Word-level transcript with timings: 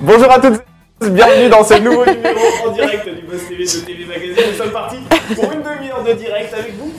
Bonjour 0.00 0.30
à 0.30 0.38
toutes 0.38 0.62
Bienvenue 1.00 1.48
dans 1.48 1.64
ce 1.64 1.74
nouveau 1.82 2.06
numéro 2.06 2.38
en 2.66 2.70
direct 2.70 3.08
du 3.08 3.22
Boss 3.22 3.48
TV 3.48 3.64
de 3.64 3.84
TV 3.84 4.04
Magazine. 4.04 4.44
Nous 4.52 4.56
sommes 4.56 4.70
partis 4.70 4.98
pour 5.34 5.52
une 5.52 5.62
demi-heure 5.62 6.04
de 6.04 6.12
direct 6.12 6.54
avec 6.54 6.74
vous. 6.76 6.92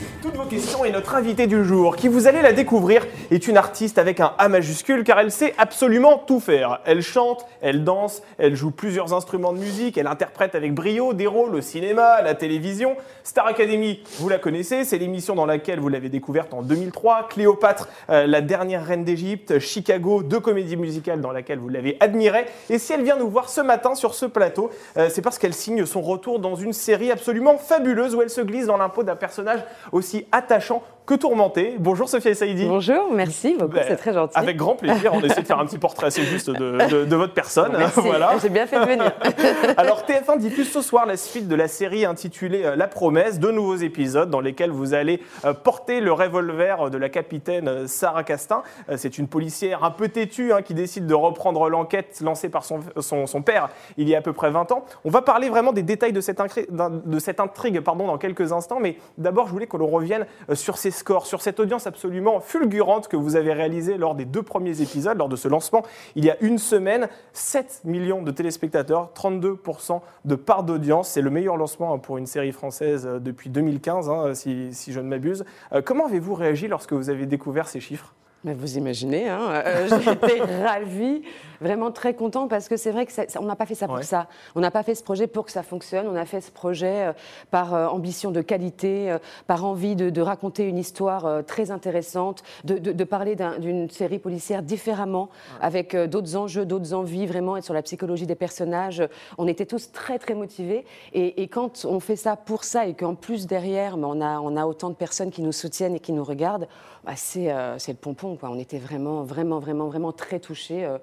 Et 0.84 0.90
notre 0.90 1.14
invité 1.14 1.46
du 1.46 1.64
jour, 1.64 1.96
qui 1.96 2.08
vous 2.08 2.26
allez 2.26 2.42
la 2.42 2.52
découvrir, 2.52 3.06
est 3.30 3.48
une 3.48 3.56
artiste 3.56 3.96
avec 3.98 4.20
un 4.20 4.34
A 4.36 4.48
majuscule 4.48 5.02
car 5.02 5.18
elle 5.18 5.30
sait 5.30 5.54
absolument 5.56 6.18
tout 6.18 6.40
faire. 6.40 6.80
Elle 6.84 7.00
chante, 7.02 7.46
elle 7.62 7.84
danse, 7.84 8.22
elle 8.36 8.54
joue 8.54 8.70
plusieurs 8.70 9.14
instruments 9.14 9.52
de 9.52 9.58
musique, 9.58 9.96
elle 9.96 10.06
interprète 10.06 10.54
avec 10.54 10.74
brio 10.74 11.14
des 11.14 11.26
rôles 11.26 11.54
au 11.54 11.60
cinéma, 11.60 12.04
à 12.04 12.22
la 12.22 12.34
télévision. 12.34 12.96
Star 13.22 13.46
Academy, 13.46 14.02
vous 14.18 14.28
la 14.28 14.38
connaissez, 14.38 14.84
c'est 14.84 14.98
l'émission 14.98 15.34
dans 15.34 15.46
laquelle 15.46 15.80
vous 15.80 15.88
l'avez 15.88 16.10
découverte 16.10 16.52
en 16.52 16.62
2003. 16.62 17.28
Cléopâtre, 17.28 17.88
euh, 18.10 18.26
la 18.26 18.40
dernière 18.40 18.84
reine 18.84 19.04
d'Égypte. 19.04 19.58
Chicago, 19.60 20.22
deux 20.22 20.40
comédies 20.40 20.76
musicales 20.76 21.20
dans 21.20 21.32
laquelle 21.32 21.58
vous 21.58 21.70
l'avez 21.70 21.96
admirée. 22.00 22.44
Et 22.68 22.78
si 22.78 22.92
elle 22.92 23.02
vient 23.02 23.16
nous 23.16 23.30
voir 23.30 23.48
ce 23.48 23.62
matin, 23.62 23.94
sur 23.94 24.14
ce 24.14 24.26
plateau, 24.26 24.70
euh, 24.98 25.08
c'est 25.10 25.22
parce 25.22 25.38
qu'elle 25.38 25.54
signe 25.54 25.86
son 25.86 26.02
retour 26.02 26.38
dans 26.40 26.56
une 26.56 26.72
série 26.72 27.10
absolument 27.10 27.56
fabuleuse 27.56 28.14
où 28.14 28.20
elle 28.20 28.30
se 28.30 28.42
glisse 28.42 28.66
dans 28.66 28.76
l'impôt 28.76 29.04
d'un 29.04 29.16
personnage 29.16 29.60
aussi 29.92 30.23
attachant 30.32 30.82
que 31.06 31.12
tourmenté. 31.14 31.76
Bonjour 31.78 32.08
Sophia 32.08 32.34
Saïdi. 32.34 32.64
Bonjour, 32.66 33.10
merci 33.12 33.54
beaucoup, 33.58 33.74
Ben, 33.74 33.84
c'est 33.86 33.96
très 33.96 34.14
gentil. 34.14 34.32
Avec 34.38 34.56
grand 34.56 34.74
plaisir, 34.74 35.12
on 35.12 35.20
essaie 35.20 35.42
de 35.42 35.46
faire 35.46 35.58
un 35.58 35.66
petit 35.66 35.76
portrait 35.76 36.06
assez 36.06 36.22
juste 36.22 36.48
de, 36.48 36.78
de- 36.88 37.04
de 37.04 37.16
votre 37.16 37.34
personne. 37.34 37.72
Merci, 37.76 38.00
Voilà. 38.04 38.32
j'ai 38.40 38.48
bien 38.48 38.66
fait 38.66 38.80
de 38.80 38.86
venir. 38.86 39.12
Alors 39.76 40.04
TF1 40.08 40.38
diffuse 40.38 40.72
ce 40.72 40.80
soir 40.80 41.04
la 41.04 41.18
suite 41.18 41.46
de 41.46 41.54
la 41.54 41.68
série 41.68 42.06
intitulée 42.06 42.64
euh, 42.64 42.74
La 42.74 42.88
Promesse, 42.88 43.38
deux 43.38 43.50
nouveaux 43.50 43.76
épisodes 43.76 44.30
dans 44.30 44.40
lesquels 44.40 44.70
vous 44.70 44.94
allez 44.94 45.20
euh, 45.44 45.52
porter 45.52 46.00
le 46.00 46.10
revolver 46.10 46.88
de 46.88 46.96
la 46.96 47.10
capitaine 47.10 47.68
euh, 47.68 47.86
Sarah 47.86 48.24
Castin. 48.24 48.62
C'est 48.96 49.18
une 49.18 49.28
policière 49.28 49.84
un 49.84 49.90
peu 49.90 50.08
têtue 50.08 50.54
hein, 50.54 50.62
qui 50.62 50.72
décide 50.72 51.06
de 51.06 51.14
reprendre 51.14 51.68
l'enquête 51.68 52.18
lancée 52.22 52.48
par 52.48 52.64
son, 52.64 52.80
son- 53.00 53.26
son 53.26 53.42
père 53.42 53.68
il 53.98 54.08
y 54.08 54.14
a 54.14 54.18
à 54.18 54.22
peu 54.22 54.32
près 54.32 54.50
20 54.50 54.72
ans. 54.72 54.86
On 55.04 55.10
va 55.10 55.20
parler 55.20 55.50
vraiment 55.50 55.72
des 55.74 55.82
détails 55.82 56.14
de 56.14 56.22
cette, 56.22 56.40
de 56.70 57.18
cette 57.18 57.40
intrigue 57.40 57.80
pardon, 57.80 58.06
dans 58.06 58.16
quelques 58.16 58.52
instants, 58.52 58.78
mais 58.80 58.96
d'abord 59.18 59.48
je 59.48 59.52
voulais 59.52 59.66
que 59.66 59.76
l'on 59.76 59.88
revienne 59.88 60.13
euh, 60.50 60.54
sur 60.54 60.78
ces 60.78 60.90
scores, 60.90 61.26
sur 61.26 61.42
cette 61.42 61.60
audience 61.60 61.86
absolument 61.86 62.40
fulgurante 62.40 63.08
que 63.08 63.16
vous 63.16 63.36
avez 63.36 63.52
réalisée 63.52 63.96
lors 63.98 64.14
des 64.14 64.24
deux 64.24 64.42
premiers 64.42 64.80
épisodes, 64.80 65.18
lors 65.18 65.28
de 65.28 65.36
ce 65.36 65.48
lancement 65.48 65.82
il 66.16 66.24
y 66.24 66.30
a 66.30 66.36
une 66.40 66.58
semaine. 66.58 67.08
7 67.32 67.82
millions 67.84 68.22
de 68.22 68.30
téléspectateurs, 68.30 69.10
32% 69.16 70.00
de 70.24 70.34
part 70.34 70.62
d'audience. 70.62 71.08
C'est 71.08 71.22
le 71.22 71.30
meilleur 71.30 71.56
lancement 71.56 71.94
hein, 71.94 71.98
pour 71.98 72.18
une 72.18 72.26
série 72.26 72.52
française 72.52 73.06
euh, 73.06 73.18
depuis 73.18 73.50
2015, 73.50 74.08
hein, 74.08 74.34
si, 74.34 74.72
si 74.72 74.92
je 74.92 75.00
ne 75.00 75.08
m'abuse. 75.08 75.44
Euh, 75.72 75.82
Comment 75.84 76.06
avez-vous 76.06 76.34
réagi 76.34 76.68
lorsque 76.68 76.92
vous 76.92 77.10
avez 77.10 77.26
découvert 77.26 77.68
ces 77.68 77.80
chiffres? 77.80 78.14
Mais 78.44 78.52
vous 78.52 78.76
imaginez, 78.76 79.26
hein, 79.26 79.40
euh, 79.52 79.88
j'étais 80.02 80.42
ravie, 80.62 81.22
vraiment 81.64 81.90
très 81.90 82.14
contente 82.14 82.48
parce 82.50 82.68
que 82.68 82.76
c'est 82.76 82.90
vrai 82.92 83.06
que 83.06 83.12
ça- 83.12 83.24
on 83.40 83.44
n'a 83.46 83.56
pas 83.56 83.66
fait 83.66 83.74
ça 83.74 83.86
pour 83.86 83.96
Ouais. 83.96 84.02
ça. 84.02 84.28
On 84.54 84.60
n'a 84.60 84.70
pas 84.70 84.82
fait 84.82 84.94
ce 84.94 85.02
projet 85.02 85.26
pour 85.26 85.44
que 85.46 85.50
ça 85.50 85.62
fonctionne. 85.62 86.06
On 86.06 86.14
a 86.14 86.24
fait 86.26 86.40
ce 86.40 86.50
projet 86.52 87.06
euh, 87.08 87.12
par 87.50 87.74
euh, 87.74 87.86
ambition 87.88 88.30
de 88.30 88.42
qualité, 88.42 89.10
euh, 89.10 89.18
par 89.46 89.64
envie 89.64 89.96
de, 89.96 90.10
de 90.10 90.20
raconter 90.20 90.64
une 90.68 90.78
histoire 90.78 91.44
très 91.46 91.70
intéressante, 91.70 92.42
de, 92.64 92.78
de- 92.78 92.92
de 92.92 93.04
parler 93.04 93.34
d'un- 93.34 93.58
d'une 93.58 93.88
série 93.90 94.18
policière 94.18 94.62
différemment, 94.62 95.30
avec 95.60 95.96
d'autres 95.96 96.36
enjeux, 96.36 96.64
d'autres 96.66 96.92
envies, 96.94 97.26
vraiment 97.26 97.56
être 97.56 97.64
sur 97.64 97.74
la 97.74 97.82
psychologie 97.82 98.26
des 98.26 98.34
personnages. 98.34 99.02
On 99.38 99.48
était 99.48 99.66
tous 99.66 99.90
très 99.92 100.18
très 100.18 100.34
motivés. 100.34 100.84
Et, 101.14 101.42
et 101.42 101.48
quand 101.48 101.84
on 101.86 101.98
fait 101.98 102.16
ça 102.16 102.36
pour 102.36 102.64
ça 102.64 102.86
et 102.86 102.94
qu'en 102.94 103.14
plus 103.14 103.46
derrière, 103.46 103.96
mais 103.96 104.06
on, 104.06 104.20
a, 104.20 104.38
on 104.40 104.56
a 104.56 104.66
autant 104.66 104.90
de 104.90 104.94
personnes 104.94 105.30
qui 105.30 105.40
nous 105.42 105.52
soutiennent 105.52 105.94
et 105.94 106.00
qui 106.00 106.12
nous 106.12 106.24
regardent, 106.24 106.68
bah, 107.04 107.12
c'est 107.16 107.50
euh, 107.52 107.76
le 107.88 107.94
pompon. 107.94 108.36
Quoi. 108.36 108.50
On 108.50 108.58
était 108.58 108.78
vraiment, 108.78 109.22
vraiment, 109.22 109.58
vraiment, 109.58 109.86
vraiment 109.86 110.12
très 110.12 110.38
touchés. 110.40 110.84
euh, 110.84 110.98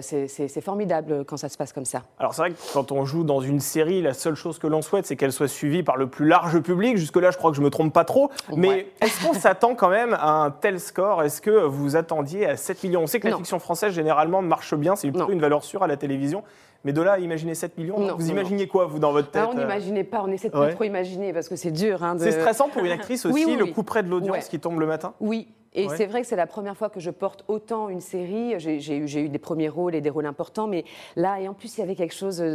c'est- 0.00 0.28
c'est 0.28 0.60
formidable 0.60 1.24
quand 1.24 1.36
ça 1.36 1.48
se 1.48 1.56
passe 1.56 1.72
comme 1.72 1.84
ça. 1.84 2.02
Alors 2.18 2.34
c'est 2.34 2.42
vrai 2.42 2.50
que 2.50 2.56
quand 2.74 2.92
on 2.92 3.04
joue 3.04 3.24
dans 3.24 3.40
une 3.40 3.60
série, 3.60 4.02
la 4.02 4.12
seule 4.14 4.34
chose 4.34 4.58
que 4.58 4.66
l'on 4.66 4.82
souhaite, 4.82 5.06
c'est 5.06 5.16
qu'elle 5.16 5.32
soit 5.32 5.48
suivie 5.48 5.82
par 5.82 5.96
le 5.96 6.06
plus 6.06 6.26
large 6.26 6.60
public. 6.60 6.96
Jusque-là, 6.98 7.30
je 7.30 7.38
crois 7.38 7.50
que 7.50 7.56
je 7.56 7.62
me 7.62 7.70
trompe 7.70 7.92
pas 7.92 8.04
trop. 8.04 8.30
Mais 8.54 8.68
Ouais. 8.68 8.86
est-ce 9.00 9.26
qu'on 9.26 9.32
s'attend 9.34 9.74
quand 9.74 9.88
même 9.88 10.14
à 10.14 10.42
un 10.42 10.50
tel 10.50 10.78
score? 10.80 11.22
Est-ce 11.22 11.40
que 11.40 11.50
vous 11.64 11.96
attendiez 11.96 12.46
à 12.46 12.56
7 12.56 12.82
millions? 12.84 13.02
On 13.02 13.06
sait 13.06 13.20
que 13.20 13.28
la 13.28 13.36
fiction 13.36 13.58
française, 13.58 13.92
généralement, 13.94 14.42
marche 14.42 14.74
bien. 14.74 14.96
C'est 14.96 15.10
plutôt 15.10 15.30
une 15.32 15.40
valeur 15.40 15.64
sûre 15.64 15.82
à 15.82 15.86
la 15.86 15.96
télévision. 15.96 16.42
Mais 16.84 16.94
de 16.94 17.02
là 17.02 17.12
à 17.12 17.18
imaginer 17.18 17.54
7 17.54 17.76
millions, 17.76 17.98
Non, 18.00 18.16
vous 18.16 18.22
non, 18.24 18.30
imaginiez 18.30 18.66
quoi, 18.66 18.86
vous, 18.86 18.98
dans 18.98 19.12
votre 19.12 19.30
tête 19.30 19.42
Ah, 19.44 19.50
on 19.52 19.56
euh? 19.56 19.60
n'imaginait 19.60 20.02
pas, 20.04 20.22
on 20.24 20.28
essaie 20.32 20.48
de 20.48 20.56
ouais. 20.56 20.68
pas 20.68 20.72
trop 20.74 20.84
imaginer 20.84 21.34
parce 21.34 21.46
que 21.46 21.54
c'est 21.56 21.70
dur. 21.72 22.02
hein, 22.02 22.14
de- 22.14 22.20
C'est 22.20 22.32
stressant 22.32 22.70
pour 22.70 22.82
une 22.82 22.90
actrice 22.90 23.24
aussi, 23.26 23.34
Oui, 23.34 23.44
oui, 23.46 23.56
le 23.56 23.64
oui. 23.64 23.72
coup 23.74 23.82
près 23.82 24.02
de 24.02 24.08
l'audience 24.08 24.34
Ouais. 24.36 24.42
qui 24.48 24.58
tombe 24.60 24.80
le 24.80 24.86
matin? 24.86 25.12
Oui, 25.20 25.48
et 25.72 25.86
Ouais. 25.86 25.96
c'est 25.96 26.06
vrai 26.06 26.20
que 26.22 26.26
c'est 26.26 26.36
la 26.36 26.46
première 26.46 26.76
fois 26.76 26.90
que 26.90 26.98
je 27.00 27.10
porte 27.10 27.44
autant 27.48 27.88
une 27.88 28.00
série. 28.00 28.54
J'ai 28.58 28.96
eu, 28.96 29.28
des 29.28 29.38
premiers 29.38 29.68
rôles 29.68 29.94
et 29.94 30.00
des 30.00 30.10
rôles 30.10 30.26
importants, 30.26 30.66
mais 30.66 30.84
là, 31.16 31.40
et 31.40 31.46
en 31.48 31.54
plus, 31.54 31.76
il 31.76 31.80
y 31.80 31.84
avait 31.84 31.94
quelque 31.94 32.14
chose 32.14 32.38
de, 32.38 32.54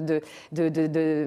de, 0.52 0.70
de, 0.70 0.88
de, 0.88 1.26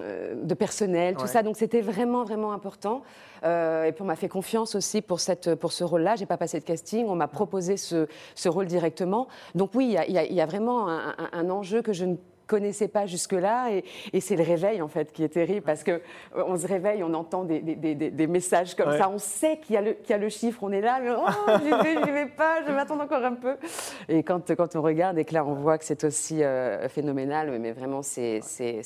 euh, 0.00 0.34
de 0.42 0.54
personnel, 0.54 1.14
tout 1.14 1.22
Ouais. 1.22 1.26
ça. 1.28 1.42
Donc 1.42 1.56
c'était 1.56 1.80
vraiment, 1.82 2.24
vraiment 2.24 2.52
important. 2.52 3.02
Euh, 3.44 3.84
et 3.84 3.92
puis 3.92 4.02
on 4.02 4.06
m'a 4.06 4.16
fait 4.16 4.28
confiance 4.28 4.74
aussi 4.74 5.02
pour, 5.02 5.20
cette, 5.20 5.54
pour 5.56 5.72
ce 5.72 5.84
rôle-là. 5.84 6.16
J'ai 6.16 6.26
pas 6.26 6.38
passé 6.38 6.58
de 6.58 6.64
casting, 6.64 7.06
on 7.06 7.14
m'a 7.16 7.28
proposé 7.28 7.76
ce, 7.76 8.06
ce 8.34 8.48
rôle 8.48 8.66
directement. 8.66 9.28
Donc 9.54 9.70
oui, 9.74 9.86
il 9.86 9.92
y 9.92 10.18
a, 10.18 10.24
y 10.26 10.34
y 10.34 10.46
vraiment 10.46 10.88
un, 10.88 11.10
un- 11.18 11.28
un 11.32 11.50
enjeu 11.50 11.82
que 11.82 11.92
je 11.92 12.06
ne 12.06 12.16
connaissais 12.46 12.88
pas 12.88 13.06
jusque-là 13.06 13.70
et, 13.72 13.84
et 14.12 14.20
c'est 14.20 14.36
le 14.36 14.44
réveil 14.44 14.80
en 14.82 14.88
fait 14.88 15.12
qui 15.12 15.24
est 15.24 15.28
terrible 15.28 15.62
parce 15.62 15.82
que 15.82 15.90
euh, 15.92 16.44
on 16.46 16.56
se 16.56 16.66
réveille, 16.66 17.02
on 17.02 17.12
entend 17.14 17.44
des, 17.44 17.60
des- 17.60 17.74
des- 17.76 17.94
des- 17.94 18.10
des 18.10 18.26
messages 18.26 18.74
comme 18.74 18.88
Ouais. 18.90 18.98
ça, 18.98 19.08
on 19.10 19.18
sait 19.18 19.58
qu'il 19.58 19.74
y, 19.74 19.78
a 19.78 19.82
le- 19.82 19.92
qu'il 19.94 20.10
y 20.10 20.12
a 20.12 20.18
le 20.18 20.28
chiffre, 20.28 20.60
on 20.62 20.70
est 20.70 20.80
là, 20.80 20.98
mais 21.02 21.10
oh, 21.10 21.26
j'y 21.64 21.70
vais, 21.70 22.04
j'y 22.04 22.10
vais 22.10 22.26
pas, 22.26 22.62
je 22.66 22.72
vais 22.72 22.78
attendre 22.78 23.02
encore 23.02 23.24
un 23.24 23.34
peu. 23.34 23.56
Et 24.08 24.22
quand, 24.22 24.54
quand 24.54 24.76
on 24.76 24.82
regarde 24.82 25.18
et 25.18 25.24
que 25.24 25.34
là 25.34 25.44
on 25.44 25.54
voit 25.54 25.78
que 25.78 25.84
c'est 25.84 26.04
aussi 26.04 26.42
euh, 26.42 26.88
phénoménal, 26.88 27.58
mais 27.58 27.72
vraiment 27.72 28.02
c'est 28.02 28.40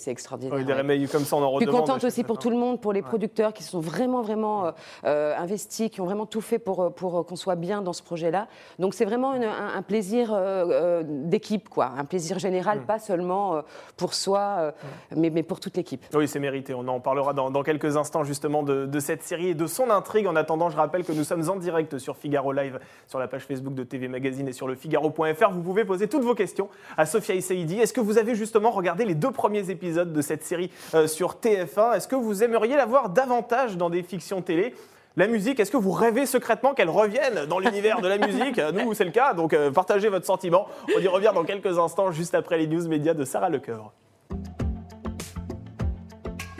extraordinaire. 0.07 0.55
Oui, 0.57 0.65
Des 0.65 0.73
réveils 0.73 1.07
comme 1.09 1.25
ça, 1.25 1.37
on 1.37 1.43
en 1.43 1.51
Je 1.53 1.57
suis 1.59 1.67
redemande. 1.67 1.87
contente 1.87 2.05
aussi 2.05 2.25
pour 2.25 2.39
tout 2.39 2.51
le 2.51 2.57
monde, 2.57 2.81
pour 2.81 2.93
les 2.93 3.03
producteurs 3.03 3.53
qui 3.53 3.63
sont 3.63 3.81
vraiment, 3.81 4.23
vraiment 4.23 4.73
euh, 5.05 5.35
investis, 5.37 5.91
qui 5.91 6.01
ont 6.01 6.05
vraiment 6.07 6.27
tout 6.27 6.41
fait 6.41 6.59
pour, 6.59 6.93
pour 6.95 7.27
qu'on 7.27 7.37
soit 7.37 7.57
bien 7.57 7.83
dans 7.83 7.93
ce 7.93 8.03
projet-là. 8.03 8.49
Donc 8.79 8.95
c'est 8.95 9.05
vraiment 9.05 9.35
une- 9.35 9.45
un, 9.45 9.75
un 9.77 9.83
plaisir 9.83 10.31
euh, 10.33 11.03
d'équipe, 11.05 11.69
quoi, 11.69 11.93
un 11.97 12.05
plaisir 12.05 12.39
général, 12.39 12.79
Mm. 12.81 12.83
pas 12.87 12.99
seulement 12.99 13.50
euh, 13.55 13.63
pour 13.97 14.15
soi, 14.15 14.41
euh, 14.41 14.73
mais, 15.17 15.43
pour 15.43 15.61
toute 15.61 15.77
l'équipe. 15.77 16.05
Oui, 16.15 16.29
c'est 16.29 16.39
mérité. 16.39 16.75
On 16.75 16.87
en 16.89 17.01
parlera 17.01 17.33
dans, 17.33 17.63
quelques 17.63 17.97
instants 17.97 18.25
justement 18.25 18.63
de, 18.63 18.87
de 18.87 19.01
cette 19.01 19.23
série 19.23 19.49
et 19.49 19.55
de 19.55 19.67
son 19.67 19.91
intrigue. 19.91 20.27
En 20.27 20.37
attendant, 20.37 20.71
je 20.71 20.77
rappelle 20.77 21.05
que 21.05 21.13
nous 21.13 21.25
sommes 21.25 21.49
en 21.49 21.57
direct 21.57 21.99
sur 21.99 22.17
Figaro 22.17 22.53
Live, 22.53 22.79
sur 23.07 23.19
la 23.19 23.29
page 23.29 23.45
Facebook 23.45 23.75
de 23.75 23.85
TV 23.85 24.09
Magazine 24.09 24.49
et 24.49 24.53
sur 24.53 24.69
le 24.69 24.75
Figaro.fr. 24.75 25.51
Vous 25.51 25.63
pouvez 25.63 25.85
poser 25.85 26.09
toutes 26.09 26.23
vos 26.23 26.35
questions 26.35 26.69
à 26.97 27.07
Sophia 27.07 27.35
Issaidi. 27.35 27.79
Est-ce 27.79 27.93
que 27.93 28.01
vous 28.01 28.19
avez 28.19 28.35
justement 28.35 28.71
regardé 28.71 29.05
les 29.05 29.15
deux 29.15 29.31
premiers 29.31 29.71
épisodes 29.71 30.13
de 30.13 30.23
cette 30.23 30.45
série 30.45 30.71
euh, 30.95 31.07
sur 31.07 31.35
TF1 31.35 31.97
Est-ce 31.97 32.09
que 32.09 32.17
vous 32.17 32.43
aimeriez 32.43 32.77
la 32.77 32.87
voir 32.87 33.11
davantage 33.11 33.77
dans 33.77 33.91
des 33.91 34.03
fictions 34.03 34.43
télé? 34.43 34.75
La 35.17 35.27
musique, 35.27 35.59
est-ce 35.61 35.71
que 35.71 35.77
vous 35.77 35.93
rêvez 35.93 36.25
secrètement 36.27 36.73
qu'elle 36.75 36.89
revienne 36.89 37.47
dans 37.47 37.59
l'univers 37.59 38.01
de 38.01 38.09
la 38.09 38.19
musique? 38.27 38.61
Nous, 38.73 38.95
c'est 38.95 39.05
le 39.05 39.11
cas, 39.11 39.35
donc 39.35 39.53
euh, 39.53 39.71
partagez 39.71 40.09
votre 40.09 40.27
sentiment. 40.27 40.69
On 40.97 41.01
y 41.01 41.09
revient 41.09 41.33
dans 41.35 41.45
quelques 41.45 41.79
instants, 41.79 42.13
juste 42.13 42.35
après 42.35 42.59
les 42.59 42.67
news 42.67 42.87
médias 42.89 43.15
de 43.15 43.25
Sarah 43.25 43.49
Lecoeur. 43.51 43.93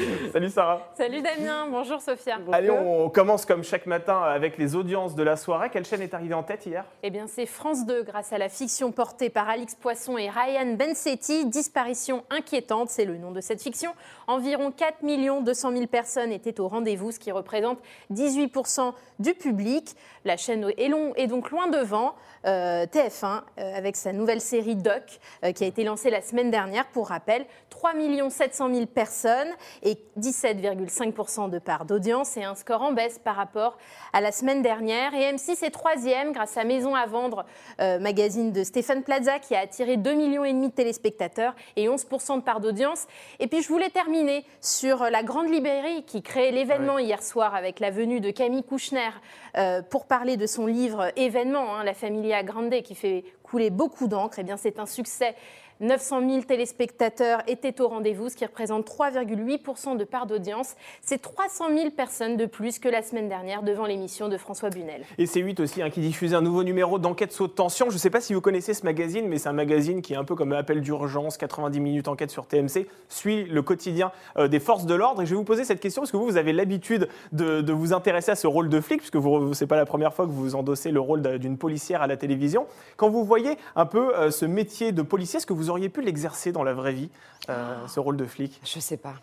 Salut 0.33 0.51
Sarah. 0.51 0.89
Salut 0.97 1.21
Damien, 1.23 1.67
bonjour 1.71 2.01
Sophia. 2.01 2.39
Allez, 2.53 2.71
on 2.71 3.09
commence 3.11 3.45
comme 3.45 3.63
chaque 3.65 3.87
matin 3.87 4.23
avec 4.23 4.57
les 4.59 4.75
audiences 4.75 5.15
de 5.15 5.23
la 5.23 5.37
soirée. 5.37 5.69
Quelle 5.71 5.85
chaîne 5.85 6.01
est 6.03 6.15
arrivée 6.15 6.35
en 6.35 6.43
tête 6.43 6.65
hier? 6.67 6.85
Eh 7.03 7.11
bien, 7.11 7.27
c'est 7.27 7.47
France 7.47 7.85
2 7.87 8.03
grâce 8.05 8.33
à 8.33 8.39
la 8.39 8.49
fiction 8.49 8.93
portée 8.93 9.31
par 9.31 9.49
Alix 9.49 9.75
Poisson 9.75 10.17
et 10.19 10.29
Ryan 10.31 10.75
Bensetti. 10.75 11.47
Disparition 11.47 12.25
inquiétante, 12.31 12.89
c'est 12.91 13.05
le 13.05 13.17
nom 13.19 13.31
de 13.33 13.41
cette 13.41 13.63
fiction. 13.63 13.93
Environ 14.27 14.71
4 14.71 14.99
200 15.43 15.73
000 15.73 15.87
personnes 15.87 16.33
étaient 16.33 16.61
au 16.61 16.69
rendez-vous, 16.69 17.13
ce 17.13 17.19
qui 17.19 17.33
représente 17.33 17.79
18% 18.13 18.93
du 19.19 19.35
public. 19.35 19.95
La 20.25 20.37
chaîne 20.37 20.71
est, 20.77 20.89
long- 20.89 21.15
est 21.17 21.27
donc 21.27 21.51
loin 21.51 21.69
devant. 21.69 22.15
Euh, 22.47 22.87
TF1 22.87 23.43
euh, 23.59 23.77
avec 23.77 23.97
sa 23.97 24.13
nouvelle 24.13 24.41
série 24.41 24.77
Doc 24.77 25.03
euh, 25.45 25.53
qui 25.53 25.65
a 25.65 25.67
été 25.67 25.85
lancée 25.85 26.11
la 26.11 26.23
semaine 26.23 26.51
dernière. 26.51 26.87
Pour 26.89 27.09
rappel, 27.09 27.45
3 27.71 27.93
700 28.31 28.75
000 28.75 28.87
personnes 28.87 29.49
et 29.83 29.97
17,5% 30.19 31.49
de 31.49 31.59
part 31.59 31.85
d'audience 31.85 32.37
et 32.37 32.45
un 32.45 32.55
score 32.55 32.83
en 32.83 32.93
baisse 32.93 33.19
par 33.19 33.37
rapport 33.37 33.79
à 34.13 34.21
la 34.21 34.33
semaine 34.33 34.61
dernière. 34.61 35.15
Et 35.15 35.33
M6 35.33 35.65
est 35.65 35.71
troisième 35.71 36.33
grâce 36.33 36.57
à 36.57 36.65
Maison 36.65 36.95
à 36.95 37.07
vendre, 37.07 37.47
euh, 37.81 37.99
magazine 37.99 38.53
de 38.53 38.65
Stéphane 38.65 39.03
Plaza 39.03 39.39
qui 39.39 39.55
a 39.55 39.61
attiré 39.61 39.97
2,5 39.97 40.15
millions 40.17 40.69
de 40.69 40.73
téléspectateurs 40.73 41.55
et 41.77 41.89
11% 41.89 42.37
de 42.37 42.43
part 42.43 42.61
d'audience. 42.61 43.07
Et 43.39 43.47
puis 43.47 43.63
je 43.63 43.69
voulais 43.69 43.91
terminer 43.91 44.45
sur 44.61 45.05
la 45.05 45.23
Grande 45.23 45.49
Librairie 45.49 46.05
qui 46.05 46.23
crée 46.23 46.51
l'événement 46.51 46.99
hier 46.99 47.23
soir 47.23 47.55
avec 47.55 47.81
la 47.81 47.91
venue 47.91 48.21
de 48.21 48.31
Camille 48.31 48.65
Kouchner 48.65 49.11
euh, 49.57 49.81
pour 49.83 50.07
parler 50.07 50.37
de 50.37 50.47
son 50.47 50.67
livre 50.67 51.13
Événement, 51.17 51.77
hein, 51.77 51.85
La 51.85 51.95
Familia 52.31 52.43
Grande, 52.45 52.83
qui 52.83 52.95
fait 52.95 53.25
couler 53.43 53.71
beaucoup 53.71 54.07
d'encre. 54.07 54.39
Eh 54.39 54.45
bien, 54.45 54.57
c'est 54.57 54.79
un 54.79 54.87
succès 54.87 55.35
900 55.81 56.29
000 56.29 56.43
téléspectateurs 56.43 57.41
étaient 57.47 57.81
au 57.81 57.89
rendez-vous, 57.89 58.29
ce 58.29 58.37
qui 58.37 58.45
représente 58.45 58.87
3,8% 58.87 59.97
de 59.97 60.05
part 60.05 60.27
d'audience. 60.27 60.75
C'est 61.01 61.23
300 61.23 61.75
000 61.75 61.91
personnes 61.91 62.37
de 62.37 62.45
plus 62.45 62.79
que 62.79 62.89
la 62.89 63.03
semaine 63.03 63.29
dernière 63.29 63.63
devant 63.63 63.87
l'émission 63.87 64.29
de 64.29 64.37
François 64.37 64.69
Bunel. 64.69 65.05
Et 65.17 65.25
c'est 65.25 65.41
8 65.41 65.61
aussi 65.61 65.81
hein, 65.81 65.89
qui 65.89 66.01
diffusait 66.01 66.37
un 66.37 66.43
nouveau 66.43 66.65
numéro 66.65 66.99
d'enquête 66.99 67.33
saut 67.33 67.49
tension. 67.49 67.87
Je 67.89 67.95
ne 67.95 67.99
sais 67.99 68.11
pas 68.11 68.21
si 68.21 68.35
vous 68.35 68.43
connaissez 68.43 68.75
ce 68.75 68.85
magazine, 68.85 69.27
mais 69.27 69.39
c'est 69.39 69.49
un 69.49 69.55
magazine 69.55 70.03
qui 70.03 70.13
est 70.13 70.17
un 70.17 70.25
peu 70.25 70.35
comme 70.35 70.53
appel 70.53 70.83
d'urgence, 70.83 71.39
90 71.39 71.81
minutes 71.81 72.09
enquête 72.09 72.31
sur 72.31 72.47
TMC, 72.47 72.87
suit 73.09 73.45
le 73.45 73.63
quotidien 73.63 74.13
euh, 74.37 74.49
des 74.49 74.61
forces 74.61 74.85
de 74.85 74.95
l'ordre. 74.95 75.23
Et 75.23 75.27
je 75.27 75.31
vais 75.31 75.37
vous 75.37 75.45
poser 75.45 75.65
cette 75.65 75.81
question 75.81 76.03
parce 76.03 76.13
que 76.13 76.19
vous, 76.19 76.27
vous 76.27 76.37
avez 76.37 76.53
l'habitude 76.53 77.09
de, 77.33 77.73
vous 77.73 77.95
intéresser 77.95 78.33
à 78.33 78.37
ce 78.37 78.47
rôle 78.47 78.69
de 78.69 78.81
flic, 78.81 78.99
puisque 78.99 79.17
ce 79.17 79.65
n'est 79.65 79.69
pas 79.69 79.77
la 79.77 79.87
première 79.87 80.13
fois 80.13 80.27
que 80.27 80.33
vous 80.33 80.55
endossez 80.55 80.91
le 80.91 81.01
rôle 81.01 81.39
d'une 81.39 81.57
policière 81.57 82.03
à 82.03 82.07
la 82.07 82.19
télévision. 82.19 82.67
Quand 82.99 83.09
vous 83.09 83.25
voyez 83.25 83.57
un 83.77 83.87
peu 83.87 84.15
euh, 84.15 84.31
ce 84.31 84.45
métier 84.45 84.93
de 84.93 85.01
policier, 85.01 85.39
est-ce 85.39 85.47
que 85.47 85.55
vous 85.55 85.70
auriez 85.71 85.89
pu 85.89 86.03
l'exercer 86.03 86.53
dans 86.53 86.63
la 86.63 86.75
vraie 86.75 86.93
vie, 86.93 87.11
euh, 87.49 87.87
ce 87.87 88.01
rôle 88.01 88.17
de 88.17 88.27
flic? 88.27 88.61
Je 88.65 88.77
ne 88.77 88.83
sais 88.83 88.97
pas. 88.97 89.15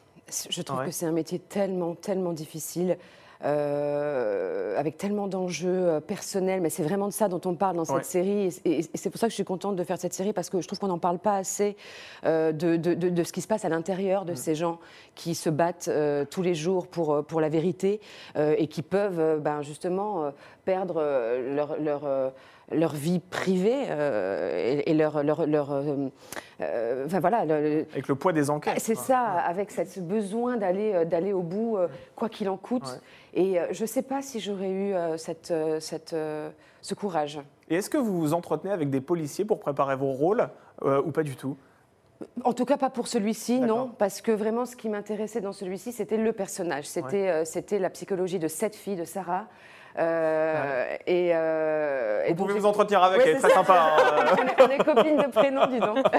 Je 0.50 0.62
trouve 0.62 0.84
que 0.84 0.92
c'est 0.92 1.06
un 1.06 1.12
métier 1.12 1.40
tellement, 1.40 1.96
tellement 1.96 2.34
difficile. 2.34 2.98
Euh, 3.44 4.76
avec 4.80 4.98
tellement 4.98 5.28
d'enjeux 5.28 5.70
euh, 5.70 6.00
personnels, 6.00 6.60
mais 6.60 6.72
c'est 6.72 6.82
vraiment 6.82 7.08
de 7.08 7.14
ça 7.14 7.28
dont 7.28 7.42
on 7.46 7.54
parle 7.54 7.76
dans 7.76 7.86
cette 7.86 8.06
série. 8.06 8.50
Et, 8.66 8.82
c'est 8.96 9.12
pour 9.12 9.20
ça 9.20 9.28
que 9.28 9.32
je 9.32 9.36
suis 9.36 9.44
contente 9.44 9.76
de 9.76 9.84
faire 9.84 10.00
cette 10.00 10.14
série, 10.14 10.34
parce 10.34 10.50
que 10.50 10.60
je 10.60 10.66
trouve 10.66 10.80
qu'on 10.80 10.88
n'en 10.88 10.98
parle 10.98 11.20
pas 11.20 11.36
assez 11.36 11.78
euh, 12.26 12.52
de, 12.52 12.78
de, 12.78 12.96
de, 12.96 13.24
ce 13.24 13.32
qui 13.32 13.42
se 13.42 13.48
passe 13.48 13.64
à 13.64 13.70
l'intérieur 13.70 14.26
de 14.26 14.32
mm. 14.32 14.38
ces 14.38 14.56
gens 14.56 14.80
qui 15.14 15.36
se 15.36 15.52
battent 15.52 15.90
tous 16.32 16.42
les 16.42 16.56
jours 16.56 16.88
pour, 16.88 17.24
pour 17.26 17.40
la 17.40 17.50
vérité 17.50 18.02
et 18.36 18.68
qui 18.68 18.82
peuvent 18.82 19.40
ben, 19.40 19.62
justement 19.62 20.32
perdre 20.66 21.02
leur, 21.54 21.80
leur 21.80 22.32
leur 22.72 22.94
vie 22.94 23.20
privée 23.20 23.86
euh, 23.90 24.82
et, 24.86 24.94
leur, 24.94 25.24
leur, 25.24 25.46
leur 25.48 25.72
euh, 25.72 26.10
euh, 26.60 27.06
enfin 27.06 27.20
voilà 27.20 27.40
avec 27.40 28.08
le 28.08 28.16
poids 28.16 28.34
des 28.34 28.50
enquêtes 28.50 28.80
c'est 28.80 28.96
ça 28.96 29.20
avec 29.20 29.72
ce 29.72 30.00
besoin 30.00 30.58
d'aller 30.58 31.06
d'aller 31.06 31.32
au 31.32 31.44
bout 31.44 31.78
quoi 32.16 32.30
qu'il 32.30 32.50
en 32.50 32.58
coûte. 32.58 33.02
Et 33.34 33.58
je 33.72 33.84
ne 33.84 33.88
sais 33.88 34.02
pas 34.02 34.22
si 34.22 34.40
j'aurais 34.40 34.72
eu 34.72 34.94
cette, 35.18 35.54
cette 35.80 36.16
ce 36.82 36.94
courage. 36.96 37.40
Et 37.70 37.76
est-ce 37.76 37.90
que 37.90 37.98
vous 37.98 38.20
vous 38.20 38.34
entretenez 38.34 38.74
avec 38.74 38.90
des 38.90 39.02
policiers 39.02 39.46
pour 39.46 39.60
préparer 39.60 39.96
vos 39.96 40.12
rôles 40.12 40.50
ou 40.84 41.12
pas 41.12 41.24
du 41.24 41.36
tout? 41.36 41.56
En 42.44 42.54
tout 42.54 42.66
cas, 42.66 42.78
pas 42.78 42.90
pour 42.90 43.08
celui-ci, 43.08 43.60
non, 43.60 43.92
parce 43.96 44.22
que 44.22 44.32
vraiment, 44.32 44.66
ce 44.66 44.76
qui 44.76 44.90
m'intéressait 44.90 45.40
dans 45.40 45.52
celui-ci, 45.52 45.92
c'était 45.92 46.18
le 46.18 46.34
personnage. 46.34 46.86
C'était, 46.86 47.46
c'était 47.46 47.78
la 47.78 47.92
psychologie 47.92 48.40
de 48.40 48.48
cette 48.48 48.76
fille, 48.76 48.96
de 48.96 49.06
Sarah, 49.06 49.46
euh, 50.00 50.96
et, 51.08 51.32
euh, 51.34 52.24
vous 52.30 52.36
pouvez 52.36 52.54
vous 52.54 52.66
entretenir 52.66 53.02
avec, 53.04 53.22
elle 53.26 53.38
est 53.38 53.40
très 53.40 53.50
sympa. 53.50 53.96
Hein. 53.98 54.36
on, 54.60 54.70
est, 54.70 54.78
copines 54.84 55.18
de 55.18 55.32
prénom, 55.32 55.66
dis 55.68 55.80
donc. 55.80 56.06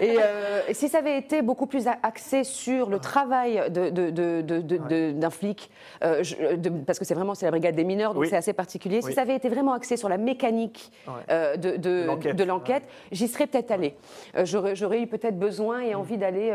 Euh, 0.00 0.60
et, 0.68 0.74
si 0.74 0.88
ça 0.88 0.98
avait 0.98 1.18
été 1.18 1.42
beaucoup 1.42 1.66
plus 1.66 1.88
axé 1.88 2.44
sur 2.44 2.88
le 2.88 3.00
travail 3.00 3.60
d'un 3.68 3.90
de, 3.90 5.28
flic, 5.28 5.72
parce 6.00 7.00
que 7.00 7.04
c'est 7.04 7.14
vraiment 7.14 7.34
c'est 7.34 7.46
la 7.46 7.50
brigade 7.50 7.74
des 7.74 7.82
mineurs, 7.82 8.14
donc 8.14 8.26
c'est 8.26 8.36
assez 8.36 8.52
particulier, 8.52 9.02
si 9.02 9.12
ça 9.12 9.22
avait 9.22 9.34
été 9.34 9.48
vraiment 9.48 9.72
axé 9.72 9.96
sur 9.96 10.08
la 10.08 10.18
mécanique 10.18 10.92
de, 11.28 12.44
l'enquête, 12.44 12.84
j'y 13.10 13.26
serais 13.26 13.48
peut-être 13.48 13.72
allée. 13.72 13.96
J'aurais 14.44 15.00
eu 15.00 15.08
peut-être 15.08 15.36
besoin 15.36 15.80
et 15.80 15.96
envie 15.96 16.16
d'aller 16.16 16.52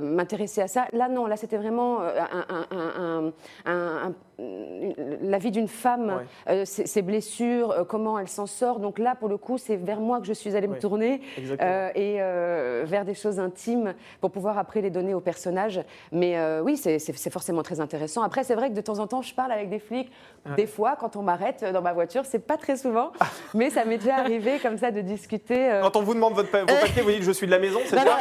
m'intéresser 0.00 0.62
à 0.62 0.68
ça. 0.68 0.86
Là, 0.94 1.10
non, 1.10 1.26
là, 1.26 1.36
c'était 1.36 1.58
vraiment 1.58 2.00
un, 2.00 3.32
un 3.66 4.12
la 5.20 5.38
vie 5.38 5.50
d'une 5.50 5.68
femme, 5.68 6.24
euh, 6.48 6.64
ses, 6.64 7.02
blessures, 7.02 7.70
euh, 7.70 7.84
comment 7.84 8.18
elle 8.18 8.28
s'en 8.28 8.46
sort. 8.46 8.80
Donc 8.80 8.98
là, 8.98 9.14
pour 9.14 9.28
le 9.28 9.36
coup, 9.36 9.58
c'est 9.58 9.76
vers 9.76 10.00
moi 10.00 10.20
que 10.20 10.26
je 10.26 10.32
suis 10.32 10.56
allée 10.56 10.68
me 10.68 10.78
tourner 10.78 11.20
euh, 11.60 11.90
et 11.94 12.16
vers 12.84 13.04
des 13.04 13.14
choses 13.14 13.38
intimes 13.38 13.94
pour 14.20 14.30
pouvoir 14.30 14.58
après 14.58 14.80
les 14.80 14.90
donner 14.90 15.14
aux 15.14 15.20
personnages. 15.20 15.80
Mais 16.10 16.36
oui, 16.60 16.76
c'est 16.76 17.30
forcément 17.30 17.62
très 17.62 17.80
intéressant. 17.80 18.22
Après, 18.22 18.44
c'est 18.44 18.54
vrai 18.54 18.70
que 18.70 18.74
de 18.74 18.80
temps 18.80 18.98
en 18.98 19.06
temps, 19.06 19.22
je 19.22 19.34
parle 19.34 19.52
avec 19.52 19.68
des 19.68 19.78
flics. 19.78 20.10
Des 20.56 20.66
fois, 20.66 20.96
quand 20.98 21.14
on 21.16 21.22
m'arrête 21.22 21.64
dans 21.72 21.82
ma 21.82 21.92
voiture, 21.92 22.24
c'est 22.24 22.44
pas 22.44 22.56
très 22.56 22.76
souvent, 22.76 23.12
mais 23.54 23.70
ça 23.70 23.84
m'est 23.84 23.98
déjà 23.98 24.16
arrivé 24.16 24.58
comme 24.60 24.76
ça 24.76 24.90
de 24.90 25.00
discuter. 25.00 25.78
Quand 25.82 25.96
on 25.96 26.02
vous 26.02 26.14
demande 26.14 26.34
votre, 26.34 26.50
vos 26.50 26.66
papiers, 26.66 27.02
vous 27.02 27.10
dites 27.10 27.22
je 27.22 27.30
suis 27.30 27.46
de 27.46 27.52
la 27.52 27.60
maison, 27.60 27.78
c'est 27.84 27.96
ça 27.96 28.18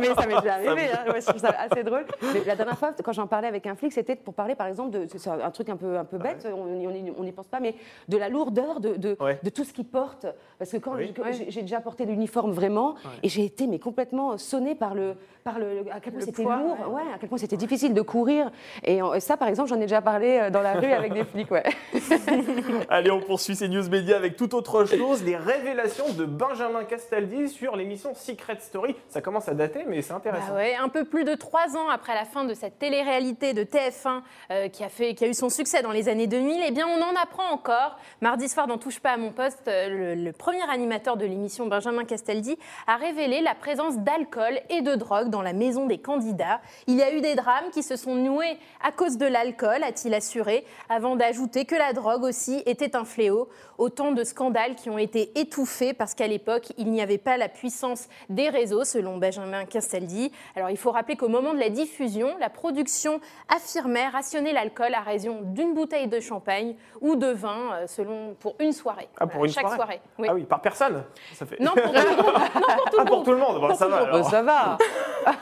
Mais 0.00 0.14
ça 0.14 0.26
m'est 0.26 0.40
déjà 0.40 0.54
arrivé. 0.54 0.90
Hein. 0.92 1.12
je 1.14 1.26
trouve 1.26 1.40
ça 1.40 1.54
assez 1.58 1.84
drôle. 1.84 2.04
Mais 2.32 2.42
la 2.44 2.56
dernière 2.56 2.78
fois, 2.78 2.92
quand 3.02 3.12
j'en 3.12 3.26
parlais 3.26 3.48
avec 3.48 3.66
un 3.66 3.76
flic, 3.76 3.92
c'était 3.92 4.16
pour 4.16 4.34
parler, 4.34 4.54
par 4.54 4.66
exemple, 4.66 4.90
de 4.90 5.06
un 5.42 5.50
truc 5.50 5.68
un 5.68 5.76
peu, 5.76 5.96
un 5.96 6.04
peu 6.04 6.18
bête, 6.18 6.46
on 6.52 7.24
n'y 7.24 7.32
pense 7.32 7.48
pas, 7.48 7.60
mais 7.60 7.74
de 8.08 8.16
la 8.16 8.28
lourdeur 8.28 8.80
de, 8.80 8.96
de, 8.96 9.50
tout 9.50 9.64
ce 9.64 9.72
qu'il 9.72 9.86
porte. 9.86 10.26
Parce 10.58 10.70
que 10.70 10.76
quand 10.78 10.94
j'ai 11.30 11.62
déjà 11.62 11.80
porté 11.80 12.04
l'uniforme 12.04 12.52
vraiment, 12.52 12.96
et 13.22 13.28
j'ai 13.28 13.44
été 13.44 13.66
mais 13.66 13.78
complètement 13.78 14.38
sonnée 14.38 14.74
par 14.74 14.94
le, 14.94 15.14
par 15.44 15.58
le 15.58 15.84
à 15.92 16.00
quel 16.00 16.12
point 16.12 16.22
c'était 16.22 16.42
lourd, 16.42 16.76
ouais. 16.90 17.02
à 17.14 17.18
quel 17.18 17.28
point 17.28 17.38
c'était 17.38 17.56
difficile 17.56 17.94
de 17.94 18.02
courir. 18.02 18.50
Et 18.84 19.00
ça, 19.20 19.36
par 19.36 19.48
exemple, 19.48 19.68
j'en 19.68 19.76
ai 19.76 19.86
déjà 19.86 20.02
parlé 20.02 20.38
euh, 20.38 20.50
dans 20.50 20.62
la 20.62 20.74
rue 20.74 20.92
avec 20.92 21.12
des 21.12 21.24
flics. 21.24 21.50
Ouais. 21.50 21.62
Allez, 22.88 23.10
on 23.10 23.20
poursuit 23.20 23.56
ces 23.56 23.68
news 23.68 23.88
médias 23.88 24.16
avec 24.16 24.36
toute 24.36 24.54
autre 24.54 24.84
chose, 24.84 25.22
les 25.22 25.36
révélations 25.36 26.12
de 26.12 26.24
Benjamin 26.24 26.84
Castaldi 26.84 27.48
sur 27.48 27.76
l'émission 27.76 28.14
Secret 28.14 28.58
Story. 28.60 28.94
Ça 29.08 29.20
commence 29.20 29.48
à 29.48 29.54
dater, 29.54 29.84
mais 29.86 30.02
c'est 30.02 30.12
intéressant. 30.12 30.48
Bah 30.48 30.56
ouais, 30.56 30.74
un 30.74 30.88
peu 30.88 31.04
plus 31.04 31.24
de 31.24 31.34
trois 31.34 31.76
ans 31.76 31.88
après 31.88 32.14
la 32.14 32.24
fin 32.24 32.44
de 32.44 32.54
cette 32.54 32.78
télé-réalité 32.78 33.54
de 33.54 33.62
TF1 33.62 34.22
euh, 34.50 34.68
qui, 34.68 34.84
a 34.84 34.88
fait, 34.88 35.14
qui 35.16 35.24
a 35.24 35.28
eu 35.28 35.34
son 35.34 35.48
succès 35.48 35.82
dans 35.82 35.90
les 35.90 36.08
années 36.08 36.26
2000, 36.26 36.62
eh 36.64 36.70
bien, 36.70 36.86
on 36.86 37.02
en 37.02 37.20
apprend 37.20 37.50
encore. 37.50 37.98
Mardi 38.20 38.48
soir, 38.48 38.66
dans 38.66 38.78
Touche 38.78 39.00
pas 39.00 39.12
à 39.12 39.16
mon 39.16 39.32
poste, 39.32 39.66
euh, 39.66 40.14
le, 40.14 40.32
premier 40.32 40.62
animateur 40.70 41.16
de 41.16 41.24
l'émission, 41.24 41.66
Benjamin 41.66 42.04
Castaldi, 42.04 42.56
a 42.86 42.96
révélé 42.96 43.40
la 43.40 43.54
présence 43.54 43.96
d'alcool 43.98 44.60
et 44.70 44.82
de 44.82 44.94
drogue 44.94 45.30
dans 45.30 45.42
la 45.42 45.54
maison 45.54 45.86
des 45.86 45.98
candidats. 45.98 46.60
Il 46.86 46.96
y 46.96 47.02
a 47.02 47.12
eu 47.12 47.20
des 47.20 47.34
drames 47.34 47.70
qui 47.72 47.82
se 47.82 47.96
sont 47.96 48.14
noués 48.14 48.58
à 48.84 48.92
cause 48.92 49.16
de 49.16 49.26
l'alcool, 49.26 49.82
a-t-il 49.82 50.14
assuré, 50.14 50.64
avant 50.88 51.16
d'ajouter 51.16 51.64
que 51.64 51.74
la 51.74 51.92
drogue 51.92 52.22
aussi 52.22 52.62
était 52.66 52.94
un 52.94 53.04
fléau. 53.04 53.48
Autant 53.78 54.12
de 54.12 54.24
scandales 54.24 54.74
qui 54.74 54.88
ont 54.88 54.98
été 54.98 55.38
étouffés 55.38 55.92
parce 55.92 56.14
qu'à 56.14 56.26
l'époque, 56.26 56.72
il 56.78 56.90
n'y 56.90 57.02
avait 57.02 57.18
pas 57.18 57.36
la 57.36 57.48
puissance 57.48 58.08
des 58.28 58.48
réseaux, 58.48 58.84
selon 58.84 59.18
Benjamin 59.18 59.64
Castaldi. 59.64 60.30
Alors, 60.54 60.70
il 60.70 60.76
faut 60.76 60.92
rappeler 60.92 61.16
qu'au 61.16 61.28
moment 61.28 61.54
de 61.54 61.58
la 61.58 61.70
diffusion, 61.70 62.36
la 62.40 62.50
production 62.50 63.20
affirmait 63.48 64.08
rationner 64.08 64.52
l'alcool 64.52 64.94
à 64.94 65.00
d'une 65.14 65.74
bouteille 65.74 66.08
de 66.08 66.20
champagne 66.20 66.74
ou 67.00 67.16
de 67.16 67.28
vin 67.28 67.72
euh, 67.72 67.86
selon, 67.86 68.34
pour 68.40 68.56
une 68.58 68.72
soirée. 68.72 69.08
Ah, 69.18 69.26
pour 69.26 69.44
une 69.44 69.50
chaque 69.50 69.68
soirée, 69.68 70.00
oui. 70.18 70.28
Ah 70.30 70.34
oui, 70.34 70.44
par 70.44 70.60
personne 70.60 71.04
ça 71.34 71.46
fait... 71.46 71.60
Non, 71.60 71.72
pour 71.74 71.92
tout 71.92 71.92
le 71.92 72.16
monde. 72.16 72.34
Ah, 72.98 73.04
pour 73.04 73.22
tout 73.24 73.32
le 73.32 73.36
monde. 73.36 73.74
ça, 73.74 73.86
va, 73.88 74.22
ça 74.22 74.42
va. 74.42 74.78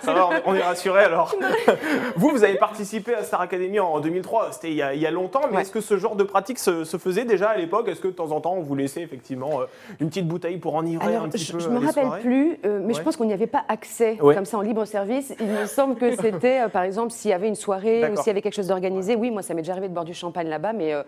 ça 0.01 0.13
va. 0.13 0.31
on 0.45 0.55
est 0.55 0.63
rassuré 0.63 1.05
alors. 1.05 1.35
vous, 2.17 2.31
vous 2.31 2.43
avez 2.43 2.57
participé 2.57 3.15
à 3.15 3.23
Star 3.23 3.41
Academy 3.41 3.79
en 3.79 4.01
2003. 4.01 4.53
C'était 4.53 4.71
il, 4.71 4.77
y 4.77 5.07
a 5.07 5.11
longtemps, 5.11 5.43
mais 5.53 5.61
est-ce 5.61 5.71
que 5.71 5.81
ce 5.81 5.97
genre 5.97 6.17
de 6.17 6.25
pratique 6.25 6.59
se, 6.59 6.85
faisait 6.85 7.25
déjà 7.25 7.51
à 7.51 7.57
l'époque? 7.57 7.89
Est-ce 7.89 8.01
que 8.01 8.09
de 8.09 8.13
temps 8.13 8.33
en 8.33 8.41
temps, 8.41 8.55
on 8.55 8.63
vous 8.63 8.75
laissait 8.75 9.03
effectivement 9.03 9.61
euh, 9.61 9.65
une 10.01 10.09
petite 10.09 10.27
bouteille 10.27 10.59
pour 10.59 10.75
enivrer 10.75 11.15
un 11.17 11.29
petit 11.29 11.45
je, 11.45 11.53
peu 11.53 11.59
Je 11.61 11.69
ne 11.69 11.79
me 11.79 11.87
rappelle 11.87 12.21
plus, 12.21 12.59
euh, 12.65 12.81
mais 12.83 12.95
je 12.95 13.03
pense 13.03 13.17
qu'on 13.17 13.25
n'y 13.25 13.33
avait 13.33 13.47
pas 13.47 13.65
accès 13.69 14.17
comme 14.17 14.45
ça 14.45 14.59
en 14.59 14.63
libre 14.63 14.85
service. 14.85 15.35
Il 15.41 15.47
me 15.47 15.67
semble 15.67 15.97
que 15.97 16.17
c'était, 16.17 16.69
par 16.69 16.83
exemple, 16.83 17.13
s'il 17.13 17.31
y 17.31 17.35
avait 17.35 17.49
une 17.49 17.55
soirée 17.55 18.11
ou 18.11 18.17
s'il 18.17 18.27
y 18.27 18.31
avait 18.31 18.43
quelque 18.43 18.55
chose 18.55 18.69
d'organisé. 18.69 19.15
Oui, 19.15 19.31
moi, 19.31 19.43
ça 19.43 19.54
m'est 19.55 19.63
déjà 19.63 19.73
arrivé 19.73 19.89
de 19.89 19.95
boire 19.95 20.05
du 20.05 20.15
champagne 20.15 20.49
là-bas, 20.49 20.73
mais 20.73 20.93
euh, 20.93 21.03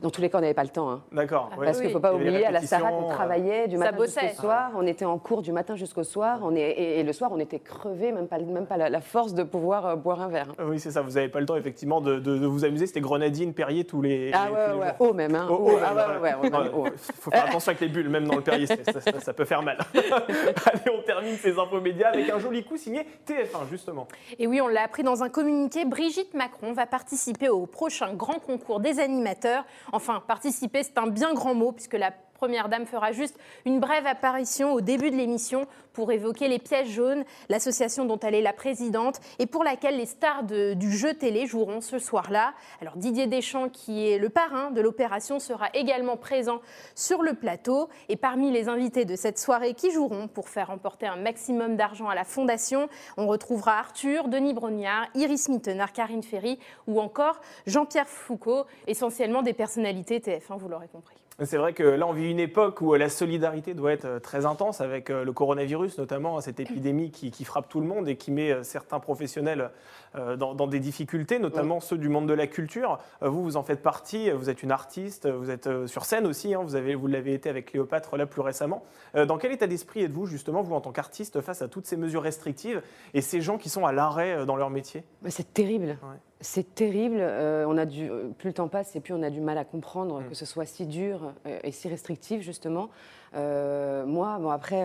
dans 0.00 0.10
tous 0.10 0.22
les 0.22 0.30
cas, 0.30 0.38
on 0.38 0.40
n'avait 0.40 0.54
pas 0.54 0.62
le 0.62 0.70
temps. 0.70 0.90
Hein. 0.90 1.02
D'accord. 1.12 1.50
Parce 1.56 1.78
qu'il 1.78 1.88
ne 1.88 1.92
faut 1.92 2.00
pas 2.00 2.14
oublier, 2.14 2.46
à 2.46 2.50
la 2.50 2.62
Sarah, 2.62 2.92
on 2.92 3.08
travaillait 3.08 3.68
du 3.68 3.76
matin 3.76 3.96
jusqu'au 4.04 4.40
soir. 4.40 4.70
On 4.76 4.86
était 4.86 5.04
en 5.04 5.18
cours 5.18 5.42
du 5.42 5.52
matin 5.52 5.76
jusqu'au 5.76 6.04
soir. 6.04 6.40
On 6.42 6.54
est, 6.54 6.70
et, 6.70 7.02
le 7.02 7.12
soir, 7.12 7.30
on 7.32 7.38
était 7.38 7.58
crevés, 7.58 8.12
même 8.12 8.26
pas, 8.26 8.38
même 8.38 8.66
pas 8.66 8.76
la, 8.76 9.00
force 9.00 9.34
de 9.34 9.42
pouvoir 9.42 9.86
euh, 9.86 9.96
boire 9.96 10.20
un 10.22 10.28
verre. 10.28 10.54
Oui, 10.62 10.78
c'est 10.78 10.90
ça. 10.90 11.02
Vous 11.02 11.12
n'avez 11.12 11.28
pas 11.28 11.40
le 11.40 11.46
temps, 11.46 11.56
effectivement, 11.56 12.00
de, 12.00 12.18
de, 12.18 12.46
vous 12.46 12.64
amuser. 12.64 12.86
C'était 12.86 13.00
grenadine, 13.00 13.52
Perrier 13.52 13.84
tous 13.84 14.00
les. 14.00 14.30
Ah 14.32 14.48
ouais, 14.50 14.78
ouais, 14.78 14.94
Eau 14.98 15.12
même. 15.12 15.34
Hein. 15.34 15.46
Oh, 15.50 15.78
ah 15.84 15.94
ouais, 15.94 16.34
ouais, 16.34 16.50
Il 16.84 16.98
faut 16.98 17.30
faire 17.30 17.46
attention 17.46 17.70
avec 17.70 17.80
les 17.80 17.88
bulles, 17.88 18.08
même 18.08 18.26
dans 18.26 18.36
le 18.36 18.42
Perrier, 18.42 18.66
ça, 18.66 18.76
ça, 19.20 19.32
peut 19.32 19.44
faire 19.44 19.62
mal. 19.62 19.78
Allez, 19.94 20.96
on 20.98 21.02
termine 21.02 21.36
ces 21.36 21.58
infos 21.58 21.80
médias 21.80 22.08
avec 22.08 22.28
un 22.30 22.38
joli 22.38 22.64
coup 22.64 22.76
signé 22.76 23.06
TF1, 23.26 23.68
justement. 23.70 24.08
Et 24.38 24.46
oui, 24.46 24.60
on 24.60 24.68
l'a 24.68 24.82
appris 24.82 25.02
dans 25.02 25.22
un 25.22 25.28
communiqué. 25.28 25.84
Brigitte 25.84 26.34
Macron 26.34 26.72
va 26.72 26.86
participer 26.86 27.48
au 27.48 27.66
prochain 27.66 28.14
grand 28.14 28.38
concours 28.38 28.80
des 28.80 29.00
animateurs. 29.00 29.64
Enfin, 29.92 30.22
participer, 30.26 30.82
c'est 30.82 30.98
un 30.98 31.06
bien 31.06 31.34
grand 31.34 31.54
mot, 31.54 31.72
puisque 31.72 31.94
la 31.94 32.12
Première 32.40 32.70
Dame 32.70 32.86
fera 32.86 33.12
juste 33.12 33.38
une 33.66 33.80
brève 33.80 34.06
apparition 34.06 34.72
au 34.72 34.80
début 34.80 35.10
de 35.10 35.16
l'émission 35.16 35.66
pour 35.92 36.10
évoquer 36.10 36.48
les 36.48 36.58
pièges 36.58 36.88
jaunes, 36.88 37.22
l'association 37.50 38.06
dont 38.06 38.18
elle 38.18 38.34
est 38.34 38.40
la 38.40 38.54
présidente 38.54 39.20
et 39.38 39.44
pour 39.44 39.62
laquelle 39.62 39.98
les 39.98 40.06
stars 40.06 40.44
du 40.44 40.90
jeu 40.90 41.12
télé 41.12 41.44
joueront 41.44 41.82
ce 41.82 41.98
soir-là. 41.98 42.54
Alors 42.80 42.96
Didier 42.96 43.26
Deschamps, 43.26 43.68
qui 43.68 44.08
est 44.08 44.16
le 44.16 44.30
parrain 44.30 44.70
de 44.70 44.80
l'opération, 44.80 45.38
sera 45.38 45.68
également 45.74 46.16
présent 46.16 46.62
sur 46.94 47.22
le 47.22 47.34
plateau. 47.34 47.90
Et 48.08 48.16
parmi 48.16 48.50
les 48.50 48.70
invités 48.70 49.04
de 49.04 49.16
cette 49.16 49.38
soirée 49.38 49.74
qui 49.74 49.90
joueront 49.90 50.26
pour 50.26 50.48
faire 50.48 50.68
remporter 50.68 51.06
un 51.06 51.16
maximum 51.16 51.76
d'argent 51.76 52.08
à 52.08 52.14
la 52.14 52.24
Fondation, 52.24 52.88
on 53.18 53.26
retrouvera 53.26 53.78
Arthur, 53.78 54.28
Denis 54.28 54.54
Brognard, 54.54 55.08
Iris 55.14 55.50
Mittenard, 55.50 55.92
Karine 55.92 56.22
Ferry 56.22 56.58
ou 56.86 57.02
encore 57.02 57.38
Jean-Pierre 57.66 58.08
Foucault, 58.08 58.64
essentiellement 58.86 59.42
des 59.42 59.52
personnalités 59.52 60.20
TF1, 60.20 60.56
vous 60.56 60.70
l'aurez 60.70 60.88
compris. 60.88 61.19
C'est 61.44 61.56
vrai 61.56 61.72
que 61.72 61.82
là, 61.82 62.06
on 62.06 62.12
vit 62.12 62.30
une 62.30 62.38
époque 62.38 62.80
où 62.80 62.94
la 62.94 63.08
solidarité 63.08 63.72
doit 63.74 63.92
être 63.92 64.18
très 64.18 64.44
intense 64.44 64.80
avec 64.80 65.08
le 65.08 65.32
coronavirus, 65.32 65.98
notamment 65.98 66.40
cette 66.40 66.60
épidémie 66.60 67.10
qui, 67.10 67.44
frappe 67.44 67.68
tout 67.68 67.80
le 67.80 67.86
monde 67.86 68.08
et 68.08 68.16
qui 68.16 68.30
met 68.30 68.62
certains 68.62 69.00
professionnels 69.00 69.70
dans, 70.14 70.54
dans, 70.54 70.66
des 70.66 70.80
difficultés, 70.80 71.38
notamment 71.38 71.80
ceux 71.80 71.96
du 71.96 72.08
monde 72.08 72.28
de 72.28 72.34
la 72.34 72.46
culture. 72.46 72.98
Vous, 73.22 73.42
vous 73.42 73.56
en 73.56 73.62
faites 73.62 73.82
partie, 73.82 74.30
vous 74.30 74.50
êtes 74.50 74.62
une 74.62 74.70
artiste, 74.70 75.28
vous 75.28 75.50
êtes 75.50 75.86
sur 75.86 76.04
scène 76.04 76.26
aussi, 76.26 76.54
hein, 76.54 76.60
vous, 76.62 76.74
avez, 76.74 76.94
vous 76.94 77.06
l'avez 77.06 77.32
été 77.32 77.48
avec 77.48 77.70
Cléopâtre 77.72 78.16
là 78.16 78.26
plus 78.26 78.42
récemment. 78.42 78.84
Dans 79.14 79.38
quel 79.38 79.52
état 79.52 79.66
d'esprit 79.66 80.02
êtes-vous 80.02 80.26
justement, 80.26 80.62
vous 80.62 80.74
en 80.74 80.80
tant 80.80 80.92
qu'artiste, 80.92 81.40
face 81.40 81.62
à 81.62 81.68
toutes 81.68 81.86
ces 81.86 81.96
mesures 81.96 82.22
restrictives 82.22 82.82
et 83.14 83.22
ces 83.22 83.40
gens 83.40 83.56
qui 83.56 83.70
sont 83.70 83.86
à 83.86 83.92
l'arrêt 83.92 84.44
dans 84.44 84.56
leur 84.56 84.70
métier? 84.70 85.04
C'est 85.28 85.54
terrible. 85.54 85.96
C'est 86.42 86.74
terrible. 86.74 87.18
Euh, 87.20 87.66
on 87.68 87.76
a 87.76 87.84
du, 87.84 88.10
plus 88.38 88.48
le 88.48 88.54
temps 88.54 88.68
passe 88.68 88.96
et 88.96 89.00
plus 89.00 89.12
on 89.12 89.22
a 89.22 89.28
du 89.28 89.40
mal 89.40 89.58
à 89.58 89.64
comprendre 89.64 90.20
mm. 90.20 90.28
que 90.28 90.34
ce 90.34 90.46
soit 90.46 90.64
si 90.64 90.86
dur 90.86 91.32
euh, 91.46 91.58
et 91.62 91.70
si 91.70 91.88
restrictif 91.88 92.40
justement. 92.40 92.88
Euh, 93.36 94.06
moi, 94.06 94.38
bon 94.40 94.50
après, 94.50 94.82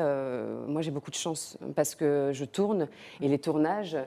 moi 0.67 0.81
j'ai 0.81 0.91
beaucoup 0.91 1.11
de 1.11 1.15
chance 1.15 1.57
parce 1.75 1.95
que 1.95 2.31
je 2.33 2.45
tourne 2.45 2.87
et 3.21 3.27
les 3.27 3.39
tournages 3.39 3.97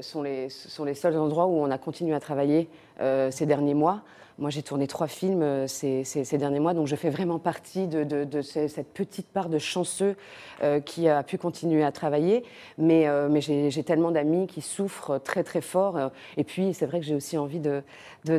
sont 0.00 0.22
les, 0.22 0.48
sont, 0.48 0.84
les, 0.84 0.94
seuls 0.94 1.18
endroits 1.18 1.46
où 1.46 1.58
on 1.58 1.70
a 1.70 1.76
continué 1.76 2.14
à 2.14 2.20
travailler 2.20 2.70
ces 2.98 3.44
derniers 3.44 3.74
mois. 3.74 4.02
Moi, 4.38 4.50
j'ai 4.50 4.62
tourné 4.62 4.86
trois 4.86 5.08
films 5.08 5.42
euh, 5.42 5.66
ces, 5.66 6.38
derniers 6.38 6.60
mois, 6.60 6.74
donc 6.74 6.86
je 6.86 6.96
fais 6.96 7.10
vraiment 7.10 7.38
partie 7.38 7.86
de, 7.86 8.40
cette 8.40 8.92
petite 8.92 9.28
part 9.28 9.48
de 9.48 9.58
chanceux 9.58 10.16
euh, 10.62 10.80
qui 10.80 11.08
a 11.08 11.22
pu 11.22 11.38
continuer 11.38 11.84
à 11.84 11.92
travailler. 11.92 12.44
Mais, 12.78 13.06
euh, 13.08 13.28
mais 13.30 13.40
j'ai 13.40 13.84
tellement 13.84 14.10
d'amis 14.10 14.46
qui 14.46 14.62
souffrent 14.62 15.18
très 15.18 15.44
très 15.44 15.60
fort. 15.60 15.98
et 16.36 16.44
puis, 16.44 16.72
c'est 16.72 16.86
vrai 16.86 17.00
que 17.00 17.06
j'ai 17.06 17.14
aussi 17.14 17.36
envie 17.36 17.60
de, 17.60 17.82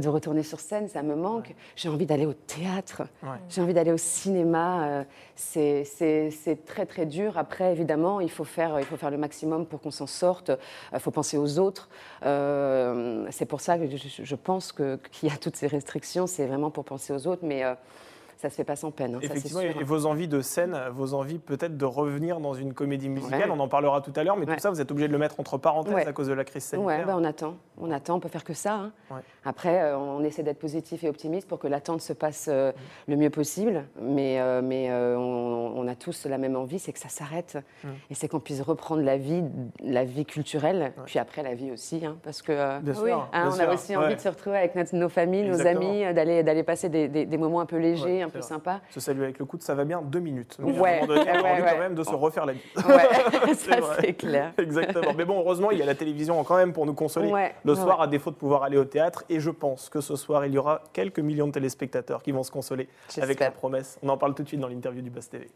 retourner 0.08 0.44
sur 0.44 0.60
scène, 0.60 0.88
ça 0.88 1.04
me 1.04 1.16
manque. 1.16 1.54
J'ai 1.76 1.90
envie 1.90 2.06
d'aller 2.06 2.26
au 2.26 2.34
théâtre, 2.34 3.04
j'ai 3.50 3.62
envie 3.62 3.74
d'aller 3.74 3.92
au 3.92 3.98
cinéma. 3.98 5.06
c'est 5.36 5.86
très 6.66 6.86
très 6.86 7.06
dur. 7.06 7.38
Après, 7.38 7.72
évidemment, 7.72 8.20
il 8.20 8.32
faut 8.32 8.44
faire, 8.44 8.80
il 8.80 8.86
faut 8.86 8.98
faire 8.98 9.12
le 9.12 9.18
maximum 9.18 9.66
pour 9.66 9.82
qu'on 9.82 9.92
s'en 9.92 10.08
sorte. 10.08 10.52
Il 10.92 11.00
faut 11.00 11.12
penser 11.12 11.38
aux 11.38 11.60
autres. 11.60 11.90
c'est 12.22 13.46
pour 13.46 13.62
ça 13.62 13.78
que 13.78 13.96
je, 13.96 14.24
je 14.24 14.36
pense 14.36 14.72
qu'il 14.72 15.30
y 15.30 15.32
a 15.32 15.38
toutes 15.38 15.56
ces 15.56 15.68
c'est 16.28 16.46
vraiment 16.46 16.72
pour 16.72 16.86
penser 16.86 17.14
aux 17.14 17.28
autres, 17.28 17.44
mais 17.44 17.64
euh, 17.64 17.74
ça 18.44 18.50
se 18.50 18.56
fait 18.56 18.66
pas 18.66 18.76
sans 18.76 18.92
peine. 18.92 19.16
Hein, 19.16 19.20
Effectivement, 19.22 19.62
et 19.62 19.84
vos 19.84 20.06
envies 20.06 20.28
de 20.28 20.42
scène, 20.42 20.78
vos 20.94 21.14
envies 21.14 21.40
peut-être 21.40 21.78
de 21.78 21.86
revenir 21.86 22.42
dans 22.42 22.54
une 22.54 22.74
comédie 22.74 23.08
musicale, 23.08 23.50
on 23.52 23.60
en 23.60 23.70
parlera 23.70 24.02
tout 24.02 24.12
à 24.18 24.24
l'heure, 24.26 24.36
mais 24.36 24.46
tout 24.46 24.54
ça, 24.58 24.70
vous 24.70 24.82
êtes 24.82 24.92
obligé 24.92 25.08
de 25.08 25.14
le 25.14 25.18
mettre 25.18 25.40
entre 25.40 25.58
parenthèses 25.58 26.08
à 26.08 26.12
cause 26.12 26.28
de 26.28 26.34
la 26.34 26.44
crise 26.44 26.64
sanitaire. 26.64 27.00
Oui, 27.00 27.06
bah, 27.06 27.16
on 27.18 27.24
attend, 27.24 27.56
on 27.80 27.90
attend, 27.90 28.16
on 28.16 28.20
peut 28.20 28.28
faire 28.28 28.44
que 28.44 28.54
ça. 28.54 28.92
Hein. 29.12 29.22
Après, 29.46 29.82
euh, 29.82 29.98
on 29.98 30.24
essaie 30.24 30.44
d'être 30.44 30.60
positif 30.60 31.04
et 31.06 31.10
optimiste 31.10 31.48
pour 31.48 31.58
que 31.58 31.68
l'attente 31.68 32.02
se 32.02 32.12
passe 32.12 32.50
euh, 32.52 32.74
le 33.08 33.16
mieux 33.16 33.30
possible, 33.30 33.86
mais, 34.02 34.40
mais 34.62 34.92
on, 34.92 35.88
a 35.88 35.96
tous 35.96 36.26
la 36.26 36.38
même 36.38 36.56
envie, 36.56 36.80
c'est 36.80 36.92
que 36.92 37.00
ça 37.00 37.10
s'arrête 37.10 37.58
mm. 37.84 37.88
et 38.10 38.14
c'est 38.16 38.28
qu'on 38.28 38.40
puisse 38.40 38.62
reprendre 38.62 39.04
la 39.04 39.18
vie, 39.18 39.44
la 39.82 40.04
vie 40.04 40.26
culturelle, 40.26 40.94
puis 41.06 41.20
après 41.20 41.44
la 41.44 41.56
vie 41.56 41.72
aussi, 41.72 42.06
hein, 42.06 42.18
parce 42.24 42.42
que 42.42 42.80
bien 42.82 42.94
sûr, 42.94 43.30
hein, 43.32 43.50
on 43.54 43.60
a 43.60 43.74
aussi 43.74 43.96
envie 43.96 44.16
de 44.16 44.22
se 44.22 44.30
retrouver 44.30 44.58
avec 44.58 44.76
nos 44.94 45.10
familles, 45.10 45.48
nos 45.48 45.66
amis, 45.66 46.02
d'aller 46.14 46.64
passer 46.64 46.90
des, 46.90 47.08
des, 47.08 47.38
moments 47.38 47.62
un 47.62 47.66
peu 47.66 47.78
légers, 47.78 48.22
un 48.22 48.30
peu 48.34 48.42
sympa. 48.42 48.82
Se 48.90 49.00
saluer 49.00 49.26
avec 49.26 49.40
le 49.40 49.46
coude, 49.46 49.62
ça 49.62 49.76
va 49.76 49.86
bien 49.86 50.02
deux 50.02 50.20
minutes. 50.20 50.58
Donc, 50.60 50.80
ouais. 50.82 51.00
à 51.00 51.04
un 51.04 51.08
moment 51.08 51.16
donné, 51.16 51.32
on 51.32 51.46
a 51.46 51.52
envie 51.54 51.62
quand 51.62 51.80
même 51.80 51.96
de 51.96 52.04
se 52.04 52.16
refaire 52.16 52.46
la 52.46 52.54
vie. 52.54 52.62
Ouais, 52.78 53.54
ça 53.56 53.78
c'est 54.00 54.14
clair. 54.14 54.54
Exactement. 54.58 55.14
Mais 55.16 55.26
bon, 55.26 55.40
heureusement, 55.40 55.72
il 55.72 55.80
y 55.80 55.82
a 55.82 55.86
la 55.86 55.96
télévision 55.96 56.44
quand 56.44 56.58
même 56.58 56.74
pour 56.74 56.86
nous 56.86 56.94
consoler 56.94 57.32
le 57.64 57.76
soir, 57.76 58.02
à 58.02 58.08
défaut 58.08 58.32
de 58.32 58.36
pouvoir 58.36 58.64
aller 58.64 58.78
au 58.78 58.86
théâtre. 58.86 59.24
Et 59.30 59.40
je 59.40 59.50
pense 59.50 59.90
que 59.90 60.02
ce 60.02 60.16
soir, 60.16 60.46
il 60.46 60.54
y 60.54 60.58
aura 60.58 60.82
quelques 60.94 61.20
millions 61.20 61.48
de 61.48 61.52
téléspectateurs 61.52 62.24
qui 62.24 62.32
vont 62.32 62.44
se 62.44 62.52
consoler 62.52 62.88
avec 63.22 63.40
la 63.40 63.52
promesse. 63.52 64.00
On 64.04 64.10
en 64.10 64.18
parle 64.18 64.34
tout 64.34 64.44
de 64.44 64.48
suite 64.48 64.60
dans 64.60 64.68
l'interview 64.68 65.02
du 65.02 65.10
Buzz 65.10 65.30
TV. 65.30 65.48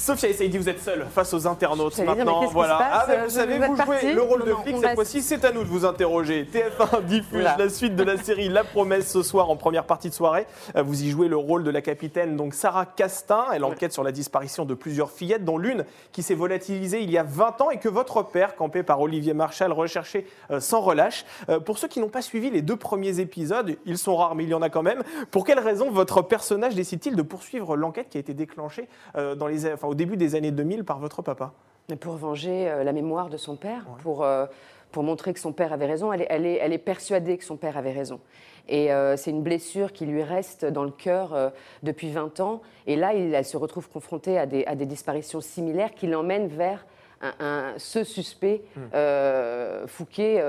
Sophia 0.00 0.30
dit 0.48 0.56
vous 0.56 0.68
êtes 0.70 0.80
seule 0.80 1.06
face 1.12 1.34
aux 1.34 1.46
internautes 1.46 1.98
maintenant. 1.98 2.46
voilà. 2.46 2.78
Ah, 2.80 3.06
vous 3.24 3.30
savez, 3.30 3.58
vous 3.58 3.76
jouez 3.76 4.14
le 4.14 4.22
rôle 4.22 4.44
de 4.46 4.54
flic 4.54 4.76
cette 4.80 4.94
fois-ci. 4.94 5.20
C'est 5.20 5.44
à 5.44 5.52
nous 5.52 5.62
de 5.62 5.68
vous 5.68 5.84
interroger. 5.84 6.48
TF1 6.50 7.04
diffuse 7.04 7.44
la 7.58 7.68
suite 7.68 7.96
de 7.96 8.02
la 8.02 8.16
série 8.16 8.48
La 8.48 8.64
Promesse 8.64 9.12
ce 9.12 9.22
soir 9.22 9.50
en 9.50 9.56
première 9.56 9.84
partie 9.84 10.08
de 10.08 10.14
soirée. 10.14 10.46
Euh, 10.76 10.82
vous 10.82 11.02
y 11.02 11.10
jouez 11.10 11.28
le 11.28 11.36
rôle 11.36 11.64
de 11.64 11.70
la 11.70 11.82
capitaine, 11.82 12.36
donc 12.36 12.54
Sarah 12.54 12.86
Castin. 12.86 13.44
Elle 13.52 13.62
enquête 13.62 13.92
sur 13.92 14.02
la 14.02 14.10
disparition 14.10 14.64
de 14.64 14.72
plusieurs 14.72 15.10
fillettes, 15.10 15.44
dont 15.44 15.58
l'une 15.58 15.84
qui 16.12 16.22
s'est 16.22 16.34
volatilisée 16.34 17.02
il 17.02 17.10
y 17.10 17.18
a 17.18 17.22
20 17.22 17.60
ans 17.60 17.70
et 17.70 17.78
que 17.78 17.90
votre 17.90 18.22
père, 18.22 18.56
campé 18.56 18.82
par 18.82 19.02
Olivier 19.02 19.34
Marchal, 19.34 19.70
recherchait 19.70 20.24
euh, 20.50 20.60
sans 20.60 20.80
relâche. 20.80 21.26
Euh, 21.50 21.60
pour 21.60 21.76
ceux 21.76 21.88
qui 21.88 22.00
n'ont 22.00 22.08
pas 22.08 22.22
suivi 22.22 22.48
les 22.50 22.62
deux 22.62 22.76
premiers 22.76 23.20
épisodes, 23.20 23.76
ils 23.84 23.98
sont 23.98 24.16
rares, 24.16 24.34
mais 24.34 24.44
il 24.44 24.50
y 24.50 24.54
en 24.54 24.62
a 24.62 24.70
quand 24.70 24.82
même. 24.82 25.02
Pour 25.30 25.44
quelle 25.44 25.60
raison 25.60 25.90
votre 25.90 26.22
personnage 26.22 26.74
décide-t-il 26.74 27.16
de 27.16 27.22
poursuivre 27.22 27.76
l'enquête 27.76 28.08
qui 28.08 28.16
a 28.16 28.20
été 28.20 28.32
déclenchée 28.32 28.88
dans 29.14 29.46
les, 29.46 29.66
au 29.90 29.94
début 29.96 30.16
des 30.16 30.36
années 30.36 30.52
2000 30.52 30.84
par 30.84 31.00
votre 31.00 31.20
papa 31.20 31.52
Pour 31.98 32.14
venger 32.14 32.70
euh, 32.70 32.84
la 32.84 32.92
mémoire 32.92 33.28
de 33.28 33.36
son 33.36 33.56
père, 33.56 33.86
pour, 34.02 34.22
euh, 34.22 34.46
pour 34.92 35.02
montrer 35.02 35.34
que 35.34 35.40
son 35.40 35.52
père 35.52 35.72
avait 35.72 35.86
raison. 35.86 36.12
Elle 36.12 36.22
est, 36.22 36.26
elle 36.30 36.46
est, 36.46 36.58
elle 36.62 36.72
est 36.72 36.78
persuadée 36.78 37.36
que 37.36 37.44
son 37.44 37.56
père 37.56 37.76
avait 37.76 37.90
raison. 37.90 38.20
Et 38.68 38.92
euh, 38.92 39.16
c'est 39.16 39.32
une 39.32 39.42
blessure 39.42 39.92
qui 39.92 40.06
lui 40.06 40.22
reste 40.22 40.64
dans 40.64 40.84
le 40.84 40.92
cœur 40.92 41.52
depuis 41.82 42.10
20 42.10 42.38
ans. 42.38 42.62
Et 42.86 42.94
là, 42.94 43.14
il, 43.14 43.34
elle 43.34 43.44
se 43.44 43.56
retrouve 43.56 43.88
confrontée 43.88 44.38
à 44.38 44.46
des, 44.46 44.64
à 44.66 44.76
des 44.76 44.86
disparitions 44.86 45.40
similaires 45.40 45.92
qui 45.92 46.06
l'emmènent 46.06 46.46
vers 46.46 46.86
un, 47.20 47.74
ce 47.76 48.04
suspect 48.04 48.62
hmm. 48.76 49.86
Fouquet 49.88 50.44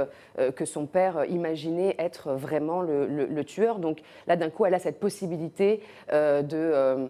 que 0.55 0.65
son 0.65 0.85
père 0.85 1.25
imaginait 1.25 1.95
être 1.97 2.33
vraiment 2.33 2.83
le, 2.83 3.07
le, 3.07 3.43
tueur. 3.43 3.79
Donc 3.79 4.01
là, 4.27 4.35
d'un 4.35 4.51
coup, 4.51 4.65
elle 4.65 4.75
a 4.75 4.79
cette 4.79 4.99
possibilité 4.99 5.81
de 6.11 7.09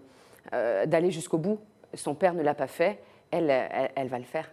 d'aller 0.51 1.11
jusqu'au 1.11 1.37
bout 1.37 1.59
son 1.93 2.15
père 2.15 2.33
ne 2.33 2.41
l'a 2.41 2.53
pas 2.53 2.67
fait, 2.67 2.99
elle, 3.31 3.49
elle, 3.95 4.07
va 4.07 4.19
le 4.19 4.25
faire. 4.25 4.49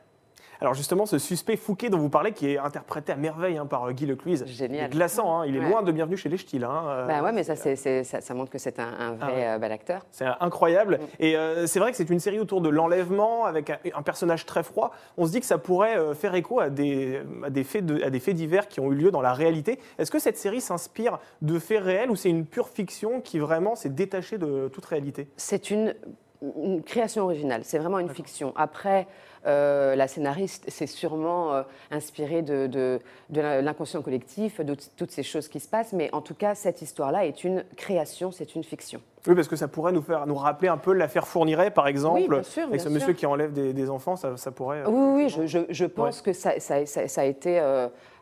Alors 0.61 0.75
justement, 0.75 1.07
ce 1.07 1.19
suspect 1.19 1.57
Fouquet 1.57 1.89
dont 1.89 1.99
vous 1.99 2.09
parlez, 2.09 2.33
qui 2.33 2.51
est 2.51 2.59
interprété 2.59 3.13
à 3.13 3.17
merveille 3.17 3.59
hein, 3.59 3.67
par 3.67 3.85
euh, 3.85 3.93
Guy 3.93 4.07
Lecluise, 4.07 4.45
Génial. 4.47 4.91
glaçant, 4.91 5.41
hein, 5.41 5.47
il 5.47 5.55
est 5.55 5.61
loin 5.61 5.83
de 5.83 5.93
bienvenu 5.93 6.17
chez 6.17 6.29
les 6.29 6.37
Ch'tis. 6.37 6.61
Hein, 6.65 6.83
euh, 6.89 7.07
bah 7.07 7.23
ouais, 7.23 7.31
mais 7.31 7.45
ça, 7.45 7.55
ça, 7.55 8.35
montre 8.35 8.51
que 8.51 8.59
c'est 8.59 8.81
un, 8.81 9.13
vrai 9.13 9.47
ah 9.47 9.59
bel 9.59 9.71
acteur. 9.71 10.05
C'est 10.11 10.27
incroyable. 10.41 10.99
Mm. 11.01 11.07
Et 11.21 11.37
euh, 11.37 11.67
c'est 11.69 11.79
vrai 11.79 11.93
que 11.93 11.97
c'est 11.97 12.11
une 12.11 12.19
série 12.19 12.41
autour 12.41 12.61
de 12.61 12.69
l'enlèvement, 12.69 13.45
avec 13.45 13.71
un, 13.71 14.03
personnage 14.03 14.47
très 14.47 14.65
froid. 14.65 14.91
On 15.17 15.27
se 15.27 15.31
dit 15.31 15.41
que 15.41 15.47
ça 15.47 15.59
pourrait 15.59 16.15
faire 16.15 16.35
écho 16.35 16.59
à 16.59 16.71
des, 16.71 17.21
des 17.51 17.65
faits 17.65 17.85
à 18.03 18.11
des 18.11 18.21
faits 18.21 18.35
divers 18.35 18.67
qui 18.67 18.81
ont 18.81 18.91
eu 18.91 18.97
lieu 18.97 19.11
dans 19.11 19.21
la 19.21 19.33
réalité. 19.33 19.79
Est-ce 19.99 20.11
que 20.11 20.19
cette 20.19 20.39
série 20.39 20.61
s'inspire 20.61 21.19
de 21.43 21.59
faits 21.59 21.83
réels 21.83 22.11
ou 22.11 22.17
c'est 22.17 22.31
une 22.31 22.47
pure 22.47 22.69
fiction 22.69 23.21
qui 23.21 23.39
vraiment 23.39 23.77
s'est 23.77 23.91
détachée 23.91 24.39
de 24.39 24.69
toute 24.69 24.87
réalité? 24.87 25.29
C'est 25.37 25.71
une 25.71 25.95
une 26.43 26.83
création 26.83 27.25
originale, 27.25 27.63
c'est 27.65 27.79
vraiment 27.79 27.99
une 27.99 28.09
fiction. 28.09 28.53
Après, 28.57 29.07
euh, 29.47 29.95
la 29.97 30.09
scénariste 30.09 30.69
s'est 30.71 30.87
sûrement 30.87 31.55
euh, 31.55 31.63
inspirée 31.91 32.43
de, 32.43 32.67
de, 32.67 33.01
l'inconscient 33.41 34.03
collectif, 34.03 34.61
de 34.61 34.77
toutes 34.97 35.11
ces 35.11 35.23
choses 35.23 35.49
qui 35.49 35.61
se 35.61 35.69
passent, 35.69 35.93
mais 35.93 36.11
en 36.13 36.21
tout 36.21 36.35
cas, 36.35 36.55
cette 36.55 36.83
histoire-là 36.83 37.27
est 37.27 37.45
une 37.45 37.65
création, 37.77 38.31
c'est 38.31 38.55
une 38.55 38.65
fiction. 38.65 39.01
Oui, 39.27 39.35
parce 39.35 39.49
que 39.49 39.57
ça 39.57 39.69
pourrait 39.69 39.93
nous 39.93 40.03
faire 40.03 40.27
nous 40.27 40.35
rappeler 40.35 40.69
un 40.69 40.77
peu 40.77 40.93
l'affaire 40.93 41.27
Fourniret, 41.27 41.71
par 41.71 41.87
exemple, 41.89 42.21
oui, 42.21 42.29
bien 42.29 42.43
sûr, 42.43 42.65
avec 42.65 42.81
ce 42.81 42.89
monsieur 42.89 43.13
qui 43.13 43.27
enlève 43.27 43.53
des, 43.53 43.91
enfants, 43.91 44.17
ça, 44.17 44.51
pourrait. 44.51 44.83
Euh, 44.83 44.89
oui, 44.89 45.25
oui, 45.25 45.47
je, 45.47 45.61
je, 45.69 45.85
pense 45.87 46.21
que 46.21 46.33
ça, 46.33 46.59
ça, 46.61 46.87
ça, 46.87 47.21
a 47.21 47.25
été 47.25 47.59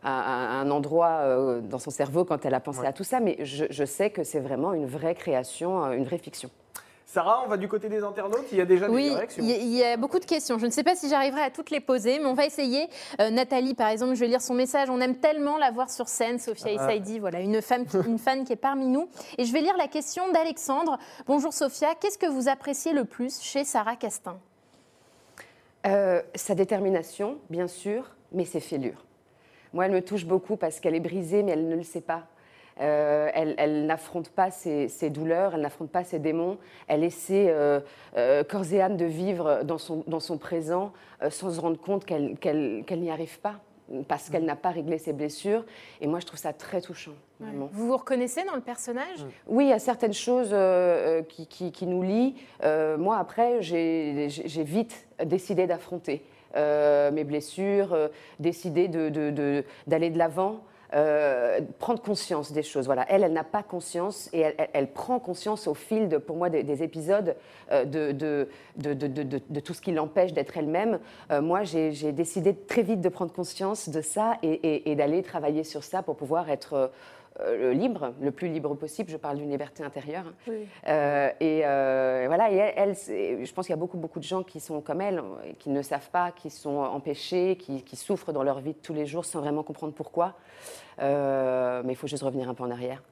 un 0.02 0.70
endroit 0.70 1.60
dans 1.60 1.78
son 1.78 1.90
cerveau 1.90 2.24
quand 2.24 2.44
elle 2.44 2.54
a 2.54 2.60
pensé 2.60 2.86
à 2.86 2.92
tout 2.92 3.04
ça, 3.04 3.20
mais 3.20 3.36
je 3.44 3.84
sais 3.84 4.10
que 4.10 4.22
c'est 4.22 4.40
vraiment 4.40 4.72
une 4.72 4.86
vraie 4.86 5.14
création, 5.14 5.92
une 5.92 6.04
vraie 6.04 6.18
fiction. 6.18 6.50
Sarah, 7.16 7.42
on 7.46 7.48
va 7.48 7.56
du 7.56 7.66
côté 7.66 7.88
des 7.88 8.02
internautes. 8.02 8.44
Il 8.52 8.58
y 8.58 8.60
a 8.60 8.66
déjà 8.66 8.90
des 8.90 8.94
réactions. 9.08 9.42
Oui, 9.42 9.56
il 9.58 9.74
y 9.74 9.82
a 9.82 9.96
beaucoup 9.96 10.18
de 10.18 10.26
questions. 10.26 10.58
Je 10.58 10.66
ne 10.66 10.70
sais 10.70 10.82
pas 10.84 10.94
si 10.94 11.08
j'arriverai 11.08 11.40
à 11.40 11.50
toutes 11.50 11.70
les 11.70 11.80
poser, 11.80 12.18
mais 12.18 12.26
on 12.26 12.34
va 12.34 12.44
essayer. 12.44 12.90
Euh, 13.22 13.30
Nathalie, 13.30 13.72
par 13.72 13.88
exemple, 13.88 14.12
je 14.12 14.20
vais 14.20 14.26
lire 14.26 14.42
son 14.42 14.52
message. 14.52 14.90
On 14.90 15.00
aime 15.00 15.16
tellement 15.16 15.56
la 15.56 15.70
voir 15.70 15.88
sur 15.88 16.08
scène. 16.08 16.38
Sophia 16.38 16.72
ah. 16.78 16.92
Issaidi, 16.92 17.18
voilà, 17.18 17.40
une, 17.40 17.62
femme 17.62 17.86
une 18.06 18.18
fan 18.18 18.44
qui 18.44 18.52
est 18.52 18.56
parmi 18.56 18.86
nous. 18.88 19.08
Et 19.38 19.46
je 19.46 19.52
vais 19.54 19.62
lire 19.62 19.78
la 19.78 19.88
question 19.88 20.30
d'Alexandre. 20.30 20.98
Bonjour 21.26 21.54
Sophia, 21.54 21.94
qu'est-ce 21.98 22.18
que 22.18 22.26
vous 22.26 22.50
appréciez 22.50 22.92
le 22.92 23.06
plus 23.06 23.40
chez 23.40 23.64
Sarah 23.64 23.96
Castin? 23.96 24.36
Euh, 25.86 26.20
Sa 26.34 26.54
détermination, 26.54 27.38
bien 27.48 27.66
sûr, 27.66 28.10
mais 28.30 28.44
ses 28.44 28.60
fêlures. 28.60 29.06
Moi, 29.72 29.86
elle 29.86 29.92
me 29.92 30.02
touche 30.02 30.26
beaucoup 30.26 30.58
parce 30.58 30.80
qu'elle 30.80 30.94
est 30.94 31.00
brisée, 31.00 31.42
mais 31.42 31.52
elle 31.52 31.66
ne 31.66 31.76
le 31.76 31.82
sait 31.82 32.02
pas. 32.02 32.26
Euh, 32.80 33.30
elle, 33.32 33.86
n'affronte 33.86 34.28
pas 34.28 34.50
ses, 34.50 35.10
douleurs, 35.10 35.54
elle 35.54 35.62
n'affronte 35.62 35.90
pas 35.90 36.04
ses 36.04 36.18
démons. 36.18 36.58
Elle 36.88 37.04
essaie 37.04 37.46
euh, 37.48 37.80
euh, 38.16 38.44
corps 38.44 38.70
et 38.72 38.82
âme 38.82 38.96
de 38.96 39.06
vivre 39.06 39.62
dans 39.64 39.78
son, 39.78 40.04
dans 40.06 40.20
son 40.20 40.38
présent 40.38 40.92
sans 41.30 41.50
se 41.50 41.60
rendre 41.60 41.80
compte 41.80 42.04
qu'elle 42.04 42.84
n'y 42.90 43.10
arrive 43.10 43.40
pas 43.40 43.60
parce 44.08 44.28
qu'elle 44.28 44.44
n'a 44.44 44.56
pas 44.56 44.70
réglé 44.70 44.98
ses 44.98 45.12
blessures. 45.12 45.64
Et 46.00 46.06
moi, 46.06 46.20
je 46.20 46.26
trouve 46.26 46.38
ça 46.38 46.52
très 46.52 46.80
touchant. 46.82 47.14
Vous 47.40 47.68
vous 47.72 47.96
reconnaissez 47.96 48.44
dans 48.44 48.54
le 48.54 48.60
personnage? 48.60 49.24
Oui, 49.46 49.66
il 49.66 49.70
y 49.70 49.72
a 49.72 49.78
certaines 49.78 50.12
choses 50.12 50.54
qui, 51.28 51.46
qui, 51.46 51.86
nous 51.86 52.02
lient. 52.02 52.34
moi, 52.98 53.16
après, 53.16 53.62
j'ai 53.62 54.28
vite 54.64 55.06
décidé 55.24 55.66
d'affronter 55.66 56.22
mes 56.54 57.24
blessures, 57.24 57.96
décidé 58.38 58.88
d'aller 58.88 59.10
de, 59.10 59.30
de, 59.30 60.08
de 60.10 60.18
l'avant. 60.18 60.60
Euh, 60.94 61.60
prendre 61.78 62.00
conscience 62.00 62.52
des 62.52 62.62
choses. 62.62 62.86
Voilà, 62.86 63.04
elle, 63.08 63.24
elle 63.24 63.32
n'a 63.32 63.44
pas 63.44 63.62
conscience 63.62 64.30
et 64.32 64.44
elle, 64.72 64.92
prend 64.92 65.18
conscience 65.18 65.66
au 65.66 65.74
fil, 65.74 66.08
de, 66.08 66.16
pour 66.18 66.36
moi, 66.36 66.48
des, 66.48 66.62
des 66.62 66.82
épisodes 66.82 67.36
euh, 67.72 67.84
de, 67.84 68.12
de, 68.12 68.48
de, 68.76 69.60
tout 69.60 69.74
ce 69.74 69.80
qui 69.80 69.92
l'empêche 69.92 70.32
d'être 70.32 70.56
elle-même. 70.56 71.00
Euh, 71.30 71.42
moi, 71.42 71.64
j'ai 71.64 72.12
décidé 72.12 72.54
très 72.54 72.82
vite 72.82 73.00
de 73.00 73.08
prendre 73.08 73.32
conscience 73.32 73.88
de 73.88 74.00
ça 74.00 74.36
et 74.42 74.94
d'aller 74.94 75.22
travailler 75.22 75.64
sur 75.64 75.82
ça 75.82 76.02
pour 76.02 76.16
pouvoir 76.16 76.50
être 76.50 76.90
euh, 77.40 77.72
libre, 77.72 78.12
le 78.20 78.30
plus 78.30 78.48
libre 78.48 78.74
possible. 78.74 79.10
Je 79.10 79.16
parle 79.16 79.36
d'une 79.36 79.50
liberté 79.50 79.82
intérieure. 79.82 80.24
hein. 80.26 80.34
Oui. 80.48 80.66
Euh, 80.88 81.30
et 81.40 81.62
euh, 81.64 82.24
voilà, 82.26 82.50
et 82.50 82.56
elle, 82.56 82.94
je 82.94 83.52
pense 83.52 83.66
qu'il 83.66 83.72
y 83.72 83.78
a 83.78 83.80
beaucoup, 83.80 83.98
beaucoup 83.98 84.18
de 84.18 84.24
gens 84.24 84.42
qui 84.42 84.60
sont 84.60 84.80
comme 84.80 85.00
elle, 85.00 85.22
qui 85.58 85.70
ne 85.70 85.82
savent 85.82 86.10
pas, 86.10 86.30
qui 86.32 86.50
sont 86.50 86.78
empêchés, 86.78 87.56
qui, 87.56 87.82
qui 87.82 87.96
souffrent 87.96 88.32
dans 88.32 88.42
leur 88.42 88.60
vie 88.60 88.72
de 88.72 88.78
tous 88.78 88.94
les 88.94 89.06
jours 89.06 89.24
sans 89.24 89.40
vraiment 89.40 89.62
comprendre 89.62 89.92
pourquoi. 89.92 90.34
Mais 90.98 91.92
il 91.92 91.96
faut 91.96 92.06
juste 92.06 92.22
revenir 92.22 92.48
un 92.48 92.54
peu 92.54 92.64
en 92.64 92.70
arrière. 92.70 93.02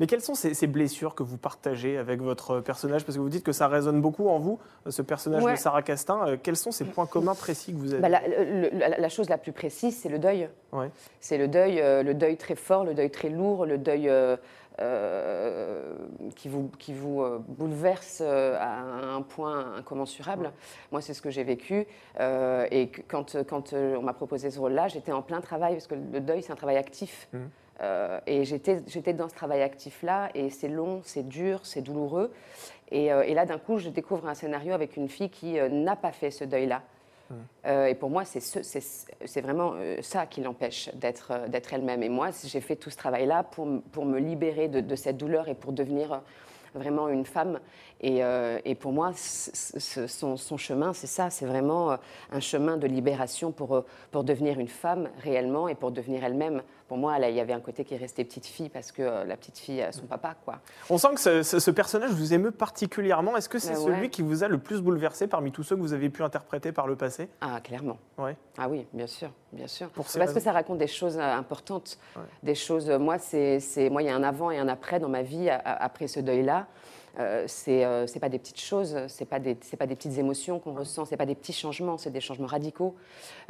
Mais 0.00 0.06
quelles 0.06 0.22
sont 0.22 0.34
ces, 0.34 0.54
ces 0.54 0.66
blessures 0.66 1.14
que 1.14 1.22
vous 1.22 1.36
partagez 1.36 1.98
avec 1.98 2.20
votre 2.22 2.60
personnage? 2.60 3.04
Parce 3.04 3.16
que 3.16 3.20
vous 3.22 3.28
dites 3.28 3.44
que 3.44 3.52
ça 3.52 3.68
résonne 3.68 4.00
beaucoup 4.00 4.28
en 4.28 4.38
vous, 4.38 4.58
ce 4.88 5.02
personnage 5.02 5.44
Ouais. 5.44 5.52
de 5.52 5.58
Sarah 5.58 5.82
Castin. 5.82 6.26
Euh, 6.26 6.36
quels 6.42 6.56
sont 6.56 6.72
ces 6.72 6.86
points 6.86 7.06
communs 7.06 7.34
précis 7.34 7.72
que 7.72 7.78
vous 7.78 7.92
avez? 7.92 8.00
Bah, 8.02 8.08
la, 8.08 8.22
le- 8.26 8.70
la- 8.78 8.98
la 8.98 9.08
chose 9.10 9.28
la 9.28 9.36
plus 9.38 9.52
précise, 9.52 9.96
c'est 9.96 10.08
le 10.08 10.18
deuil. 10.18 10.48
Ouais. 10.72 10.90
C'est 11.20 11.36
le 11.38 11.46
deuil, 11.48 11.80
euh, 11.80 12.02
le 12.02 12.14
deuil 12.14 12.36
très 12.38 12.54
fort, 12.56 12.84
le 12.84 12.94
deuil 12.94 13.10
très 13.10 13.28
lourd, 13.28 13.66
le 13.66 13.76
deuil 13.78 14.08
euh, 14.08 14.36
euh, 14.80 15.92
qui 16.36 16.48
vous, 16.48 16.70
qui 16.78 16.94
vous 16.94 17.20
euh, 17.22 17.38
bouleverse 17.48 18.20
euh, 18.24 18.56
à 18.58 18.80
un 19.14 19.22
point 19.22 19.74
incommensurable. 19.76 20.52
Moi, 20.92 21.00
c'est 21.02 21.12
ce 21.14 21.20
que 21.22 21.30
j'ai 21.30 21.44
vécu. 21.44 21.86
euh, 22.18 22.66
et 22.70 22.88
quand, 23.08 23.36
quand 23.46 23.72
euh, 23.74 23.96
on 23.98 24.02
m'a 24.02 24.14
proposé 24.14 24.50
ce 24.50 24.58
rôle-là, 24.58 24.88
j'étais 24.88 25.12
en 25.12 25.22
plein 25.22 25.40
travail, 25.40 25.74
parce 25.74 25.86
que 25.86 25.94
le 25.94 26.20
deuil, 26.20 26.42
c'est 26.42 26.52
un 26.52 26.56
travail 26.56 26.76
actif. 26.78 27.28
Mhm. 27.32 27.50
Euh, 27.82 28.20
et 28.26 28.44
j'étais 28.44 29.12
dans 29.14 29.28
ce 29.28 29.34
travail 29.34 29.62
actif-là, 29.62 30.28
et 30.34 30.50
c'est 30.50 30.68
long, 30.68 31.00
c'est 31.04 31.26
dur, 31.26 31.60
c'est 31.64 31.80
douloureux. 31.80 32.30
Et, 32.90 33.12
euh, 33.12 33.22
et 33.22 33.34
là, 33.34 33.46
d'un 33.46 33.58
coup, 33.58 33.78
je 33.78 33.88
découvre 33.88 34.26
un 34.28 34.34
scénario 34.34 34.74
avec 34.74 34.96
une 34.96 35.08
fille 35.08 35.30
qui 35.30 35.58
euh, 35.58 35.68
n'a 35.68 35.96
pas 35.96 36.12
fait 36.12 36.30
ce 36.30 36.44
deuil-là. 36.44 36.82
Et 37.64 37.94
pour 37.94 38.10
moi, 38.10 38.24
c'est 38.24 38.40
ce- 38.40 38.62
c'est 38.64 38.82
c'est 39.24 39.40
vraiment 39.40 39.74
ça 40.02 40.26
qui 40.26 40.40
l'empêche 40.40 40.90
d'être 40.96 41.72
elle-même. 41.72 42.02
Et 42.02 42.08
moi, 42.08 42.30
j'ai 42.44 42.60
fait 42.60 42.74
tout 42.74 42.90
ce 42.90 42.96
travail-là 42.96 43.44
pour, 43.44 43.66
me 43.66 44.18
libérer 44.18 44.66
de, 44.66 44.80
de 44.80 44.96
cette 44.96 45.16
douleur 45.16 45.48
et 45.48 45.54
pour 45.54 45.72
devenir 45.72 46.22
vraiment 46.74 47.08
une 47.08 47.24
femme. 47.24 47.60
Et, 48.00 48.24
euh, 48.24 48.58
et 48.64 48.74
pour 48.74 48.90
moi, 48.90 49.12
son, 49.14 50.36
son 50.36 50.56
chemin, 50.56 50.92
c'est 50.92 51.06
ça, 51.06 51.30
c'est 51.30 51.46
vraiment 51.46 51.96
un 52.32 52.40
chemin 52.40 52.76
de 52.76 52.88
libération 52.88 53.52
pour, 53.52 53.84
pour 54.10 54.24
devenir 54.24 54.58
une 54.58 54.66
femme 54.68 55.08
réellement 55.22 55.68
et 55.68 55.76
pour 55.76 55.92
devenir 55.92 56.24
elle-même. 56.24 56.62
Pour 56.90 56.98
moi, 56.98 57.16
il 57.20 57.36
y 57.36 57.38
avait 57.38 57.52
un 57.52 57.60
côté 57.60 57.84
qui 57.84 57.94
est 57.94 57.98
resté 57.98 58.24
petite 58.24 58.46
fille 58.46 58.68
parce 58.68 58.90
que 58.90 59.00
euh, 59.02 59.24
la 59.24 59.36
petite 59.36 59.58
fille 59.58 59.80
a 59.80 59.92
son 59.92 60.06
papa, 60.06 60.34
quoi. 60.44 60.56
On 60.90 60.98
sent 60.98 61.14
que 61.14 61.20
ce, 61.20 61.44
ce- 61.44 61.60
ce 61.60 61.70
personnage 61.70 62.10
vous 62.10 62.34
émeut 62.34 62.50
particulièrement. 62.50 63.36
Est-ce 63.36 63.48
que 63.48 63.60
c'est 63.60 63.76
ouais. 63.76 63.94
celui 63.94 64.10
qui 64.10 64.22
vous 64.22 64.42
a 64.42 64.48
le 64.48 64.58
plus 64.58 64.80
bouleversé 64.82 65.28
parmi 65.28 65.52
tous 65.52 65.62
ceux 65.62 65.76
que 65.76 65.80
vous 65.82 65.92
avez 65.92 66.10
pu 66.10 66.24
interpréter 66.24 66.72
par 66.72 66.88
le 66.88 66.96
passé? 66.96 67.28
Ah, 67.42 67.60
clairement. 67.60 67.98
Ouais. 68.18 68.36
Ah 68.58 68.68
oui, 68.68 68.88
bien 68.92 69.06
sûr, 69.06 69.30
bien 69.52 69.68
sûr. 69.68 69.88
Pour 69.90 70.04
Parce 70.04 70.32
que 70.34 70.40
ça 70.40 70.50
raconte 70.50 70.78
des 70.78 70.88
choses 70.88 71.16
euh, 71.16 71.22
importantes, 71.32 71.96
Ouais. 72.16 72.22
des 72.42 72.56
choses. 72.56 72.90
euh, 72.90 72.98
Moi, 72.98 73.18
c'est, 73.18 73.60
c'est- 73.60 73.88
moi, 73.88 74.02
il 74.02 74.06
y 74.06 74.10
a 74.10 74.16
un 74.16 74.24
avant 74.24 74.50
et 74.50 74.58
un 74.58 74.66
après 74.66 74.98
dans 74.98 75.08
ma 75.08 75.22
vie 75.22 75.48
après 75.48 76.08
ce 76.08 76.18
deuil-là. 76.18 76.66
Euh, 77.18 77.44
c'est, 77.46 77.84
euh, 77.84 78.06
pas 78.20 78.28
des 78.28 78.38
petites 78.38 78.60
choses, 78.60 78.96
c'est 79.08 79.24
pas 79.24 79.38
des, 79.38 79.56
c'est 79.62 79.76
pas 79.76 79.86
des 79.86 79.96
petites 79.96 80.18
émotions 80.18 80.58
qu'on 80.58 80.74
ressent, 80.74 81.04
c'est 81.04 81.16
pas 81.16 81.26
des 81.26 81.34
petits 81.34 81.52
changements, 81.52 81.96
c'est 81.98 82.10
des 82.10 82.20
changements 82.20 82.46
radicaux. 82.46 82.94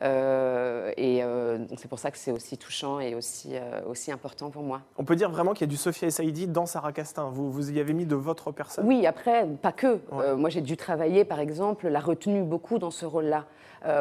Euh, 0.03 0.93
et 0.97 1.23
euh, 1.23 1.59
donc 1.59 1.79
c'est 1.79 1.89
pour 1.89 1.99
ça 1.99 2.11
que 2.11 2.19
c'est 2.19 2.33
aussi 2.33 2.57
touchant 2.57 3.01
et 3.01 3.15
aussi, 3.15 3.51
euh, 3.55 3.81
aussi 3.87 4.13
important 4.13 4.51
pour 4.51 4.63
moi. 4.63 4.83
On 4.97 5.05
peut 5.05 5.17
dire 5.17 5.31
vraiment 5.31 5.53
qu'il 5.53 5.63
y 5.63 5.69
a 5.69 5.73
du 5.73 5.77
Sophia 5.77 6.09
et 6.09 6.11
Saïdi 6.11 6.47
dans 6.47 6.67
Sarah 6.67 6.93
Castin. 6.93 7.31
Vous, 7.31 7.51
vous 7.51 7.71
y 7.71 7.81
avez 7.81 7.93
mis 7.93 8.07
de 8.07 8.15
votre 8.15 8.53
personne? 8.53 8.87
Oui, 8.87 9.07
après, 9.07 9.47
pas 9.61 9.73
que. 9.73 9.99
Euh, 10.13 10.37
moi, 10.37 10.49
j'ai 10.51 10.61
dû 10.63 10.77
travailler, 10.77 11.25
par 11.25 11.41
exemple, 11.41 11.89
la 11.89 12.01
retenue 12.01 12.43
beaucoup 12.43 12.79
dans 12.79 12.91
ce 12.91 13.05
rôle-là. 13.07 13.47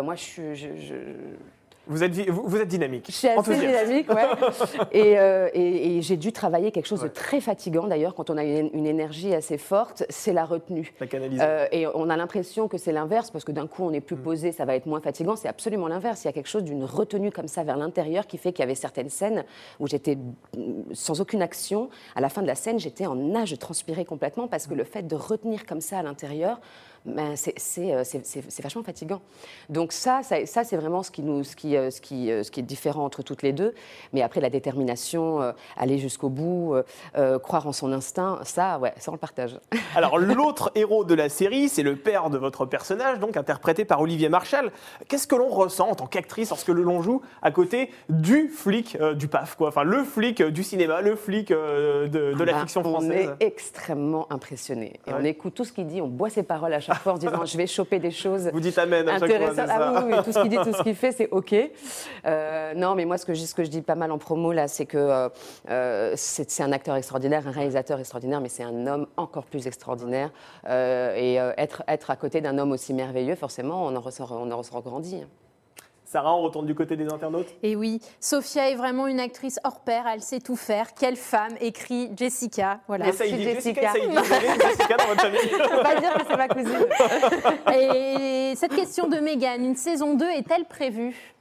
Moi, 0.04 0.16
je 0.16 0.22
suis. 0.22 0.56
je- 0.56 0.76
je- 0.76 0.94
Vous 1.90 2.04
êtes, 2.04 2.14
vous, 2.30 2.44
vous 2.46 2.58
êtes 2.58 2.68
dynamique. 2.68 3.06
Je 3.08 3.12
suis 3.14 3.28
assez 3.28 3.40
enthousiaste. 3.40 3.88
dynamique, 3.88 4.14
ouais. 4.14 4.26
et, 4.92 5.20
euh, 5.20 5.50
et- 5.54 5.98
et 5.98 6.02
j'ai 6.04 6.18
dû 6.18 6.32
travailler 6.32 6.72
quelque 6.72 6.86
chose 6.86 7.02
Ouais. 7.02 7.10
de 7.10 7.14
très 7.14 7.42
fatigant, 7.42 7.88
d'ailleurs, 7.88 8.14
quand 8.16 8.30
on 8.30 8.38
a 8.38 8.44
une, 8.44 8.70
une 8.74 8.86
énergie 8.86 9.34
assez 9.34 9.58
forte, 9.58 10.04
c'est 10.10 10.32
la 10.32 10.46
retenue. 10.46 10.94
La 11.00 11.08
canaliser. 11.08 11.42
Euh, 11.44 11.66
et 11.72 11.88
on 11.88 12.10
a 12.10 12.16
l'impression 12.16 12.68
que 12.68 12.78
c'est 12.78 12.92
l'inverse, 12.92 13.32
parce 13.32 13.44
que 13.44 13.52
d'un 13.52 13.66
coup, 13.68 13.84
on 13.84 13.92
est 13.92 14.02
plus 14.02 14.16
Mm. 14.16 14.22
posé, 14.22 14.52
ça 14.52 14.66
va 14.66 14.76
être 14.76 14.86
moins 14.86 15.02
fatigant. 15.02 15.36
C'est 15.36 15.48
absolument 15.48 15.88
l'inverse. 15.88 16.24
Il 16.24 16.28
y 16.28 16.30
a 16.30 16.34
quelque 16.34 16.48
chose 16.50 16.64
d'une 16.64 16.84
retenue 16.84 17.32
comme 17.32 17.48
ça 17.48 17.64
vers 17.64 17.76
l'intérieur 17.78 18.28
qui 18.28 18.38
fait 18.38 18.52
qu'il 18.54 18.62
y 18.62 18.64
avait 18.64 18.76
certaines 18.76 19.10
scènes 19.10 19.44
où 19.80 19.88
j'étais 19.88 20.16
mm, 20.16 20.94
sans 20.94 21.20
aucune 21.22 21.42
action. 21.42 21.90
À 22.16 22.22
la 22.22 22.30
fin 22.30 22.42
de 22.44 22.48
la 22.48 22.56
scène, 22.56 22.80
j'étais 22.80 23.08
en 23.08 23.16
nage, 23.16 23.50
je 23.50 23.56
transpirais 23.56 24.06
complètement, 24.06 24.48
parce 24.48 24.68
Mm. 24.68 24.70
que 24.70 24.76
le 24.76 24.84
fait 24.84 25.08
de 25.08 25.16
retenir 25.16 25.66
comme 25.66 25.82
ça 25.82 25.98
à 26.00 26.04
l'intérieur, 26.04 26.60
ben, 27.06 27.36
c'est- 27.36 27.56
euh, 27.80 28.04
c'est- 28.04 28.62
vachement 28.62 28.84
fatigant. 28.84 29.22
Donc 29.70 29.92
ça, 29.92 30.22
ça, 30.24 30.46
ça, 30.46 30.64
c'est 30.64 30.78
vraiment 30.78 31.04
ce 31.04 31.12
qui, 31.12 31.22
nous, 31.22 31.44
ce, 31.44 31.56
qui, 31.56 31.76
euh, 31.78 31.92
ce, 31.92 32.02
qui, 32.02 32.32
euh, 32.32 32.44
ce 32.44 32.52
qui 32.52 32.60
est 32.60 32.64
différent 32.64 33.06
entre 33.06 33.22
toutes 33.24 33.42
les 33.44 33.54
deux. 33.54 33.74
Mais 34.14 34.22
après, 34.22 34.42
la 34.42 34.50
détermination, 34.50 35.54
aller 35.78 35.98
jusqu'au 35.98 36.30
bout, 36.30 36.76
euh, 37.18 37.40
croire 37.40 37.68
en 37.68 37.72
son 37.72 37.92
instinct, 37.92 38.40
ça, 38.44 38.80
ouais, 38.80 38.94
ça, 38.98 39.12
on 39.12 39.14
le 39.16 39.20
partage. 39.20 39.60
Alors, 39.96 40.18
l'autre 40.18 40.72
héros 40.76 41.04
de 41.04 41.14
la 41.14 41.30
série, 41.30 41.70
c'est 41.70 41.84
le 41.84 41.96
père 41.96 42.30
de 42.30 42.38
votre 42.38 42.66
personnage, 42.66 43.20
donc 43.20 43.38
interprété 43.38 43.86
par 43.86 44.02
Olivier 44.02 44.30
Marchal. 44.30 44.72
Qu'est-ce 45.08 45.28
que 45.28 45.36
l'on 45.36 45.50
ressent 45.50 45.90
en 45.90 45.96
tant 45.96 46.08
qu'actrice 46.08 46.50
lorsque 46.50 46.70
l'on 46.70 47.02
joue 47.02 47.22
à 47.42 47.52
côté 47.52 47.90
du 48.10 48.48
flic 48.50 48.98
euh, 49.00 49.14
du 49.14 49.28
PAF, 49.28 49.56
quoi? 49.56 49.70
Enfin, 49.70 49.84
le 49.84 50.04
flic 50.04 50.42
du 50.42 50.64
cinéma, 50.64 51.02
le 51.02 51.16
flic 51.16 51.52
euh, 51.52 52.08
de, 52.08 52.34
de 52.34 52.44
la 52.44 52.54
Ben, 52.54 52.60
fiction 52.62 52.82
on 52.82 52.90
française 52.92 53.32
est 53.40 53.46
extrêmement 53.46 54.28
impressionné. 54.32 55.00
Et 55.08 55.12
Ouais. 55.12 55.18
on 55.22 55.24
écoute 55.24 55.54
tout 55.56 55.66
ce 55.66 55.72
qu'il 55.74 55.88
dit, 55.88 56.02
on 56.02 56.08
boit 56.08 56.30
ses 56.30 56.44
paroles 56.44 56.74
à 56.74 56.80
chaque 56.80 56.89
fois 56.96 57.14
en 57.14 57.16
se 57.16 57.22
disant 57.22 57.46
je 57.46 57.58
vais 57.58 57.68
choper 57.68 58.00
des 58.00 58.12
choses. 58.12 58.50
Vous 58.54 58.60
dites 58.60 58.78
Amen 58.78 59.08
à 59.08 59.20
chaque 59.20 59.32
fois, 59.32 59.66
Ah 59.70 60.04
oui, 60.06 60.14
oui, 60.14 60.24
tout 60.24 60.32
ce 60.32 60.40
qu'il 60.40 60.50
dit, 60.50 60.58
tout 60.58 60.74
ce 60.74 60.84
qu'il 60.84 60.96
fait, 60.96 61.12
c'est 61.12 61.30
OK. 61.32 61.56
Euh, 62.26 62.74
non, 62.76 62.96
mais 62.96 63.06
moi, 63.06 63.18
ce 63.18 63.26
que, 63.26 63.34
je, 63.34 63.46
ce 63.46 63.54
que 63.54 63.64
je 63.64 63.70
dis 63.70 63.82
pas 63.82 63.96
mal 63.96 64.12
en 64.12 64.18
promo, 64.18 64.52
là, 64.52 64.68
c'est 64.68 64.86
que 64.86 64.98
euh, 64.98 65.30
euh, 65.70 66.14
c'est 66.16 66.62
un 66.62 66.72
acteur 66.72 66.96
extraordinaire, 66.96 67.48
un 67.48 67.52
réalisateur 67.52 68.00
extraordinaire, 68.00 68.42
mais 68.42 68.50
c'est 68.50 68.64
un 68.64 68.88
homme 68.88 69.08
encore 69.18 69.46
plus 69.46 69.68
extraordinaire. 69.68 70.32
Euh, 70.68 71.16
et 71.16 71.36
être, 71.58 71.84
être 71.88 72.10
à 72.10 72.16
côté 72.16 72.42
d'un 72.42 72.58
homme 72.58 72.72
aussi 72.72 72.94
merveilleux, 72.94 73.36
forcément, 73.36 73.86
on 73.86 73.96
en 73.96 74.02
ressort, 74.02 74.32
on 74.32 74.50
en 74.52 74.58
ressort 74.58 74.82
grandi. 74.82 75.24
Sarah, 76.12 76.36
on 76.36 76.42
retourne 76.42 76.66
du 76.66 76.74
côté 76.74 76.96
des 76.96 77.06
internautes? 77.06 77.54
Et 77.62 77.76
oui, 77.76 78.02
Sophia 78.20 78.72
est 78.72 78.76
vraiment 78.76 79.06
une 79.06 79.20
actrice 79.20 79.60
hors 79.64 79.82
pair, 79.82 80.06
elle 80.12 80.22
sait 80.22 80.40
tout 80.40 80.56
faire. 80.56 80.96
Quelle 80.96 81.16
femme 81.16 81.54
écrit 81.62 82.10
Jessica, 82.18 82.80
voilà. 82.88 83.10
Et 83.10 83.12
Saïdi, 83.12 83.44
Jessica, 83.44 83.94
Jessica. 83.94 84.20
avez 84.20 84.48
une 84.48 84.60
Jessica 84.60 84.98
dans 84.98 85.06
votre 85.06 85.22
famille 85.22 85.40
On 85.66 85.70
peut 85.70 85.84
pas 85.84 86.00
dire 86.02 86.14
que 86.16 86.22
c'est 86.28 86.36
ma 86.36 86.48
cousine. 86.48 86.88
Et 87.76 88.56
cette 88.56 88.76
question 88.76 89.08
de 89.08 89.18
Meghan, 89.18 89.64
une 89.64 89.76
saison 89.76 90.16
2 90.16 90.26
est-elle 90.32 90.66
prévue? 90.66 91.36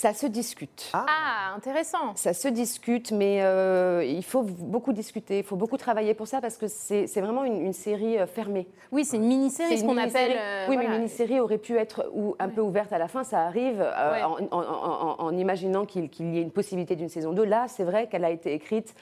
Ça 0.00 0.14
se 0.14 0.26
discute. 0.26 0.90
Ah, 0.94 1.52
intéressant. 1.54 2.14
Ça 2.14 2.32
se 2.32 2.48
discute, 2.48 3.12
mais 3.12 3.42
euh, 3.42 4.02
il 4.02 4.24
faut 4.24 4.40
beaucoup 4.40 4.94
discuter, 4.94 5.36
il 5.40 5.44
faut 5.44 5.56
beaucoup 5.56 5.76
travailler 5.76 6.14
pour 6.14 6.26
ça 6.26 6.40
parce 6.40 6.56
que 6.56 6.68
c'est 6.68 7.04
vraiment 7.20 7.44
une, 7.44 7.60
une 7.60 7.74
série 7.74 8.16
euh, 8.18 8.26
fermée. 8.26 8.66
Oui, 8.92 9.04
c'est 9.04 9.18
une 9.18 9.26
mini-série, 9.26 9.72
C'est 9.72 9.76
ce 9.76 9.84
qu'on 9.84 9.98
appelle. 9.98 10.32
euh, 10.34 10.66
oui, 10.70 10.76
voilà. 10.76 10.88
mais 10.88 10.94
une 10.96 11.02
mini-série 11.02 11.38
aurait 11.38 11.58
pu 11.58 11.76
être 11.76 12.10
ou, 12.14 12.34
un 12.38 12.48
peu 12.48 12.62
ouverte 12.62 12.94
à 12.94 12.98
la 12.98 13.08
fin, 13.08 13.24
ça 13.24 13.42
arrive 13.42 13.82
euh, 13.82 14.12
Ouais. 14.12 14.22
en, 14.22 14.38
en- 14.56 14.62
en- 14.62 15.10
en- 15.10 15.22
en 15.22 15.36
imaginant 15.36 15.84
qu'il 15.84 16.04
y 16.18 16.38
ait 16.38 16.42
une 16.42 16.50
possibilité 16.50 16.96
d'une 16.96 17.10
saison 17.10 17.32
2. 17.34 17.44
Là, 17.44 17.66
c'est 17.68 17.84
vrai 17.84 18.06
qu'elle 18.06 18.24
a 18.24 18.30
été 18.30 18.54
écrite 18.54 18.94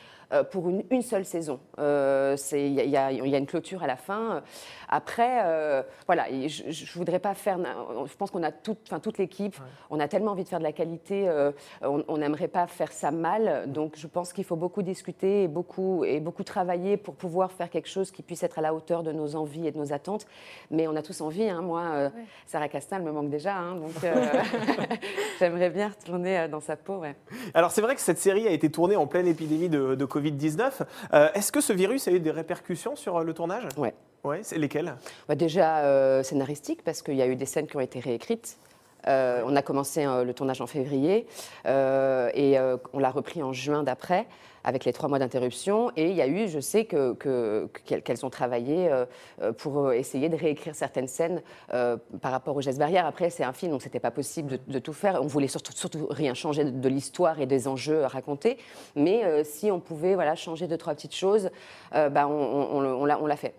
pour 0.50 0.68
une, 0.68 0.84
une 0.90 1.02
seule 1.02 1.24
saison. 1.24 1.58
Euh, 1.78 2.36
Il 2.52 2.72
y, 2.74 2.96
a- 2.96 3.10
y 3.12 3.16
y 3.16 3.36
une 3.36 3.46
clôture 3.46 3.82
à 3.82 3.86
la 3.86 3.96
fin. 3.96 4.42
Après, 4.88 5.42
euh, 5.44 5.82
voilà, 6.06 6.26
je 6.48 6.64
ne 6.64 6.98
voudrais 6.98 7.18
pas 7.18 7.34
faire. 7.34 7.58
Je 8.06 8.14
pense 8.16 8.30
qu'on 8.30 8.42
a 8.42 8.52
toute, 8.52 8.78
enfin, 8.86 9.00
toute 9.00 9.18
l'équipe, 9.18 9.56
on 9.90 10.00
a 10.00 10.08
tellement 10.08 10.32
envie 10.32 10.44
de 10.44 10.48
faire 10.48 10.58
de 10.58 10.64
la 10.64 10.72
qualité, 10.72 11.28
euh, 11.28 11.50
on 11.82 12.18
n'aimerait 12.18 12.48
pas 12.48 12.66
faire 12.66 12.92
ça 12.92 13.10
mal. 13.10 13.64
Donc, 13.70 13.94
je 13.96 14.06
pense 14.06 14.32
qu'il 14.32 14.44
faut 14.44 14.56
beaucoup 14.56 14.82
discuter 14.82 15.44
et 15.44 15.48
beaucoup, 15.48 16.04
et 16.04 16.20
beaucoup 16.20 16.42
travailler 16.44 16.96
pour 16.96 17.14
pouvoir 17.14 17.52
faire 17.52 17.70
quelque 17.70 17.88
chose 17.88 18.10
qui 18.10 18.22
puisse 18.22 18.42
être 18.42 18.58
à 18.58 18.62
la 18.62 18.74
hauteur 18.74 19.02
de 19.02 19.12
nos 19.12 19.34
envies 19.36 19.66
et 19.66 19.70
de 19.72 19.78
nos 19.78 19.92
attentes. 19.92 20.26
Mais 20.70 20.86
on 20.88 20.96
a 20.96 21.02
tous 21.02 21.20
envie. 21.20 21.48
hein. 21.48 21.62
Moi, 21.62 21.80
euh, 21.94 22.10
Sarah 22.46 22.68
Castin, 22.68 22.96
elle 22.96 23.02
me 23.02 23.12
manque 23.12 23.30
déjà. 23.30 23.56
hein. 23.56 23.76
donc, 23.76 23.92
euh, 24.04 24.14
j'aimerais 25.38 25.70
bien 25.70 25.88
retourner 25.88 26.38
euh, 26.40 26.48
dans 26.48 26.60
sa 26.60 26.76
peau. 26.76 26.98
ouais. 26.98 27.14
Alors 27.54 27.70
c'est 27.70 27.80
vrai 27.80 27.94
que 27.94 28.00
cette 28.00 28.18
série 28.18 28.46
a 28.46 28.50
été 28.50 28.70
tournée 28.70 28.96
en 28.96 29.06
pleine 29.06 29.26
épidémie 29.26 29.68
de, 29.68 29.94
de 29.94 30.04
Covid-19. 30.18 30.82
Euh, 31.12 31.28
Est-ce 31.34 31.52
que 31.52 31.60
ce 31.60 31.72
virus 31.72 32.08
a 32.08 32.12
eu 32.12 32.20
des 32.20 32.30
répercussions 32.30 32.96
sur 32.96 33.16
euh, 33.16 33.24
le 33.24 33.34
tournage? 33.34 33.64
Ouais. 33.76 33.94
Ouais, 34.24 34.40
c'est 34.42 34.58
lesquelles? 34.58 34.96
Bah, 35.28 35.36
déjà 35.36 35.78
euh, 35.84 36.22
scénaristique, 36.22 36.82
parce 36.82 37.02
qu'il 37.02 37.14
y 37.14 37.22
a 37.22 37.26
eu 37.26 37.36
des 37.36 37.46
scènes 37.46 37.66
qui 37.66 37.76
ont 37.76 37.80
été 37.80 38.00
réécrites. 38.00 38.58
On 39.06 39.56
a 39.56 39.62
commencé 39.62 40.04
le 40.04 40.32
tournage 40.32 40.60
en 40.60 40.66
février 40.66 41.26
et 41.66 42.58
on 42.92 42.98
l'a 42.98 43.10
repris 43.10 43.42
en 43.42 43.52
juin 43.52 43.82
d'après 43.82 44.26
avec 44.68 44.84
les 44.84 44.92
trois 44.92 45.08
mois 45.08 45.18
d'interruption. 45.18 45.90
Et 45.96 46.10
il 46.10 46.16
y 46.16 46.22
a 46.22 46.26
eu, 46.26 46.48
je 46.48 46.60
sais 46.60 46.84
qu'elles 46.84 47.16
que, 47.18 47.68
qu'elles 47.84 48.26
ont 48.26 48.30
travaillé 48.30 48.90
euh, 48.90 49.06
euh, 49.40 49.52
pour 49.52 49.78
euh, 49.78 49.92
essayer 49.92 50.28
de 50.28 50.36
réécrire 50.36 50.74
certaines 50.74 51.08
scènes 51.08 51.42
par 51.68 52.32
rapport 52.32 52.56
aux 52.56 52.60
gestes 52.60 52.78
barrières. 52.78 53.06
Après, 53.06 53.30
c'est 53.30 53.44
un 53.44 53.52
film, 53.52 53.72
donc 53.72 53.82
c'était 53.82 54.00
pas 54.00 54.10
possible 54.10 54.58
de, 54.66 54.78
tout 54.78 54.92
faire. 54.92 55.20
On 55.22 55.26
voulait 55.26 55.48
surtout, 55.48 55.72
rien 56.10 56.34
changer 56.34 56.64
de, 56.64 56.88
l'histoire 56.88 57.40
et 57.40 57.46
des 57.46 57.66
enjeux 57.66 58.04
racontés. 58.04 58.58
Mais 58.94 59.44
si 59.44 59.70
on 59.70 59.80
pouvait 59.80 60.14
voilà, 60.14 60.34
changer 60.34 60.66
deux, 60.66 60.76
trois 60.76 60.94
petites 60.94 61.14
choses, 61.14 61.50
bah, 61.92 62.28
on 62.28 63.04
l'a 63.04 63.36
fait. 63.36 63.54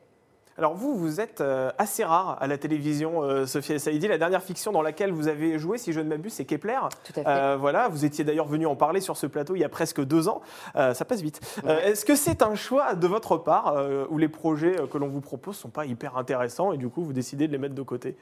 Alors 0.60 0.74
vous, 0.74 0.94
vous 0.94 1.22
êtes 1.22 1.40
euh, 1.40 1.72
assez 1.78 2.04
rare 2.04 2.38
à 2.42 2.46
la 2.46 2.58
télévision, 2.58 3.24
euh, 3.24 3.46
Sophia 3.46 3.80
Saïdi. 3.80 4.10
La 4.10 4.18
dernière 4.18 4.44
fiction 4.44 4.74
dans 4.74 4.82
laquelle 4.82 5.14
vous 5.14 5.30
avez 5.30 5.58
joué, 5.58 5.78
si 5.78 5.94
je 5.94 6.02
ne 6.02 6.10
m'abuse, 6.10 6.34
c'est 6.34 6.44
Kepler. 6.44 6.80
Tout 7.06 7.14
à 7.16 7.24
fait. 7.24 7.30
Euh, 7.30 7.56
voilà, 7.58 7.88
vous 7.88 8.04
étiez 8.04 8.26
d'ailleurs 8.26 8.50
venu 8.50 8.66
en 8.66 8.76
parler 8.76 9.00
sur 9.00 9.16
ce 9.16 9.26
plateau 9.26 9.56
il 9.56 9.60
y 9.60 9.64
a 9.64 9.70
presque 9.70 10.04
deux 10.04 10.28
ans. 10.28 10.42
ça 10.76 11.06
passe 11.06 11.22
vite. 11.22 11.40
Est-ce 11.66 12.04
que 12.04 12.14
c'est 12.14 12.42
un 12.42 12.56
choix 12.56 12.94
de 12.94 13.08
votre 13.08 13.38
part 13.38 13.74
où 14.10 14.18
les 14.18 14.28
projets 14.28 14.76
que 14.92 14.98
l'on 14.98 15.08
vous 15.08 15.22
propose 15.22 15.56
ne 15.56 15.62
sont 15.62 15.70
pas 15.70 15.86
hyper 15.86 16.18
intéressants 16.18 16.74
et 16.74 16.78
du 16.78 16.90
coup 16.90 17.06
vous 17.06 17.14
décidez 17.14 17.48
de 17.48 17.54
les 17.54 17.58
mettre 17.58 17.76
de 17.76 17.82
côté? 17.82 18.18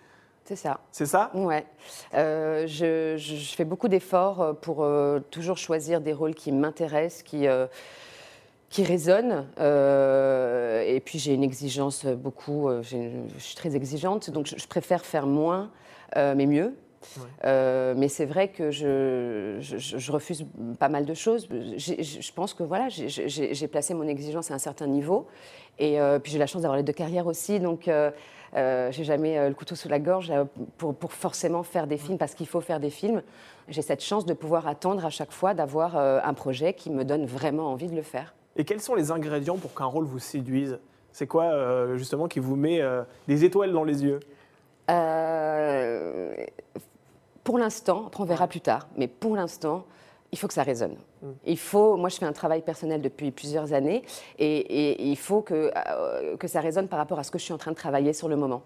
C'est 0.46 0.56
ça. 0.56 0.80
C'est 0.92 1.08
ça? 1.08 1.32
Ouais. 1.34 1.66
je, 2.14 3.54
fais 3.56 3.66
beaucoup 3.66 3.88
d'efforts 3.88 4.56
pour 4.62 4.88
toujours 5.32 5.58
choisir 5.58 6.02
des 6.02 6.14
rôles 6.14 6.36
qui 6.36 6.52
m'intéressent, 6.52 7.24
qui, 7.24 7.48
qui 8.70 8.84
résonne. 8.84 9.48
Euh, 9.60 10.84
et 10.86 11.00
puis 11.00 11.20
j'ai 11.20 11.34
une 11.34 11.44
exigence 11.44 12.06
beaucoup, 12.06 12.68
euh, 12.68 12.82
je 12.84 13.40
suis 13.40 13.56
très 13.56 13.76
exigeante, 13.76 14.30
donc 14.30 14.48
je, 14.48 14.68
préfère 14.68 15.06
faire 15.06 15.26
moins, 15.26 15.72
euh, 16.16 16.34
mais 16.36 16.46
mieux. 16.46 16.76
mais 17.44 18.10
c'est 18.10 18.26
vrai 18.26 18.50
que 18.50 18.72
je, 18.72 19.58
je, 19.60 20.12
refuse 20.12 20.46
pas 20.80 20.90
mal 20.90 21.06
de 21.06 21.14
choses. 21.14 21.48
Je 21.50 22.32
pense 22.34 22.54
que 22.54 22.64
voilà, 22.64 22.90
j'ai 22.90 23.68
placé 23.68 23.94
mon 23.94 24.08
exigence 24.08 24.52
à 24.52 24.56
un 24.56 24.60
certain 24.60 24.88
niveau. 24.88 25.28
Et 25.80 25.98
puis 26.22 26.32
j'ai 26.32 26.40
la 26.40 26.48
chance 26.48 26.64
d'avoir 26.64 26.78
les 26.78 26.84
deux 26.84 26.94
carrières 26.94 27.28
aussi, 27.28 27.60
donc 27.62 27.90
j'ai 28.54 29.04
jamais 29.04 29.48
le 29.48 29.56
couteau 29.56 29.76
sous 29.76 29.88
la 29.88 30.00
gorge 30.00 30.34
pour, 30.78 30.94
pour 30.96 31.14
forcément 31.14 31.64
faire 31.64 31.88
des 31.88 31.98
films 31.98 32.18
parce 32.18 32.34
qu'il 32.34 32.48
faut 32.48 32.62
faire 32.62 32.82
des 32.82 32.90
films. 32.90 33.22
J'ai 33.70 33.84
cette 33.84 34.04
chance 34.04 34.26
de 34.26 34.34
pouvoir 34.34 34.68
attendre 34.68 35.06
à 35.06 35.10
chaque 35.10 35.32
fois 35.32 35.54
d'avoir 35.54 35.96
un 35.96 36.34
projet 36.34 36.74
qui 36.74 36.90
me 36.90 37.06
donne 37.06 37.26
vraiment 37.26 37.72
envie 37.72 37.88
de 37.88 37.96
le 37.96 38.02
faire. 38.02 38.34
Et 38.58 38.66
quels 38.66 38.82
sont 38.82 38.96
les 38.96 39.12
ingrédients 39.12 39.58
pour 39.58 39.74
qu'un 39.74 39.86
rôle 39.86 40.06
vous 40.06 40.20
séduise? 40.20 40.80
C'est 41.12 41.28
quoi 41.28 41.46
euh, 41.46 41.96
justement 41.96 42.28
qui 42.28 42.40
vous 42.40 42.56
met 42.56 42.82
euh, 42.82 43.04
des 43.28 43.46
étoiles 43.46 43.72
dans 43.72 43.84
les 43.84 44.04
yeux? 44.04 44.20
Euh, 44.90 46.34
Pour 47.44 47.60
l'instant, 47.60 48.08
après 48.08 48.24
on 48.24 48.26
verra 48.26 48.48
plus 48.48 48.62
tard, 48.62 48.88
mais 48.98 49.08
pour 49.08 49.36
l'instant, 49.36 49.86
il 50.32 50.38
faut 50.38 50.48
que 50.48 50.54
ça 50.54 50.64
résonne. 50.64 50.98
Mm. 51.22 51.28
Il 51.46 51.58
faut, 51.58 51.98
moi 51.98 52.10
je 52.10 52.18
fais 52.18 52.26
un 52.26 52.34
travail 52.34 52.62
personnel 52.62 53.02
depuis 53.02 53.32
plusieurs 53.32 53.74
années 53.74 54.04
et, 54.40 54.58
et 54.58 55.04
il 55.08 55.18
faut 55.18 55.42
que, 55.42 55.72
que 56.36 56.48
ça 56.48 56.60
résonne 56.60 56.88
par 56.88 57.00
rapport 57.00 57.20
à 57.20 57.24
ce 57.24 57.32
que 57.32 57.38
je 57.38 57.44
suis 57.44 57.54
en 57.54 57.58
train 57.58 57.72
de 57.72 57.78
travailler 57.78 58.14
sur 58.14 58.28
le 58.28 58.36
moment. 58.36 58.64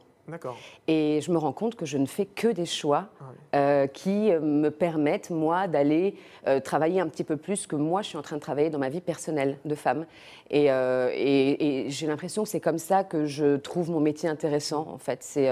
Et 0.88 1.20
je 1.22 1.32
me 1.32 1.38
rends 1.38 1.54
compte 1.54 1.76
que 1.76 1.86
je 1.86 1.98
ne 1.98 2.06
fais 2.06 2.26
que 2.26 2.48
des 2.48 2.66
choix 2.66 3.08
ah 3.20 3.24
euh, 3.56 3.88
qui 3.88 4.32
euh, 4.32 4.40
me 4.40 4.70
permettent, 4.70 5.30
moi, 5.30 5.68
d'aller 5.68 6.16
euh, 6.48 6.60
travailler 6.60 7.00
un 7.00 7.08
petit 7.08 7.24
peu 7.24 7.38
plus 7.38 7.68
que 7.68 7.76
moi, 7.76 8.02
je 8.02 8.10
suis 8.10 8.18
en 8.18 8.22
train 8.22 8.38
de 8.38 8.42
travailler 8.42 8.70
dans 8.70 8.80
ma 8.80 8.90
vie 8.90 9.02
personnelle 9.02 9.58
de 9.66 9.76
femme. 9.76 10.06
Et, 10.50 10.66
et, 10.66 11.86
j'ai 11.90 12.08
l'impression 12.08 12.44
que 12.44 12.50
c'est 12.50 12.60
comme 12.60 12.78
ça 12.78 13.04
que 13.04 13.26
je 13.26 13.56
trouve 13.58 13.90
mon 13.90 14.00
métier 14.02 14.28
intéressant, 14.28 14.88
en 14.90 14.98
fait. 14.98 15.20
C'est 15.22 15.50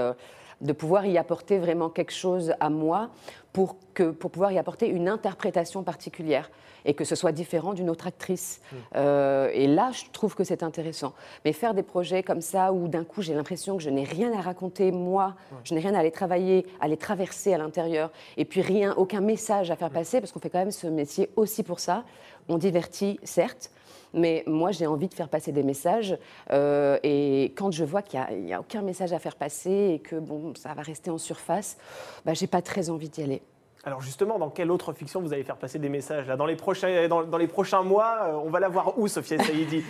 de 0.60 0.72
pouvoir 0.72 1.06
y 1.06 1.18
apporter 1.18 1.58
vraiment 1.58 1.88
quelque 1.88 2.12
chose 2.12 2.52
à 2.60 2.70
moi 2.70 3.10
pour, 3.52 3.76
que, 3.94 4.10
pour 4.10 4.30
pouvoir 4.30 4.52
y 4.52 4.58
apporter 4.58 4.88
une 4.88 5.08
interprétation 5.08 5.82
particulière 5.82 6.50
et 6.84 6.94
que 6.94 7.04
ce 7.04 7.14
soit 7.14 7.32
différent 7.32 7.74
d'une 7.74 7.90
autre 7.90 8.06
actrice. 8.06 8.60
Hmm. 8.72 8.76
Euh, 8.96 9.50
et 9.52 9.66
là, 9.66 9.90
je 9.92 10.04
trouve 10.12 10.34
que 10.34 10.44
c'est 10.44 10.62
intéressant. 10.62 11.12
Mais 11.44 11.52
faire 11.52 11.74
des 11.74 11.82
projets 11.82 12.22
comme 12.22 12.40
ça 12.40 12.72
où 12.72 12.88
d'un 12.88 13.04
coup 13.04 13.22
j'ai 13.22 13.34
l'impression 13.34 13.76
que 13.76 13.82
je 13.82 13.90
n'ai 13.90 14.04
rien 14.04 14.32
à 14.32 14.40
raconter 14.40 14.92
moi, 14.92 15.34
je 15.64 15.74
n'ai 15.74 15.80
rien 15.80 15.94
à 15.94 15.98
aller 15.98 16.10
travailler, 16.10 16.66
à 16.80 16.84
aller 16.84 16.96
traverser 16.96 17.54
à 17.54 17.58
l'intérieur, 17.58 18.10
et 18.36 18.44
puis 18.44 18.62
rien, 18.62 18.94
aucun 18.96 19.20
message 19.20 19.70
à 19.70 19.76
faire 19.76 19.90
passer, 19.90 20.20
parce 20.20 20.32
qu'on 20.32 20.40
fait 20.40 20.50
quand 20.50 20.58
même 20.58 20.70
ce 20.70 20.86
métier 20.86 21.30
aussi 21.36 21.62
pour 21.62 21.80
ça. 21.80 22.04
On 22.48 22.58
divertit, 22.58 23.18
certes, 23.22 23.70
mais 24.14 24.44
moi 24.46 24.72
j'ai 24.72 24.86
envie 24.86 25.08
de 25.08 25.14
faire 25.14 25.28
passer 25.28 25.52
des 25.52 25.62
messages 25.62 26.16
euh, 26.52 26.98
et 27.02 27.52
quand 27.56 27.70
je 27.70 27.84
vois 27.84 28.02
qu'il 28.02 28.20
n'y 28.42 28.52
a, 28.52 28.60
aucun 28.60 28.82
message 28.82 29.12
à 29.12 29.18
faire 29.18 29.36
passer 29.36 29.92
et 29.94 29.98
que 29.98 30.16
bon 30.16 30.54
ça 30.54 30.74
va 30.74 30.82
rester 30.82 31.10
en 31.10 31.18
surface, 31.18 31.76
bah, 32.24 32.34
j'ai 32.34 32.46
pas 32.46 32.62
très 32.62 32.90
envie 32.90 33.08
d'y 33.08 33.22
aller. 33.22 33.42
Alors 33.82 34.02
justement, 34.02 34.38
dans 34.38 34.50
quelle 34.50 34.70
autre 34.70 34.92
fiction 34.92 35.22
vous 35.22 35.32
allez 35.32 35.42
faire 35.42 35.56
passer 35.56 35.78
des 35.78 35.88
messages 35.88 36.26
là? 36.26 36.36
Dans, 36.36 36.44
les 36.44 36.56
prochains, 36.56 37.08
dans, 37.08 37.38
les 37.38 37.46
prochains 37.46 37.82
mois, 37.82 38.18
euh, 38.24 38.32
on 38.44 38.50
va 38.50 38.60
la 38.60 38.68
voir 38.68 38.98
où, 38.98 39.08
Sophia 39.08 39.42
Saïdi 39.42 39.82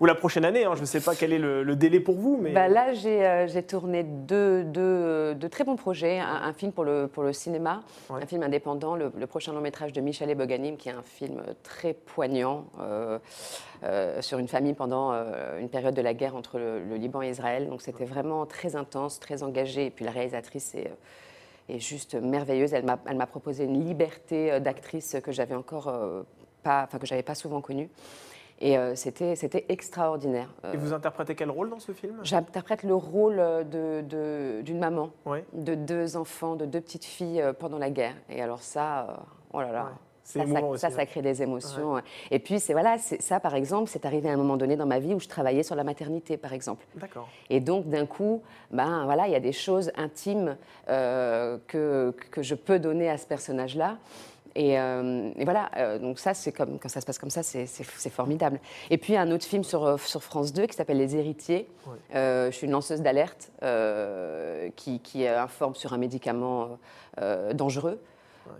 ou, 0.00 0.06
la 0.06 0.14
prochaine 0.14 0.46
année 0.46 0.64
hein, 0.64 0.72
Je 0.74 0.80
ne 0.80 0.86
sais 0.86 1.00
pas 1.00 1.14
quel 1.14 1.34
est 1.34 1.38
le, 1.38 1.76
délai 1.76 2.00
pour 2.00 2.14
vous. 2.14 2.38
Mais... 2.40 2.52
Bah 2.52 2.68
là, 2.68 2.88
euh, 3.04 3.46
j'ai 3.46 3.62
tourné 3.64 4.02
deux, 4.02 4.64
deux, 4.64 5.34
deux, 5.34 5.48
très 5.50 5.64
bons 5.64 5.76
projets. 5.76 6.18
Un, 6.20 6.54
film 6.54 6.72
pour 6.72 6.84
le, 6.84 7.06
pour 7.06 7.22
le 7.22 7.34
cinéma, 7.34 7.82
un 8.08 8.26
film 8.26 8.42
indépendant, 8.42 8.96
le, 8.96 9.10
prochain 9.26 9.52
long 9.52 9.60
métrage 9.60 9.92
de 9.92 10.00
Michel 10.00 10.34
Boganim, 10.34 10.78
qui 10.78 10.88
est 10.88 10.92
un 10.92 11.02
film 11.02 11.42
très 11.62 11.92
poignant 11.92 12.64
euh, 12.80 13.18
sur 14.22 14.38
une 14.38 14.48
famille 14.48 14.72
pendant 14.72 15.12
une 15.60 15.68
période 15.68 15.94
de 15.94 16.00
la 16.00 16.14
guerre 16.14 16.34
entre 16.34 16.58
le, 16.58 16.96
Liban 16.96 17.20
et 17.20 17.28
Israël. 17.28 17.68
Donc 17.68 17.82
c'était 17.82 18.06
vraiment 18.06 18.46
très 18.46 18.74
intense, 18.74 19.20
très 19.20 19.42
engagé. 19.42 19.86
Et 19.86 19.90
puis 19.90 20.06
la 20.06 20.12
réalisatrice 20.12 20.74
est 20.74 20.90
est 21.68 21.78
juste 21.78 22.14
merveilleuse. 22.14 22.72
Elle 22.74 22.84
m'a 22.84 23.26
proposé 23.26 23.64
une 23.64 23.84
liberté 23.84 24.52
euh, 24.52 24.60
d'actrice 24.60 25.16
que 25.22 25.32
j'avais 25.32 25.54
encore 25.54 25.88
euh, 25.88 26.22
pas, 26.62 26.84
enfin 26.84 26.98
que 26.98 27.06
j'avais 27.06 27.22
pas 27.22 27.34
souvent 27.34 27.60
connue. 27.60 27.90
Et 28.60 28.76
euh, 28.76 28.96
c'était 28.96 29.66
extraordinaire. 29.68 30.52
Et 30.72 30.76
vous 30.76 30.92
interprétez 30.92 31.36
quel 31.36 31.50
rôle 31.50 31.70
dans 31.70 31.78
ce 31.78 31.92
film? 31.92 32.18
J'interprète 32.24 32.82
le 32.82 32.94
rôle 32.94 33.36
d'une 33.70 34.08
de, 34.08 34.74
maman, 34.74 35.10
de 35.52 35.74
deux 35.76 36.16
enfants, 36.16 36.56
de 36.56 36.66
deux 36.66 36.80
petites 36.80 37.04
filles 37.04 37.44
pendant 37.60 37.78
la 37.78 37.90
guerre. 37.90 38.16
Et 38.28 38.42
alors 38.42 38.62
ça, 38.62 39.22
oh 39.52 39.60
là 39.60 39.70
là. 39.70 39.92
Ça, 40.28 40.44
ça, 40.76 40.90
ça, 40.90 41.06
crée 41.06 41.22
des 41.22 41.42
émotions. 41.42 42.02
Et 42.30 42.38
puis, 42.38 42.60
c'est 42.60 42.74
voilà, 42.74 42.98
ça, 42.98 43.40
par 43.40 43.54
exemple, 43.54 43.88
c'est 43.88 44.04
arrivé 44.04 44.28
à 44.28 44.34
un 44.34 44.36
moment 44.36 44.58
donné 44.58 44.76
dans 44.76 44.84
ma 44.84 44.98
vie 44.98 45.14
où 45.14 45.20
je 45.20 45.26
travaillais 45.26 45.62
sur 45.62 45.74
la 45.74 45.84
maternité, 45.84 46.36
par 46.36 46.52
exemple. 46.52 46.84
D'accord. 46.96 47.26
Et 47.48 47.60
donc, 47.60 47.88
d'un 47.88 48.04
coup, 48.04 48.42
ben 48.70 49.06
voilà, 49.06 49.26
il 49.26 49.32
y 49.32 49.36
a 49.36 49.40
des 49.40 49.52
choses 49.52 49.90
intimes 49.96 50.58
euh, 50.90 51.56
que, 51.66 52.14
que 52.30 52.42
je 52.42 52.54
peux 52.54 52.78
donner 52.78 53.08
à 53.08 53.16
ce 53.16 53.26
personnage-là. 53.26 53.96
Et, 54.54 54.78
euh, 54.78 55.30
voilà, 55.38 55.70
euh, 55.78 55.98
donc 55.98 56.18
ça, 56.18 56.34
c'est 56.34 56.52
comme 56.52 56.78
quand 56.78 56.90
ça 56.90 57.00
se 57.00 57.06
passe 57.06 57.18
comme 57.18 57.30
ça, 57.30 57.42
c'est 57.42 58.10
formidable. 58.10 58.60
Et 58.90 58.98
puis 58.98 59.16
un 59.16 59.30
autre 59.30 59.46
film 59.46 59.64
sur, 59.64 59.98
sur 59.98 60.22
France 60.22 60.52
2 60.52 60.66
qui 60.66 60.76
s'appelle 60.76 60.98
Les 60.98 61.16
Héritiers. 61.16 61.66
je 62.12 62.50
suis 62.52 62.66
une 62.66 62.72
lanceuse 62.72 63.00
d'alerte 63.00 63.50
qui, 64.76 65.00
qui, 65.00 65.26
informe 65.26 65.74
sur 65.74 65.94
un 65.94 65.98
médicament 65.98 66.76
dangereux. 67.54 67.98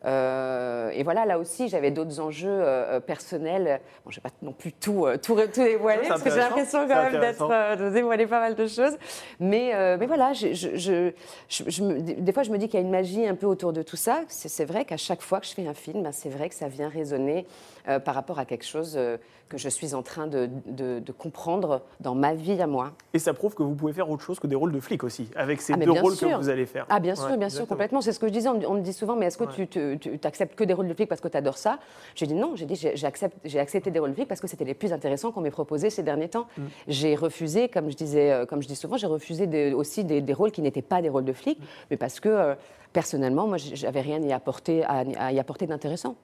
Euh, 0.04 0.90
et 0.92 1.02
voilà, 1.02 1.26
là 1.26 1.38
aussi, 1.38 1.68
j'avais 1.68 1.90
d'autres 1.90 2.20
enjeux 2.20 2.48
euh, 2.48 2.96
euh, 2.96 3.00
personnels. 3.00 3.80
Bon, 4.04 4.10
je 4.10 4.18
ne 4.18 4.22
vais 4.22 4.28
pas 4.28 4.34
non 4.42 4.52
plus 4.52 4.72
tout, 4.72 5.06
tout, 5.22 5.36
tout 5.36 5.62
dévoiler, 5.62 6.08
parce 6.08 6.22
que 6.22 6.30
j'ai 6.30 6.38
l'impression 6.38 6.86
quand 6.86 7.10
même 7.10 7.20
d'être, 7.20 7.76
de 7.76 7.90
dévoiler 7.90 8.26
pas 8.26 8.40
mal 8.40 8.54
de 8.54 8.66
choses. 8.66 8.96
Mais, 9.40 9.72
mais 9.98 10.06
voilà, 10.06 10.32
je, 10.32 10.52
je, 10.52 11.12
je, 11.48 11.82
des 12.20 12.32
fois, 12.32 12.42
je 12.42 12.50
me 12.50 12.58
dis 12.58 12.66
qu'il 12.68 12.78
y 12.78 12.82
a 12.82 12.86
une 12.86 12.90
magie 12.90 13.26
un 13.26 13.34
peu 13.34 13.46
autour 13.46 13.72
de 13.72 13.82
tout 13.82 13.96
ça. 13.96 14.22
C'est, 14.28 14.64
vrai 14.64 14.84
qu'à 14.84 14.96
chaque 14.96 15.22
fois 15.22 15.40
que 15.40 15.46
je 15.46 15.54
fais 15.54 15.66
un 15.66 15.74
film, 15.74 16.02
ben, 16.02 16.12
c'est 16.12 16.28
vrai 16.28 16.48
que 16.48 16.54
ça 16.54 16.68
vient 16.68 16.88
résonner 16.88 17.46
par 18.04 18.14
rapport 18.14 18.38
à 18.38 18.44
quelque 18.44 18.64
chose 18.64 18.98
que 19.48 19.58
je 19.58 19.68
suis 19.68 19.94
en 19.94 20.02
train 20.02 20.26
de, 20.26 20.48
de, 20.66 21.12
comprendre 21.12 21.82
dans 22.00 22.14
ma 22.14 22.34
vie 22.34 22.60
à 22.60 22.66
moi. 22.66 22.92
Et 23.14 23.18
ça 23.18 23.34
prouve 23.34 23.54
que 23.54 23.62
vous 23.62 23.74
pouvez 23.74 23.92
faire 23.92 24.10
autre 24.10 24.22
chose 24.22 24.38
que 24.38 24.46
des 24.46 24.54
rôles 24.54 24.72
de 24.72 24.80
flic 24.80 25.02
aussi, 25.04 25.28
avec 25.34 25.60
ces 25.60 25.72
ah, 25.72 25.76
deux 25.76 25.90
rôles 25.90 26.16
que 26.16 26.36
vous 26.36 26.48
allez 26.48 26.66
faire. 26.66 26.86
Ah 26.90 27.00
bien 27.00 27.14
sûr, 27.14 27.36
bien 27.36 27.48
sûr, 27.48 27.66
complètement. 27.66 28.00
C'est 28.00 28.12
ce 28.12 28.18
que 28.18 28.28
je 28.28 28.32
disais. 28.32 28.48
On, 28.48 28.74
me 28.74 28.80
dit 28.80 28.92
souvent, 28.92 29.16
mais 29.16 29.26
est-ce 29.26 29.38
que 29.38 29.44
tu, 29.44 29.98
tu, 29.98 30.20
acceptes 30.24 30.54
que 30.54 30.64
des 30.64 30.74
rôles 30.74 30.88
de 30.88 30.94
flic 30.94 31.08
parce 31.08 31.20
que 31.20 31.28
tu 31.28 31.36
adores 31.36 31.58
ça? 31.58 31.78
J'ai 32.14 32.26
dit 32.26 32.34
non, 32.34 32.54
j'ai 32.54 32.66
dit 32.66 32.76
j'ai 32.76 33.58
accepté 33.58 33.90
des 33.90 33.98
rôles 33.98 34.10
de 34.10 34.14
flic 34.14 34.28
parce 34.28 34.40
que 34.40 34.46
c'était 34.46 34.64
les 34.64 34.74
plus 34.74 34.92
intéressants 34.92 35.32
qu'on 35.32 35.40
m'ait 35.40 35.50
proposés 35.50 35.90
ces 35.90 36.02
derniers 36.02 36.28
temps. 36.28 36.46
Mm. 36.56 36.62
J'ai 36.88 37.14
refusé, 37.14 37.68
comme 37.68 37.90
je 37.90 37.96
disais, 37.96 38.30
euh, 38.30 38.46
comme 38.46 38.62
je 38.62 38.68
dis 38.68 38.76
souvent, 38.76 38.96
j'ai 38.96 39.06
refusé 39.06 39.72
aussi 39.72 40.04
des, 40.04 40.32
rôles 40.32 40.52
qui 40.52 40.62
n'étaient 40.62 40.82
pas 40.82 41.02
des 41.02 41.08
rôles 41.08 41.24
de 41.24 41.32
flic, 41.32 41.58
mm. 41.58 41.64
mais 41.90 41.96
parce 41.96 42.20
que 42.20 42.28
euh, 42.28 42.54
personnellement, 42.92 43.46
moi, 43.46 43.56
j'avais 43.58 44.00
rien 44.00 44.22
à 44.22 44.26
y 44.26 44.32
apporter, 44.32 44.84
à 44.84 45.32
y 45.32 45.38
apporter 45.38 45.66
d'intéressant. 45.66 46.16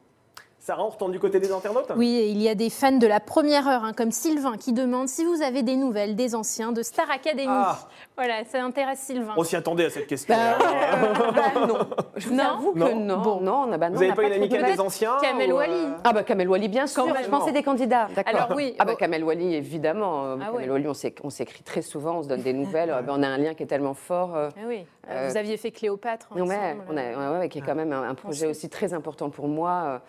Sarah, 0.67 0.83
on 0.83 0.89
retourne 0.89 1.13
du 1.13 1.21
côté 1.21 1.41
des 1.41 1.53
internautes? 1.53 1.93
Oui, 1.95 2.09
et 2.17 2.29
il 2.31 2.41
y 2.41 2.49
a 2.49 2.55
des 2.55 2.71
fans 2.71 2.91
de 2.97 3.07
la 3.07 3.21
première 3.21 3.69
heure, 3.69 3.85
hein, 3.85 3.93
comme 3.95 4.11
Sylvain, 4.11 4.57
qui 4.57 4.73
demande 4.73 5.09
si 5.09 5.23
vous 5.23 5.43
avez 5.43 5.63
des 5.63 5.77
nouvelles 5.77 6.17
des 6.17 6.35
anciens 6.35 6.73
de 6.73 6.83
Star 6.83 7.05
Academy. 7.11 7.45
Ah. 7.47 7.81
Voilà, 8.17 8.47
ça 8.47 8.63
intéresse 8.65 9.01
Sylvain. 9.01 9.35
On 9.37 9.45
s'y 9.45 9.57
attendait 9.57 9.85
à 9.85 9.91
cette 9.91 10.07
question. 10.07 10.35
Bah, 10.35 10.57
euh, 10.65 11.13
bah, 11.33 11.67
non. 11.67 11.79
Je 12.17 12.29
vous 12.31 12.35
Non 12.35 12.45
avoue 12.45 12.73
que 12.73 12.79
Non. 12.79 12.97
non. 12.97 13.19
Bon. 13.21 13.41
non, 13.43 13.67
bah, 13.77 13.91
non, 13.91 13.97
Vous 13.97 14.01
n'avez 14.01 14.09
n'a 14.09 14.15
pas 14.15 14.23
une 14.23 14.33
amicale 14.33 14.63
de 14.63 14.73
des 14.73 14.81
anciens 14.81 15.19
Kamel 15.21 15.53
ou, 15.53 15.57
euh, 15.57 15.59
Wally. 15.59 15.87
Ah 16.03 16.13
bah 16.15 16.23
Kamel 16.23 16.49
Wally, 16.49 16.69
bien 16.69 16.87
sûr. 16.87 17.05
Quand 17.05 17.15
Je 17.23 17.29
pensais 17.29 17.53
des 17.53 17.63
candidats, 17.63 18.09
d'accord. 18.17 18.35
Alors 18.35 18.57
oui, 18.57 18.75
Ah 18.79 18.87
bah. 18.87 18.95
Kamel 18.95 19.23
Wally, 19.23 19.55
évidemment. 19.57 20.25
Euh, 20.25 20.37
Ah 20.41 20.47
Kamel 20.47 20.61
ouais. 20.63 20.71
Wally, 20.71 20.89
on 20.89 20.93
s'éc- 20.95 21.19
on 21.25 21.29
s'écrit 21.29 21.63
très 21.63 21.83
souvent, 21.83 22.21
on 22.21 22.23
se 22.23 22.29
donne 22.29 22.41
des 22.41 22.55
nouvelles. 22.55 22.89
Euh, 22.89 23.03
bah, 23.03 23.13
on 23.15 23.23
a 23.23 23.29
un 23.29 23.37
lien 23.37 23.53
qui 23.53 23.65
est 23.65 23.67
tellement 23.67 23.93
fort. 23.93 24.35
euh, 24.35 24.49
Ah 24.57 24.61
oui, 24.67 24.87
Euh, 25.11 25.29
vous 25.29 25.37
aviez 25.37 25.59
fait 25.59 25.73
Cléopâtre. 25.73 26.29
Ouais, 26.35 26.41
ensemble, 26.41 26.85
on 26.89 26.97
a, 26.97 27.03
euh. 27.03 27.33
ouais, 27.35 27.39
ouais, 27.41 27.49
qui 27.51 27.59
est 27.59 27.63
quand 27.63 27.75
même 27.75 27.93
un, 27.93 28.09
un 28.09 28.15
projet 28.15 28.47
aussi 28.47 28.71
très 28.71 28.95
important 28.95 29.29
pour 29.29 29.49
moi, 29.49 30.01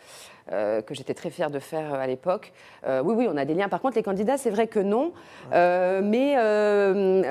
euh, 0.52 0.82
que 0.82 0.94
j'étais 0.94 1.14
très 1.14 1.30
fière 1.30 1.50
de 1.50 1.60
faire 1.60 1.94
euh, 1.94 1.98
à 2.00 2.08
l'époque. 2.08 2.54
Euh, 2.86 3.02
oui, 3.04 3.14
oui, 3.18 3.28
on 3.32 3.38
a 3.38 3.46
des 3.46 3.54
liens. 3.54 3.68
Par 3.70 3.82
contre, 3.82 3.96
les 3.98 4.04
candidats, 4.04 4.38
c'est 4.38 4.50
vrai 4.52 4.68
que 4.68 4.80
non. 4.80 5.12
Euh, 5.54 6.02
mais 6.04 6.36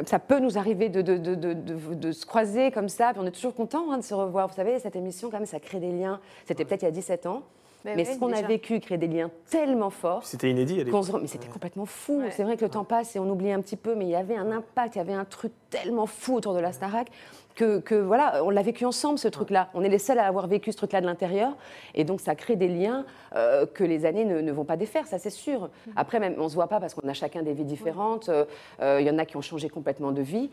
ça 0.07 0.19
peut 0.19 0.41
nous 0.41 0.59
arriver 0.59 0.89
de, 0.89 1.01
de, 1.03 1.17
de, 1.17 1.35
de- 1.35 1.55
de- 1.55 1.95
de 1.95 2.13
se 2.13 2.27
croiser 2.27 2.71
comme 2.71 2.89
ça. 2.89 3.11
Puis 3.13 3.21
on 3.23 3.27
est 3.27 3.31
toujours 3.31 3.55
content 3.55 3.91
hein, 3.93 3.99
de 3.99 4.03
se 4.03 4.15
revoir. 4.15 4.49
Vous 4.49 4.55
savez, 4.55 4.79
cette 4.79 4.97
émission, 4.97 5.31
quand 5.31 5.39
même, 5.39 5.47
ça 5.47 5.61
crée 5.61 5.79
des 5.81 5.93
liens. 5.93 6.21
C'était 6.47 6.65
peut-être 6.65 6.83
il 6.83 6.87
y 6.87 6.89
a 6.89 6.93
17 6.93 7.27
ans. 7.27 7.43
Mais 7.85 8.05
ce 8.05 8.19
qu'on 8.19 8.33
a 8.33 8.43
vécu 8.43 8.81
crée 8.81 8.99
des 8.99 9.09
liens 9.09 9.31
tellement 9.51 9.91
forts. 9.91 10.25
C'était 10.25 10.51
inédit. 10.51 10.81
à 10.81 10.85
l'époque. 10.85 11.07
Mais 11.21 11.27
c'était 11.27 11.49
complètement 11.49 11.87
fou. 11.87 12.21
Ouais. 12.21 12.31
C'est 12.31 12.43
vrai 12.43 12.57
que 12.57 12.65
le 12.65 12.71
temps 12.71 12.85
passe 12.85 13.15
et 13.17 13.19
on 13.19 13.29
oublie 13.29 13.53
un 13.53 13.61
petit 13.61 13.77
peu, 13.77 13.95
mais 13.95 14.07
il 14.07 14.11
y 14.11 14.17
avait 14.17 14.37
un 14.37 14.51
impact, 14.51 14.97
il 14.97 14.99
y 14.99 15.01
avait 15.03 15.13
un 15.13 15.25
truc 15.25 15.53
tellement 15.71 16.07
fou 16.07 16.35
autour 16.35 16.55
de 16.55 16.61
la 16.61 16.73
Starac 16.73 17.09
que, 17.55 17.79
que 17.79 17.95
voilà, 17.95 18.43
on 18.45 18.51
l'a 18.51 18.63
vécu 18.63 18.85
ensemble 18.85 19.19
ce 19.19 19.29
truc-là. 19.29 19.69
On 19.75 19.83
est 19.83 19.89
les 19.89 19.99
seuls 19.99 20.19
à 20.19 20.27
avoir 20.27 20.47
vécu 20.47 20.73
ce 20.73 20.77
truc-là 20.77 21.01
de 21.01 21.07
l'intérieur, 21.07 21.57
et 21.95 22.05
donc 22.05 22.21
ça 22.21 22.35
crée 22.35 22.57
des 22.57 22.69
liens 22.69 23.05
euh, 23.37 23.67
que 23.67 23.85
les 23.85 24.07
années 24.07 24.25
ne, 24.25 24.41
ne 24.41 24.53
vont 24.53 24.65
pas 24.65 24.77
défaire, 24.77 25.07
ça 25.07 25.19
c'est 25.19 25.31
sûr. 25.31 25.71
Après, 25.95 26.19
même, 26.19 26.35
on 26.39 26.49
se 26.49 26.55
voit 26.55 26.69
pas 26.69 26.81
parce 26.81 26.95
qu'on 26.95 27.09
a 27.09 27.15
chacun 27.15 27.43
des 27.43 27.53
vies 27.53 27.65
différentes. 27.65 28.29
Euh, 28.29 28.45
euh, 28.81 28.99
Il 29.01 29.07
y 29.07 29.11
en 29.11 29.19
a 29.19 29.25
qui 29.25 29.37
ont 29.37 29.43
changé 29.43 29.69
complètement 29.69 30.11
de 30.13 30.23
vie. 30.23 30.51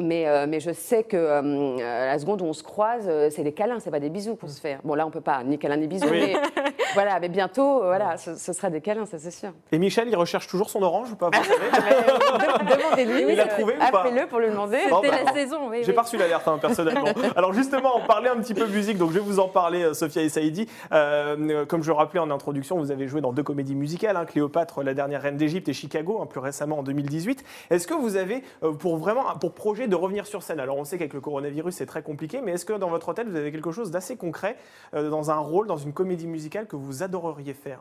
Mais, 0.00 0.26
euh, 0.26 0.46
mais 0.48 0.58
je 0.60 0.72
sais 0.72 1.04
que 1.04 1.16
euh, 1.16 1.76
à 1.78 2.06
la 2.06 2.18
seconde 2.18 2.42
où 2.42 2.44
on 2.46 2.52
se 2.52 2.62
croise, 2.64 3.04
euh, 3.08 3.28
c'est 3.30 3.44
des 3.44 3.52
câlins, 3.52 3.78
c'est 3.78 3.90
pas 3.92 4.00
des 4.00 4.10
bisous 4.10 4.34
qu'on 4.36 4.48
se 4.48 4.60
fait. 4.60 4.78
Bon 4.82 4.94
là 4.94 5.06
on 5.06 5.10
peut 5.10 5.20
pas 5.20 5.44
ni 5.44 5.58
câlins 5.58 5.76
ni 5.76 5.86
bisous, 5.86 6.08
Oui. 6.10 6.32
mais 6.32 6.63
voilà, 6.94 7.20
mais 7.20 7.28
bientôt, 7.28 7.82
euh, 7.82 7.86
voilà, 7.86 8.16
ce, 8.16 8.36
ce 8.36 8.52
sera 8.52 8.70
des 8.70 8.80
câlins, 8.80 9.06
ça 9.06 9.18
c'est 9.18 9.30
sûr. 9.30 9.50
Et 9.72 9.78
Michel, 9.78 10.08
il 10.08 10.16
recherche 10.16 10.46
toujours 10.46 10.70
son 10.70 10.82
orange 10.82 11.12
ou 11.12 11.16
pas 11.16 11.30
vous 11.30 11.44
savez 11.44 11.70
De- 11.70 12.76
Demandez-lui. 12.76 13.32
Il 13.32 13.36
l'a 13.36 13.46
trouvé 13.46 13.74
ou 13.74 13.78
pas 13.78 14.00
Appelez-le 14.00 14.26
pour 14.26 14.38
lui 14.38 14.48
demander. 14.48 14.78
Bon, 14.90 15.02
C'était 15.02 15.16
bah, 15.16 15.22
la 15.26 15.32
saison, 15.32 15.68
oui. 15.70 15.78
J'ai 15.82 15.88
oui. 15.88 15.94
pas 15.94 16.02
reçu 16.02 16.16
l'alerte 16.16 16.46
hein, 16.48 16.58
personnellement. 16.60 17.06
Alors 17.36 17.52
justement, 17.52 17.92
on 17.96 18.06
parlait 18.06 18.28
un 18.28 18.36
petit 18.36 18.54
peu 18.54 18.66
musique, 18.66 18.98
donc 18.98 19.10
je 19.10 19.14
vais 19.14 19.24
vous 19.24 19.38
en 19.40 19.48
parler, 19.48 19.82
euh, 19.82 19.94
Sophia 19.94 20.22
et 20.22 20.28
Saïdi. 20.28 20.66
Euh, 20.92 21.64
comme 21.66 21.82
je 21.82 21.88
le 21.88 21.94
rappelais 21.94 22.20
en 22.20 22.30
introduction, 22.30 22.78
vous 22.78 22.90
avez 22.90 23.08
joué 23.08 23.20
dans 23.20 23.32
deux 23.32 23.42
comédies 23.42 23.74
musicales, 23.74 24.16
hein, 24.16 24.24
Cléopâtre, 24.24 24.82
la 24.82 24.94
dernière 24.94 25.22
reine 25.22 25.36
d'Égypte, 25.36 25.68
et 25.68 25.72
Chicago, 25.72 26.20
hein, 26.22 26.26
plus 26.26 26.40
récemment 26.40 26.78
en 26.78 26.82
2018. 26.82 27.44
Est-ce 27.70 27.86
que 27.86 27.94
vous 27.94 28.16
avez 28.16 28.42
euh, 28.62 28.72
pour 28.72 28.96
vraiment 28.96 29.24
pour 29.40 29.52
projet 29.54 29.88
de 29.88 29.96
revenir 29.96 30.26
sur 30.26 30.42
scène 30.42 30.60
Alors 30.60 30.76
on 30.76 30.84
sait 30.84 30.98
qu'avec 30.98 31.14
le 31.14 31.20
coronavirus 31.20 31.74
c'est 31.74 31.86
très 31.86 32.02
compliqué, 32.02 32.40
mais 32.42 32.52
est-ce 32.52 32.64
que 32.64 32.72
dans 32.74 32.88
votre 32.88 33.08
hôtel 33.08 33.28
vous 33.28 33.36
avez 33.36 33.50
quelque 33.52 33.72
chose 33.72 33.90
d'assez 33.90 34.16
concret 34.16 34.56
euh, 34.94 35.10
dans 35.10 35.30
un 35.30 35.38
rôle, 35.38 35.66
dans 35.66 35.76
une 35.76 35.92
comédie 35.92 36.26
musicale 36.26 36.66
que 36.66 36.76
vous 36.76 36.83
adoreriez 37.02 37.54
faire 37.54 37.80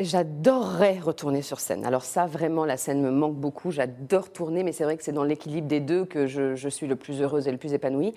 J'adorerais 0.00 0.98
retourner 0.98 1.42
sur 1.42 1.60
scène. 1.60 1.84
Alors 1.84 2.04
ça, 2.04 2.26
vraiment, 2.26 2.64
la 2.64 2.76
scène 2.76 3.00
me 3.00 3.10
manque 3.10 3.36
beaucoup. 3.36 3.70
J'adore 3.70 4.30
tourner, 4.32 4.62
mais 4.64 4.72
c'est 4.72 4.84
vrai 4.84 4.96
que 4.96 5.04
c'est 5.04 5.12
dans 5.12 5.24
l'équilibre 5.24 5.68
des 5.68 5.80
deux 5.80 6.04
que 6.04 6.26
je, 6.26 6.54
je 6.56 6.68
suis 6.68 6.86
le 6.86 6.96
plus 6.96 7.20
heureuse 7.22 7.46
et 7.46 7.52
le 7.52 7.58
plus 7.58 7.72
épanouie. 7.74 8.12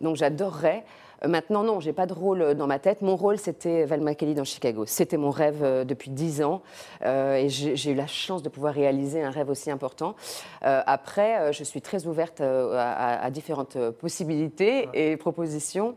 Donc 0.00 0.16
j'adorerais. 0.16 0.84
Euh, 1.24 1.28
Maintenant, 1.28 1.62
non, 1.62 1.78
j'ai 1.80 1.92
pas 1.92 2.06
de 2.06 2.12
rôle 2.14 2.42
euh, 2.42 2.54
dans 2.54 2.66
ma 2.66 2.78
tête. 2.78 3.02
Mon 3.02 3.14
rôle, 3.14 3.38
c'était 3.38 3.84
Velma 3.84 4.14
Kelly 4.14 4.34
dans 4.34 4.44
Chicago. 4.44 4.86
C'était 4.86 5.18
mon 5.18 5.30
rêve 5.30 5.62
euh, 5.62 5.84
depuis 5.84 6.10
dix 6.10 6.42
ans, 6.42 6.62
euh, 7.04 7.34
et 7.36 7.48
j'ai 7.48 7.90
eu 7.90 7.94
la 7.94 8.06
chance 8.06 8.42
de 8.42 8.48
pouvoir 8.48 8.74
réaliser 8.74 9.22
un 9.22 9.30
rêve 9.30 9.50
aussi 9.50 9.70
important. 9.70 10.16
Euh, 10.64 10.80
après, 10.86 11.52
je 11.52 11.62
suis 11.62 11.82
très 11.82 12.06
ouverte 12.06 12.40
à, 12.40 12.92
à- 12.92 13.24
à 13.24 13.30
différentes 13.30 13.76
possibilités 13.90 14.88
et 14.94 15.16
propositions. 15.16 15.94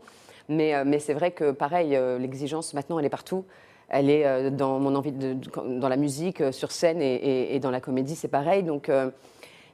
Mais, 0.48 0.74
euh, 0.74 0.84
mais 0.86 0.98
c'est 0.98 1.14
vrai 1.14 1.30
que, 1.30 1.50
pareil, 1.52 1.96
euh, 1.96 2.18
l'exigence, 2.18 2.74
maintenant, 2.74 2.98
elle 2.98 3.04
est 3.06 3.10
partout. 3.10 3.44
Elle 3.88 4.10
est 4.10 4.26
euh, 4.26 4.50
dans 4.50 4.78
mon 4.78 4.94
envie 4.94 5.12
de, 5.12 5.36
dans 5.78 5.88
la 5.88 5.96
musique, 5.96 6.42
sur 6.52 6.72
scène 6.72 7.00
et, 7.02 7.14
et- 7.14 7.54
et 7.56 7.60
dans 7.60 7.70
la 7.70 7.80
comédie, 7.80 8.16
c'est 8.16 8.28
pareil. 8.28 8.62
Donc, 8.62 8.88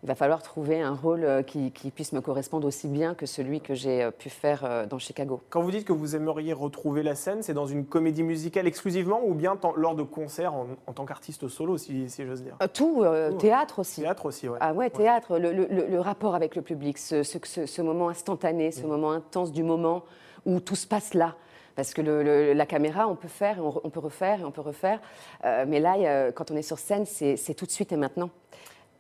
il 0.03 0.07
va 0.07 0.15
falloir 0.15 0.43
trouver 0.43 0.81
un 0.81 0.95
rôle 0.95 1.45
qui, 1.47 1.73
qui 1.73 1.91
puisse 1.91 2.13
me 2.15 2.21
correspondre 2.23 2.67
aussi 2.67 2.89
bien 2.89 3.15
que 3.15 3.27
celui 3.27 3.61
que 3.61 3.75
j'ai 3.75 4.09
pu 4.19 4.31
faire 4.31 4.87
dans 4.89 4.99
Chicago. 4.99 5.41
Quand 5.51 5.61
vous 5.61 5.71
dites 5.71 5.85
que 5.85 5.93
vous 5.93 6.17
aimeriez 6.17 6.53
retrouver 6.55 7.03
la 7.03 7.15
scène, 7.15 7.43
c'est 7.43 7.53
dans 7.53 7.67
une 7.67 7.85
comédie 7.85 8.23
musicale 8.23 8.67
exclusivement 8.67 9.21
ou 9.25 9.35
bien 9.35 9.59
lors 9.77 9.95
de 9.95 10.03
concerts 10.03 10.55
en, 10.55 10.67
en 10.87 10.93
tant 10.93 11.05
qu'artiste 11.05 11.49
solo, 11.49 11.77
si, 11.77 12.09
si 12.09 12.25
j'ose 12.25 12.43
dire? 12.43 12.57
Tout, 12.73 13.03
euh, 13.05 13.33
théâtre 13.33 13.81
aussi. 13.81 14.01
Théâtre 14.01 14.25
aussi, 14.27 14.49
ouais. 14.49 14.59
Ah 14.63 14.73
ouais, 14.73 14.89
théâtre, 14.89 15.39
le, 15.39 15.53
le- 15.53 15.67
le- 15.71 15.87
le 15.87 16.01
rapport 16.01 16.35
avec 16.35 16.57
le 16.57 16.63
public, 16.63 16.97
ce, 16.97 17.23
ce- 17.23 17.39
ce- 17.45 17.67
ce 17.67 17.83
moment 17.83 18.09
instantané, 18.09 18.73
ce 18.73 18.87
moment 18.87 19.13
intense 19.13 19.53
du 19.53 19.63
moment 19.63 20.03
où 20.47 20.61
tout 20.61 20.77
se 20.77 20.87
passe 20.87 21.15
là. 21.15 21.35
Parce 21.77 21.95
que 21.95 22.03
le- 22.03 22.23
le- 22.23 22.53
la 22.53 22.67
caméra, 22.67 23.09
on 23.09 23.15
peut 23.17 23.29
faire, 23.29 23.59
et 23.59 23.61
on, 23.61 23.91
peut 23.91 24.01
refaire 24.01 24.41
et 24.41 24.45
on 24.45 24.51
peut 24.51 24.61
refaire. 24.61 25.01
Euh, 25.45 25.65
mais 25.67 25.81
là, 25.81 25.93
a- 26.29 26.33
quand 26.33 26.51
on 26.51 26.57
est 26.57 26.63
sur 26.63 26.79
scène, 26.79 27.07
c'est 27.07 27.55
tout 27.55 27.65
de 27.67 27.71
suite 27.71 27.93
et 27.93 27.97
maintenant. 27.97 28.31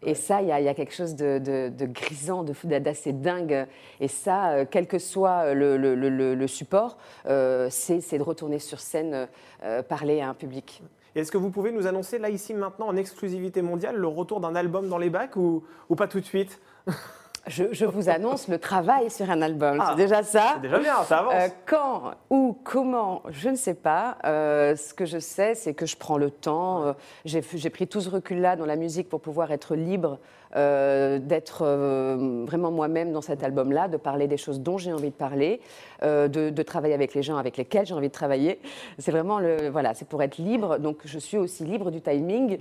Et 0.02 0.14
ça, 0.14 0.40
il 0.40 0.48
y, 0.48 0.52
a- 0.52 0.60
il 0.60 0.64
y 0.64 0.68
a 0.68 0.72
quelque 0.74 0.94
chose 0.94 1.14
de, 1.14 1.38
de- 1.38 1.68
de 1.68 1.84
grisant, 1.86 2.42
de 2.42 2.54
d'assez 2.78 3.12
dingue. 3.12 3.66
Et 4.00 4.08
ça, 4.08 4.52
euh, 4.52 4.64
quel 4.70 4.86
que 4.86 4.98
soit 4.98 5.52
le, 5.52 5.76
le- 5.76 5.94
le- 5.94 6.08
le- 6.08 6.34
le 6.34 6.46
support, 6.46 6.96
euh, 7.26 7.68
c'est 7.70 8.16
de 8.16 8.22
retourner 8.22 8.58
sur 8.60 8.80
scène, 8.80 9.28
euh, 9.62 9.82
parler 9.82 10.22
à 10.22 10.30
un 10.30 10.34
public. 10.34 10.82
Est-ce 11.14 11.30
que 11.32 11.36
vous 11.38 11.50
pouvez 11.50 11.72
nous 11.72 11.86
annoncer 11.86 12.18
là, 12.18 12.30
ici, 12.30 12.54
maintenant, 12.54 12.86
en 12.86 12.96
exclusivité 12.96 13.60
mondiale, 13.60 13.96
le 13.96 14.06
retour 14.06 14.40
d'un 14.40 14.54
album 14.54 14.88
dans 14.88 14.96
les 14.98 15.10
bacs 15.10 15.36
ou, 15.36 15.64
ou 15.90 15.96
pas 15.96 16.06
tout 16.08 16.20
de 16.20 16.24
suite? 16.24 16.60
Je, 17.50 17.64
je 17.72 17.84
vous 17.84 18.08
annonce 18.08 18.46
le 18.46 18.58
travail 18.58 19.10
sur 19.10 19.28
un 19.28 19.42
album. 19.42 19.78
Ah, 19.80 19.88
c'est 19.90 20.02
déjà 20.02 20.22
ça. 20.22 20.52
C'est 20.54 20.62
déjà 20.62 20.78
bien, 20.78 21.02
ça 21.02 21.18
avance. 21.18 21.34
Euh, 21.36 21.48
quand, 21.66 22.12
où, 22.30 22.56
comment, 22.62 23.22
je 23.28 23.48
ne 23.48 23.56
sais 23.56 23.74
pas. 23.74 24.18
Euh, 24.24 24.76
ce 24.76 24.94
que 24.94 25.04
je 25.04 25.18
sais, 25.18 25.56
c'est 25.56 25.74
que 25.74 25.84
je 25.84 25.96
prends 25.96 26.16
le 26.16 26.30
temps. 26.30 26.84
Euh, 26.84 26.92
J'ai 27.24 27.70
pris 27.70 27.88
tout 27.88 28.00
ce 28.00 28.08
recul-là 28.08 28.54
dans 28.54 28.66
la 28.66 28.76
musique 28.76 29.08
pour 29.08 29.20
pouvoir 29.20 29.50
être 29.50 29.74
libre, 29.74 30.18
d'être 30.54 31.62
euh, 31.62 32.44
vraiment 32.46 32.70
moi-même 32.70 33.12
dans 33.12 33.20
cet 33.20 33.44
album-là, 33.44 33.88
de 33.88 33.96
parler 33.96 34.26
des 34.26 34.36
choses 34.36 34.60
dont 34.60 34.78
j'ai 34.78 34.92
envie 34.92 35.10
de 35.10 35.14
parler, 35.14 35.60
euh, 36.02 36.28
de, 36.28 36.62
travailler 36.62 36.94
avec 36.94 37.14
les 37.14 37.22
gens 37.22 37.36
avec 37.36 37.56
lesquels 37.56 37.86
j'ai 37.86 37.94
envie 37.94 38.08
de 38.08 38.12
travailler. 38.12 38.58
C'est 38.98 39.10
vraiment 39.10 39.38
le, 39.38 39.68
voilà, 39.68 39.94
c'est 39.94 40.08
pour 40.08 40.22
être 40.22 40.38
libre. 40.38 40.78
Donc 40.78 40.98
je 41.04 41.18
suis 41.18 41.36
aussi 41.36 41.64
libre 41.64 41.90
du 41.90 42.00
timing 42.00 42.58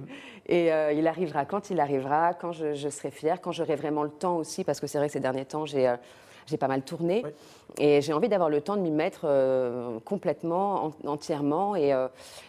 et 0.47 0.71
euh, 0.71 0.91
il 0.91 1.07
arrivera 1.07 1.45
quand 1.45 1.69
il 1.69 1.79
arrivera, 1.79 2.33
quand 2.33 2.51
je, 2.51 2.89
serai 2.89 3.11
fière, 3.11 3.41
quand 3.41 3.51
j'aurai 3.51 3.75
vraiment 3.75 4.03
le 4.03 4.09
temps 4.09 4.37
aussi, 4.37 4.63
parce 4.63 4.79
que 4.79 4.87
c'est 4.87 4.97
vrai 4.97 5.07
que 5.07 5.13
ces 5.13 5.19
derniers 5.19 5.45
temps 5.45 5.65
j'ai 5.65 5.87
euh, 5.87 5.95
j'ai 6.47 6.57
pas 6.57 6.67
mal 6.67 6.81
tourné. 6.81 7.23
Et 7.77 8.01
j'ai 8.01 8.13
envie 8.13 8.29
d'avoir 8.29 8.49
le 8.49 8.61
temps 8.61 8.75
de 8.75 8.81
m'y 8.81 8.91
mettre 8.91 9.21
euh, 9.25 9.99
complètement, 10.05 10.85
en- 10.85 10.93
entièrement 11.07 11.75
et, 11.75 11.93
euh, 11.93 12.07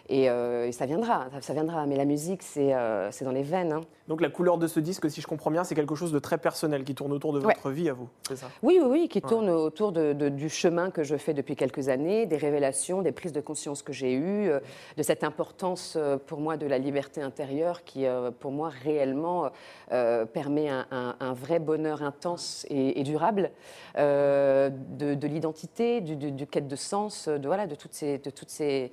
et, 0.09 0.28
euh, 0.30 0.66
et 0.66 0.72
ça 0.72 0.87
viendra, 0.87 1.26
ça, 1.33 1.40
ça 1.40 1.52
viendra. 1.52 1.87
Mais 1.87 1.96
la 1.96 2.04
musique, 2.04 2.42
c'est 2.42 2.72
dans 2.72 3.33
les 3.33 3.42
veines. 3.42 3.72
hein. 3.72 3.80
Donc 4.09 4.20
la 4.22 4.28
couleur 4.30 4.59
de 4.59 4.66
ce 4.66 4.80
disque, 4.80 5.09
si 5.09 5.20
je 5.20 5.26
comprends 5.28 5.52
bien, 5.52 5.62
c'est 5.62 5.76
quelque 5.76 5.94
chose 5.94 6.11
de 6.11 6.18
très 6.18 6.37
personnel 6.38 6.83
qui 6.83 6.94
tourne 6.96 7.12
autour 7.12 7.33
de 7.33 7.38
Ouais. 7.38 7.54
votre 7.54 7.70
vie 7.70 7.88
à 7.88 7.92
vous, 7.92 8.09
c'est 8.26 8.35
ça? 8.37 8.46
Oui, 8.62 8.80
oui, 8.83 8.88
oui, 8.90 9.09
qui 9.09 9.22
tourne 9.22 9.48
autour 9.50 9.92
de- 9.92 10.12
de- 10.12 10.28
du 10.28 10.48
chemin 10.48 10.90
que 10.90 11.04
je 11.04 11.16
fais 11.16 11.33
depuis 11.33 11.54
quelques 11.54 11.88
années, 11.88 12.26
des 12.26 12.37
révélations, 12.37 13.02
des 13.02 13.12
prises 13.12 13.33
de 13.33 13.40
conscience 13.40 13.83
que 13.83 13.92
j'ai 13.92 14.12
eues, 14.14 14.50
de 14.96 15.02
cette 15.02 15.22
importance 15.22 15.96
pour 16.26 16.40
moi 16.40 16.56
de 16.56 16.66
la 16.66 16.78
liberté 16.78 17.22
intérieure 17.22 17.85
qui, 17.85 18.04
pour 18.40 18.50
moi, 18.50 18.70
réellement 18.83 19.50
permet 20.33 20.68
un, 20.68 20.87
un- 20.90 21.14
un 21.20 21.33
vrai 21.33 21.61
bonheur 21.61 22.02
intense 22.02 22.66
et, 22.68 22.98
et 22.98 23.04
durable, 23.04 23.50
de, 25.11 25.14
de 25.14 25.27
l'identité, 25.27 26.01
du, 26.01 26.16
du- 26.16 26.33
du 26.33 26.46
quête 26.46 26.68
de 26.68 26.77
sens, 26.77 27.29
de, 27.29 27.46
voilà, 27.46 27.66
de 27.66 27.75
toutes 27.75 27.94
ces... 27.94 28.18
De 28.18 28.31
toutes 28.31 28.51
ces 28.51 28.90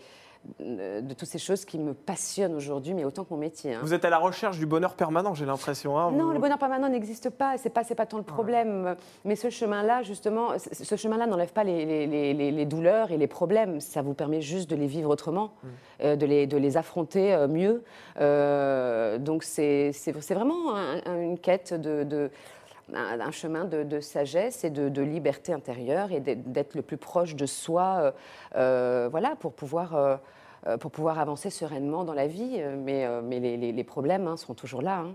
de 0.61 1.13
toutes 1.13 1.27
ces 1.27 1.39
choses 1.39 1.65
qui 1.65 1.77
me 1.77 1.93
passionnent 1.93 2.55
aujourd'hui, 2.55 2.93
mais 2.93 3.03
autant 3.03 3.25
que 3.25 3.33
mon 3.33 3.39
métier. 3.39 3.73
hein. 3.73 3.79
Vous 3.81 3.93
êtes 3.93 4.05
à 4.05 4.09
la 4.09 4.17
recherche 4.19 4.57
du 4.57 4.65
bonheur 4.65 4.93
permanent, 4.93 5.33
j'ai 5.33 5.45
l'impression. 5.45 5.97
hein, 5.97 6.11
Non, 6.11 6.31
le 6.31 6.39
bonheur 6.39 6.57
permanent 6.59 6.87
n'existe 6.87 7.29
pas, 7.31 7.57
c'est 7.57 7.71
pas, 7.71 7.83
pas 7.83 8.05
tant 8.05 8.15
le 8.17 8.23
problème. 8.23 8.95
Mais 9.25 9.35
ce 9.35 9.49
chemin-là, 9.49 10.03
justement, 10.03 10.51
ce 10.57 10.95
chemin-là 10.95 11.25
n'enlève 11.27 11.51
pas 11.51 11.65
les, 11.65 11.85
les- 11.85 12.07
les- 12.07 12.33
les- 12.33 12.51
les 12.51 12.65
douleurs 12.65 13.11
et 13.11 13.17
les 13.17 13.27
problèmes. 13.27 13.81
Ça 13.81 14.01
vous 14.01 14.13
permet 14.13 14.39
juste 14.41 14.69
de 14.69 14.77
les 14.77 14.87
vivre 14.87 15.09
autrement, 15.09 15.51
euh, 16.01 16.15
de, 16.15 16.25
les, 16.25 16.47
de 16.47 16.55
les 16.55 16.77
affronter 16.77 17.33
euh, 17.33 17.47
mieux. 17.49 17.83
Euh, 18.21 19.17
donc 19.17 19.43
c'est 19.43 19.91
vraiment 20.29 20.75
un- 20.75 21.01
un- 21.05 21.21
une 21.21 21.39
quête 21.39 21.73
de. 21.73 22.03
de- 22.03 22.29
un, 22.93 23.19
un 23.19 23.31
chemin 23.31 23.65
de, 23.65 23.83
de 23.83 23.99
sagesse 23.99 24.63
et 24.63 24.69
de, 24.69 24.89
de 24.89 25.01
liberté 25.01 25.53
intérieure 25.53 26.11
et 26.11 26.19
d'être 26.19 26.75
le 26.75 26.81
plus 26.81 26.97
proche 26.97 27.35
de 27.35 27.45
soi, 27.45 27.97
euh, 27.99 28.11
euh, 28.55 29.07
voilà, 29.11 29.35
pour 29.39 29.53
pouvoir, 29.53 29.95
euh, 29.95 30.77
pour 30.77 30.91
pouvoir 30.91 31.19
avancer 31.19 31.49
sereinement 31.49 32.03
dans 32.03 32.13
la 32.13 32.27
vie. 32.27 32.61
Mais, 32.83 33.07
mais 33.21 33.39
les, 33.39 33.57
les- 33.57 33.71
les 33.71 33.83
problèmes 33.83 34.27
hein, 34.27 34.37
seront 34.37 34.53
toujours 34.55 34.81
là. 34.81 34.99
hein. 34.99 35.13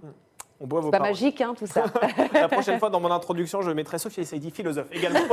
On 0.61 0.67
boit 0.69 0.79
vos 0.81 0.87
C'est 0.89 0.91
pas 0.93 0.99
paroles. 0.99 1.13
magique, 1.15 1.41
hein, 1.41 1.55
tout 1.59 1.67
ça. 1.67 1.87
La 2.35 2.49
prochaine 2.49 2.79
fois, 2.79 2.89
dans 2.89 3.01
mon 3.01 3.11
introduction, 3.11 3.63
je 3.63 3.73
mettrai 3.73 3.99
Sophie 3.99 4.25
Saidi, 4.25 4.53
philosophe 4.53 4.87
également. 4.93 5.19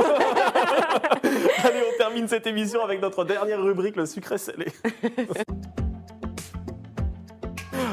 Allez, 1.62 1.82
on 1.94 1.96
termine 1.98 2.26
cette 2.26 2.48
émission 2.48 2.82
avec 2.82 3.00
notre 3.00 3.24
dernière 3.24 3.62
rubrique, 3.62 3.94
le 3.94 4.06
sucré 4.06 4.38
salé. 4.38 4.66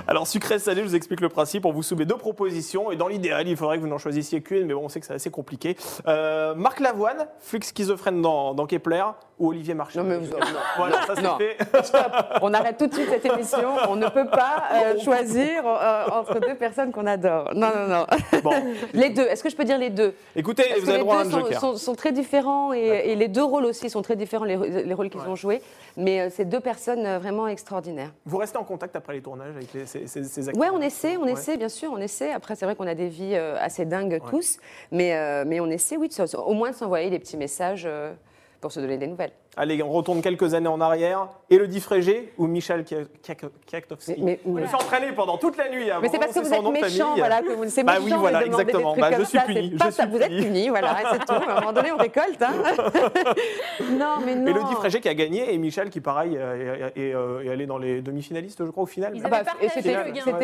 Alors, 0.10 0.26
sucré 0.26 0.58
salé, 0.58 0.84
je 0.84 0.88
vous 0.88 0.96
explique 0.96 1.20
le 1.20 1.28
principe. 1.28 1.66
On 1.66 1.72
vous 1.74 1.84
soumet 1.84 2.06
deux 2.06 2.16
propositions 2.16 2.92
et 2.92 2.96
dans 2.96 3.10
l'idéal, 3.10 3.46
il 3.48 3.58
faudrait 3.58 3.76
que 3.78 3.82
vous 3.82 3.90
n'en 3.90 3.98
choisissiez 3.98 4.42
qu'une, 4.42 4.66
mais 4.66 4.74
bon, 4.74 4.86
on 4.86 4.90
sait 4.90 5.02
que 5.02 5.06
c'est 5.06 5.14
assez 5.14 5.30
compliqué. 5.30 5.76
Euh, 6.08 6.56
Marc 6.56 6.80
Lavoine, 6.80 7.28
flic 7.40 7.66
schizophrène 7.66 8.22
dans, 8.22 8.54
dans 8.54 8.66
Kepler, 8.68 9.04
ou 9.40 9.50
Olivier 9.50 9.74
Marchand? 9.74 10.04
Non, 10.04 10.10
mais 10.10 10.18
vous- 10.18 10.32
non. 10.32 10.38
Voilà, 10.78 11.06
ça 11.06 11.14
c'est 11.16 11.22
Non. 11.22 11.38
fait. 11.38 11.58
Stop. 11.84 12.12
On 12.42 12.54
arrête 12.54 12.78
tout 12.78 12.88
de 12.88 12.94
suite 12.94 13.10
cette 13.10 13.26
émission. 13.26 13.70
On 13.90 13.96
ne 13.98 14.08
peut 14.08 14.26
pas 14.28 14.64
euh, 14.74 14.98
choisir 15.00 15.62
euh, 15.66 16.06
entre 16.12 16.40
deux 16.40 16.56
personnes 16.56 16.92
qu'on 16.92 17.06
adore. 17.06 17.52
Non, 17.54 17.68
non, 17.76 17.88
non. 17.88 18.06
Bon, 18.44 18.54
Les 18.94 19.10
deux. 19.10 19.24
Est-ce 19.24 19.44
que 19.44 19.50
je 19.50 19.56
peux 19.56 19.66
dire 19.66 19.78
les 19.78 19.90
deux? 19.92 20.16
Écoutez, 20.36 20.64
Parce 20.70 20.80
vous 20.82 20.90
avez 20.90 20.98
les 21.00 21.04
droit 21.04 21.18
à 21.18 21.22
un 21.22 21.26
deux 21.26 21.32
sont, 21.32 21.40
joker. 21.42 21.60
sont- 21.60 21.76
sont 21.78 21.96
très 21.96 22.14
différents 22.14 22.74
et, 22.74 22.80
et 22.80 23.16
les 23.16 23.28
deux 23.28 23.44
rôles 23.44 23.66
aussi 23.66 23.90
sont 23.90 24.02
très 24.02 24.16
différents, 24.16 24.46
les, 24.46 24.56
les 24.84 24.94
rôles 24.94 25.10
qu'ils 25.10 25.20
Ouais. 25.22 25.28
ont 25.28 25.36
joués. 25.36 25.62
Mais 25.98 26.22
euh, 26.22 26.30
c'est 26.32 26.46
deux 26.46 26.60
personnes 26.62 27.18
vraiment 27.18 27.48
extraordinaires. 27.48 28.14
Vous 28.26 28.38
restez 28.38 28.58
en 28.58 28.64
contact 28.64 28.96
après 28.96 29.14
les 29.14 29.22
tournages 29.22 29.54
avec 29.56 29.72
les- 29.74 29.86
ces, 29.86 29.97
ces- 30.06 30.24
ces 30.24 30.50
acteurs 30.50 30.62
Ouais, 30.62 30.70
on 30.72 30.82
essaie, 30.82 31.18
on 31.18 31.24
Ouais. 31.24 31.32
essaie, 31.34 31.58
bien 31.58 31.70
sûr, 31.70 31.90
on 31.92 31.98
essaie. 31.98 32.32
Après, 32.32 32.56
c'est 32.56 32.66
vrai 32.66 32.76
qu'on 32.76 32.88
a 32.88 32.94
des 32.96 33.08
vies 33.08 33.36
euh, 33.36 33.56
assez 33.60 33.86
dingues 33.86 34.20
tous, 34.30 34.58
mais, 34.92 35.16
euh, 35.16 35.44
mais 35.48 35.60
on 35.60 35.68
essaie, 35.68 35.98
oui, 35.98 36.08
de 36.10 36.14
au 36.48 36.54
moins 36.54 36.70
de 36.72 36.76
s'envoyer 36.76 37.10
des 37.10 37.20
petits 37.20 37.38
messages 37.38 37.86
euh, 37.88 38.14
pour 38.62 38.72
se 38.72 38.80
donner 38.80 38.98
des 38.98 39.08
nouvelles. 39.08 39.32
Allez, 39.60 39.82
on 39.82 39.90
retourne 39.90 40.22
quelques 40.22 40.54
années 40.54 40.68
en 40.68 40.80
arrière. 40.80 41.28
Élodie 41.50 41.80
Frégé 41.80 42.32
ou 42.38 42.46
Michel 42.48 42.86
Kwiatkowski 42.86 44.14
Mais- 44.20 44.24
mais- 44.24 44.40
On 44.46 44.52
mais- 44.52 44.62
me 44.62 44.68
fait 44.68 44.76
entraîner 44.76 45.12
pendant 45.14 45.38
toute 45.38 45.58
la 45.58 45.70
nuit. 45.70 45.90
avant 45.90 46.02
Mais 46.02 46.10
c'est 46.10 46.20
parce 46.20 46.32
que 46.34 46.40
vous 46.40 46.54
êtes 46.54 46.62
méchant, 46.64 47.06
famille. 47.08 47.20
voilà, 47.20 47.42
que 47.42 47.52
vous 47.54 47.64
c'est 47.70 47.84
Bah 47.84 47.94
méchant 47.94 48.06
oui, 48.06 48.12
de 48.12 48.18
voilà, 48.18 48.46
exactement. 48.46 48.96
Bah, 48.96 49.10
je 49.18 49.24
suis 49.24 49.38
ça, 49.40 49.46
puni, 49.46 49.72
pas 49.72 49.90
ça, 49.92 50.06
vous 50.06 50.18
êtes 50.18 50.30
puni. 50.30 50.70
voilà, 50.70 50.96
c'est 51.12 51.26
tout. 51.26 51.34
À 51.34 51.52
un 51.52 51.60
moment 51.60 51.74
donné, 51.74 51.92
on 51.92 51.98
récolte. 51.98 52.42
Hein. 52.42 52.54
non, 53.92 54.16
mais 54.26 54.36
non. 54.36 54.48
Élodie 54.52 54.76
Frégé 54.76 55.00
qui 55.02 55.10
a 55.10 55.14
gagné 55.14 55.54
et 55.54 55.58
Michel 55.58 55.90
qui, 55.90 56.02
pareil, 56.02 56.38
euh, 56.38 56.90
est, 56.96 57.00
est, 57.02 57.14
euh, 57.16 57.44
est 57.44 57.50
allé 57.50 57.66
dans 57.66 57.78
les 57.78 58.02
demi-finalistes, 58.02 58.64
je 58.66 58.70
crois, 58.72 58.84
au 58.84 58.88
final. 58.88 59.14
Bah, 59.30 59.42
c'était 59.60 59.90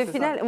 final, 0.08 0.40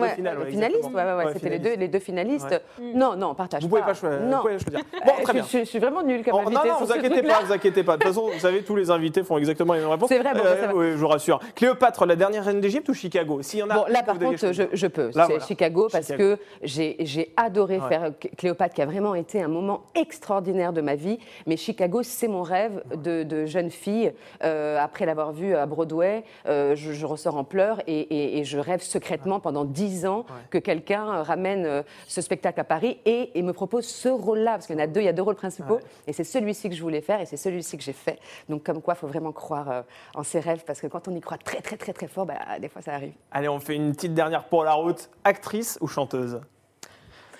finaliste, 0.49 0.83
ouais, 0.85 0.93
ouais, 0.93 1.03
ouais, 1.03 1.25
Ouais, 1.25 1.33
c'était 1.33 1.49
les 1.49 1.59
deux, 1.59 1.69
finaliste. 1.71 1.79
les 1.81 1.87
deux 1.87 1.99
finalistes. 1.99 2.61
Ouais. 2.79 2.91
Non, 2.95 3.15
non, 3.15 3.33
partage 3.35 3.61
Vous 3.63 3.69
pouvez 3.69 3.81
pas. 3.81 3.87
pas 3.87 3.93
choisir. 3.93 4.19
Vous. 4.19 4.47
Euh, 4.47 4.57
Bon, 5.05 5.11
je, 5.19 5.23
très 5.23 5.33
bien. 5.33 5.43
je- 5.51 5.63
suis 5.65 5.79
vraiment 5.79 6.01
nulle 6.03 6.23
comme 6.23 6.35
invité 6.39 6.53
non, 6.55 6.61
non, 6.65 6.85
vous 6.85 6.91
inquiétez 6.91 7.21
pas, 7.23 7.41
vous 7.43 7.51
inquiétez 7.53 7.83
pas. 7.83 7.97
De 7.97 8.03
toute 8.03 8.13
façon, 8.13 8.29
vous 8.31 8.39
savez, 8.39 8.54
tous 8.63 8.75
les 8.75 8.89
invités 8.91 9.23
font 9.23 9.37
exactement 9.37 9.73
les 9.73 9.79
mêmes 9.81 9.89
réponses. 9.89 10.09
C'est 10.09 10.19
vrai, 10.19 10.33
bon, 10.33 10.43
ça 10.43 10.67
va. 10.67 10.75
Oui, 10.75 10.91
je 10.91 10.97
vous 10.97 11.07
rassure. 11.07 11.39
Cléopâtre, 11.55 12.05
la 12.05 12.15
dernière 12.15 12.45
reine 12.45 12.61
d'Égypte 12.61 12.89
ou 12.89 12.93
Chicago? 12.93 13.41
S'il 13.41 13.59
y 13.59 13.63
en 13.63 13.69
a. 13.69 13.75
Bon, 13.75 13.85
là, 13.87 14.03
par 14.03 14.17
contre, 14.19 14.51
je, 14.51 14.87
peux. 14.87 15.11
C'est 15.11 15.19
voilà. 15.25 15.39
Chicago 15.45 15.87
parce 15.91 16.07
Chicago. 16.07 16.35
que 16.35 16.39
j'ai 16.63 17.33
adoré 17.37 17.75
Ouais. 17.79 17.89
faire 17.89 18.11
Cléopâtre, 18.37 18.73
qui 18.75 18.81
a 18.81 18.85
vraiment 18.85 19.15
été 19.15 19.41
un 19.41 19.47
moment 19.47 19.83
extraordinaire 19.95 20.71
de 20.73 20.81
ma 20.81 20.95
vie. 20.95 21.19
Mais 21.47 21.57
Chicago, 21.57 22.03
c'est 22.03 22.27
mon 22.27 22.41
rêve 22.43 22.83
de, 22.95 23.23
de 23.23 23.45
jeune 23.45 23.69
fille. 23.71 24.13
Euh, 24.43 24.77
après 24.79 25.05
l'avoir 25.05 25.31
vu 25.33 25.55
à 25.55 25.65
Broadway, 25.65 26.23
euh, 26.47 26.75
je, 26.75 26.91
je 26.93 27.05
ressors 27.05 27.35
en 27.37 27.43
pleurs 27.43 27.81
et, 27.87 27.99
et- 27.99 28.39
et 28.39 28.43
je 28.43 28.57
rêve 28.59 28.81
secrètement 28.81 29.39
pendant 29.39 29.65
dix 29.65 30.05
ans 30.05 30.25
que 30.49 30.57
quelqu'un 30.57 31.07
euh, 31.07 31.21
ramène 31.23 31.65
euh, 31.65 31.83
ce 32.07 32.21
spectacle 32.21 32.59
à 32.59 32.63
Paris 32.63 32.97
et, 33.05 33.31
et 33.37 33.41
me 33.41 33.53
propose 33.53 33.85
ce 33.85 34.09
rôle-là. 34.09 34.51
Parce 34.53 34.67
qu'il 34.67 34.75
y 34.75 34.79
en 34.79 34.83
a 34.83 34.87
deux, 34.87 35.01
il 35.01 35.05
y 35.05 35.09
a 35.09 35.13
deux 35.13 35.21
rôles 35.21 35.35
principaux. 35.35 35.79
Et 36.07 36.13
c'est 36.13 36.23
celui-ci 36.23 36.69
que 36.69 36.75
je 36.75 36.81
voulais 36.81 37.01
faire 37.01 37.19
et 37.21 37.25
c'est 37.25 37.37
celui-ci 37.37 37.77
que 37.77 37.83
j'ai 37.83 37.93
fait. 37.93 38.19
Donc, 38.49 38.63
comme 38.63 38.81
quoi, 38.81 38.93
il 38.95 38.97
faut 38.97 39.07
vraiment 39.07 39.31
croire 39.31 39.69
euh, 39.71 39.81
en 40.13 40.23
ses 40.23 40.39
rêves 40.39 40.63
parce 40.65 40.81
que 40.81 40.87
quand 40.87 41.07
on 41.07 41.15
y 41.15 41.21
croit 41.21 41.37
très, 41.37 41.61
très, 41.61 41.77
très, 41.77 41.93
très 41.93 42.07
fort, 42.07 42.25
bah, 42.25 42.35
des 42.59 42.69
fois, 42.69 42.81
ça 42.81 42.93
arrive. 42.93 43.13
Allez, 43.31 43.49
on 43.49 43.59
fait 43.59 43.75
une 43.75 43.93
petite 43.93 44.13
dernière 44.13 44.45
pour 44.45 44.63
la 44.63 44.73
route. 44.73 45.09
Actrice 45.23 45.77
ou 45.81 45.87
chanteuse? 45.87 46.41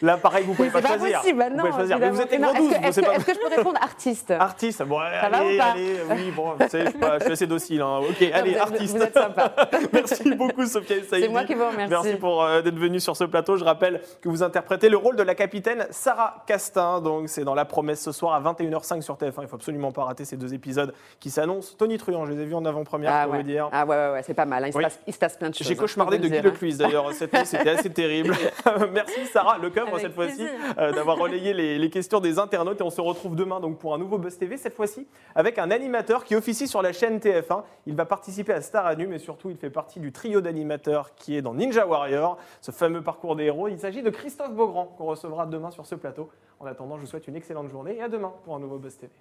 Là, 0.01 0.17
pareil, 0.17 0.43
vous 0.45 0.53
pouvez 0.53 0.69
pas 0.69 0.81
c'est 0.81 0.87
pas 0.87 0.97
choisir. 0.97 1.19
possible, 1.21 1.39
bah 1.39 1.45
vous. 1.49 1.55
Mais 1.55 2.23
êtes 2.23 2.39
Non, 2.39 2.53
gros 2.53 2.69
Est-ce 2.69 3.01
que, 3.01 3.05
est-ce 3.05 3.33
je 3.33 3.39
peux 3.39 3.55
répondre 3.55 3.79
artiste 3.81 4.31
Artiste, 4.31 4.83
bon, 4.83 4.97
va 4.97 5.05
allez, 5.05 5.55
ou 5.55 5.57
pas 5.57 5.65
allez, 5.71 5.95
oui, 6.11 6.31
bon, 6.35 6.53
vous 6.59 6.67
savez, 6.69 6.85
je, 6.85 6.89
suis 6.89 6.99
pas- 6.99 7.19
je 7.19 7.23
suis 7.23 7.33
assez 7.33 7.47
docile. 7.47 7.81
hein. 7.81 7.99
Ok, 8.09 8.29
allez, 8.33 8.53
vous 8.53 8.59
artiste. 8.59 8.95
vous 8.97 9.03
êtes 9.03 9.13
sympa. 9.13 9.53
Merci 9.93 10.35
beaucoup, 10.35 10.65
Sophia 10.65 10.97
Saïdi. 11.03 11.25
C'est 11.25 11.31
moi 11.31 11.43
qui 11.43 11.53
vous 11.53 11.65
remercie. 11.67 11.89
Merci 11.89 12.15
pour 12.15 12.43
euh, 12.43 12.61
d'être 12.61 12.77
venue 12.77 12.99
sur 12.99 13.15
ce 13.15 13.23
plateau. 13.23 13.57
Je 13.57 13.63
rappelle 13.63 14.01
que 14.21 14.29
vous 14.29 14.43
interprétez 14.43 14.89
le 14.89 14.97
rôle 14.97 15.15
de 15.15 15.23
la 15.23 15.35
capitaine 15.35 15.85
Sarah 15.91 16.43
Castin. 16.47 17.01
Donc, 17.01 17.29
c'est 17.29 17.43
dans 17.43 17.55
La 17.55 17.65
Promesse 17.65 18.01
ce 18.01 18.11
soir 18.11 18.33
à 18.33 18.41
21h05 18.53 19.01
sur 19.01 19.15
TF1. 19.15 19.41
Il 19.43 19.47
faut 19.47 19.55
absolument 19.55 19.91
pas 19.91 20.03
rater 20.03 20.25
ces 20.25 20.37
deux 20.37 20.53
épisodes 20.53 20.93
qui 21.19 21.29
s'annoncent. 21.29 21.75
Tony 21.77 21.97
Truant, 21.97 22.25
je 22.25 22.31
les 22.31 22.41
ai 22.41 22.45
vus 22.45 22.55
en 22.55 22.65
avant-première, 22.65 23.11
Ah 23.13 23.23
pour 23.23 23.33
ouais. 23.33 23.37
vous 23.39 23.43
dire. 23.43 23.69
Ah 23.71 23.85
ouais, 23.85 23.95
ouais, 23.95 24.11
ouais, 24.13 24.23
c'est 24.23 24.33
pas 24.33 24.45
mal. 24.45 24.63
hein. 24.63 24.67
Il, 24.67 24.73
se 24.73 24.79
passe, 24.79 24.99
il 25.07 25.13
se 25.13 25.19
passe 25.19 25.37
plein 25.37 25.49
de 25.49 25.55
choses. 25.55 25.67
J'ai 25.67 25.73
hein, 25.73 25.77
cauchemardé 25.77 26.17
de 26.17 26.27
Guy 26.27 26.41
Lecluise 26.41 26.77
d'ailleurs 26.77 27.11
cette 27.13 27.33
nuit, 27.33 27.45
c'était 27.45 27.69
assez 27.69 27.89
terrible. 27.89 28.35
Merci 28.93 29.25
Sarah 29.31 29.57
Cette 29.99 30.13
fois-ci 30.13 30.45
euh, 30.77 30.91
d'avoir 30.91 31.17
relayé 31.17 31.53
les, 31.53 31.77
les 31.77 31.89
questions 31.89 32.19
des 32.19 32.39
internautes 32.39 32.79
et 32.81 32.83
on 32.83 32.89
se 32.89 33.01
retrouve 33.01 33.35
demain 33.35 33.59
donc 33.59 33.77
pour 33.79 33.93
un 33.93 33.97
nouveau 33.97 34.17
Buzz 34.17 34.37
TV 34.37 34.57
cette 34.57 34.75
fois-ci 34.75 35.07
avec 35.33 35.57
un 35.57 35.71
animateur 35.71 36.23
qui 36.23 36.35
officie 36.35 36.67
sur 36.67 36.81
la 36.81 36.93
chaîne 36.93 37.17
TF1. 37.19 37.63
Il 37.85 37.95
va 37.95 38.05
participer 38.05 38.53
à 38.53 38.61
Star 38.61 38.85
à 38.85 38.95
nu 38.95 39.07
mais 39.07 39.19
surtout 39.19 39.49
il 39.49 39.57
fait 39.57 39.69
partie 39.69 39.99
du 39.99 40.11
trio 40.11 40.41
d'animateurs 40.41 41.15
qui 41.15 41.35
est 41.35 41.41
dans 41.41 41.53
Ninja 41.53 41.85
Warrior, 41.87 42.37
ce 42.61 42.71
fameux 42.71 43.01
parcours 43.01 43.35
des 43.35 43.45
héros. 43.45 43.67
Il 43.67 43.79
s'agit 43.79 44.01
de 44.01 44.09
Christophe 44.09 44.53
Beaugrand 44.53 44.93
qu'on 44.97 45.05
recevra 45.05 45.45
demain 45.45 45.71
sur 45.71 45.85
ce 45.85 45.95
plateau. 45.95 46.29
En 46.59 46.65
attendant, 46.65 46.95
je 46.95 47.01
vous 47.01 47.07
souhaite 47.07 47.27
une 47.27 47.35
excellente 47.35 47.69
journée 47.69 47.97
et 47.97 48.01
à 48.01 48.09
demain 48.09 48.33
pour 48.43 48.55
un 48.55 48.59
nouveau 48.59 48.77
Buzz 48.77 48.97
TV. 48.97 49.11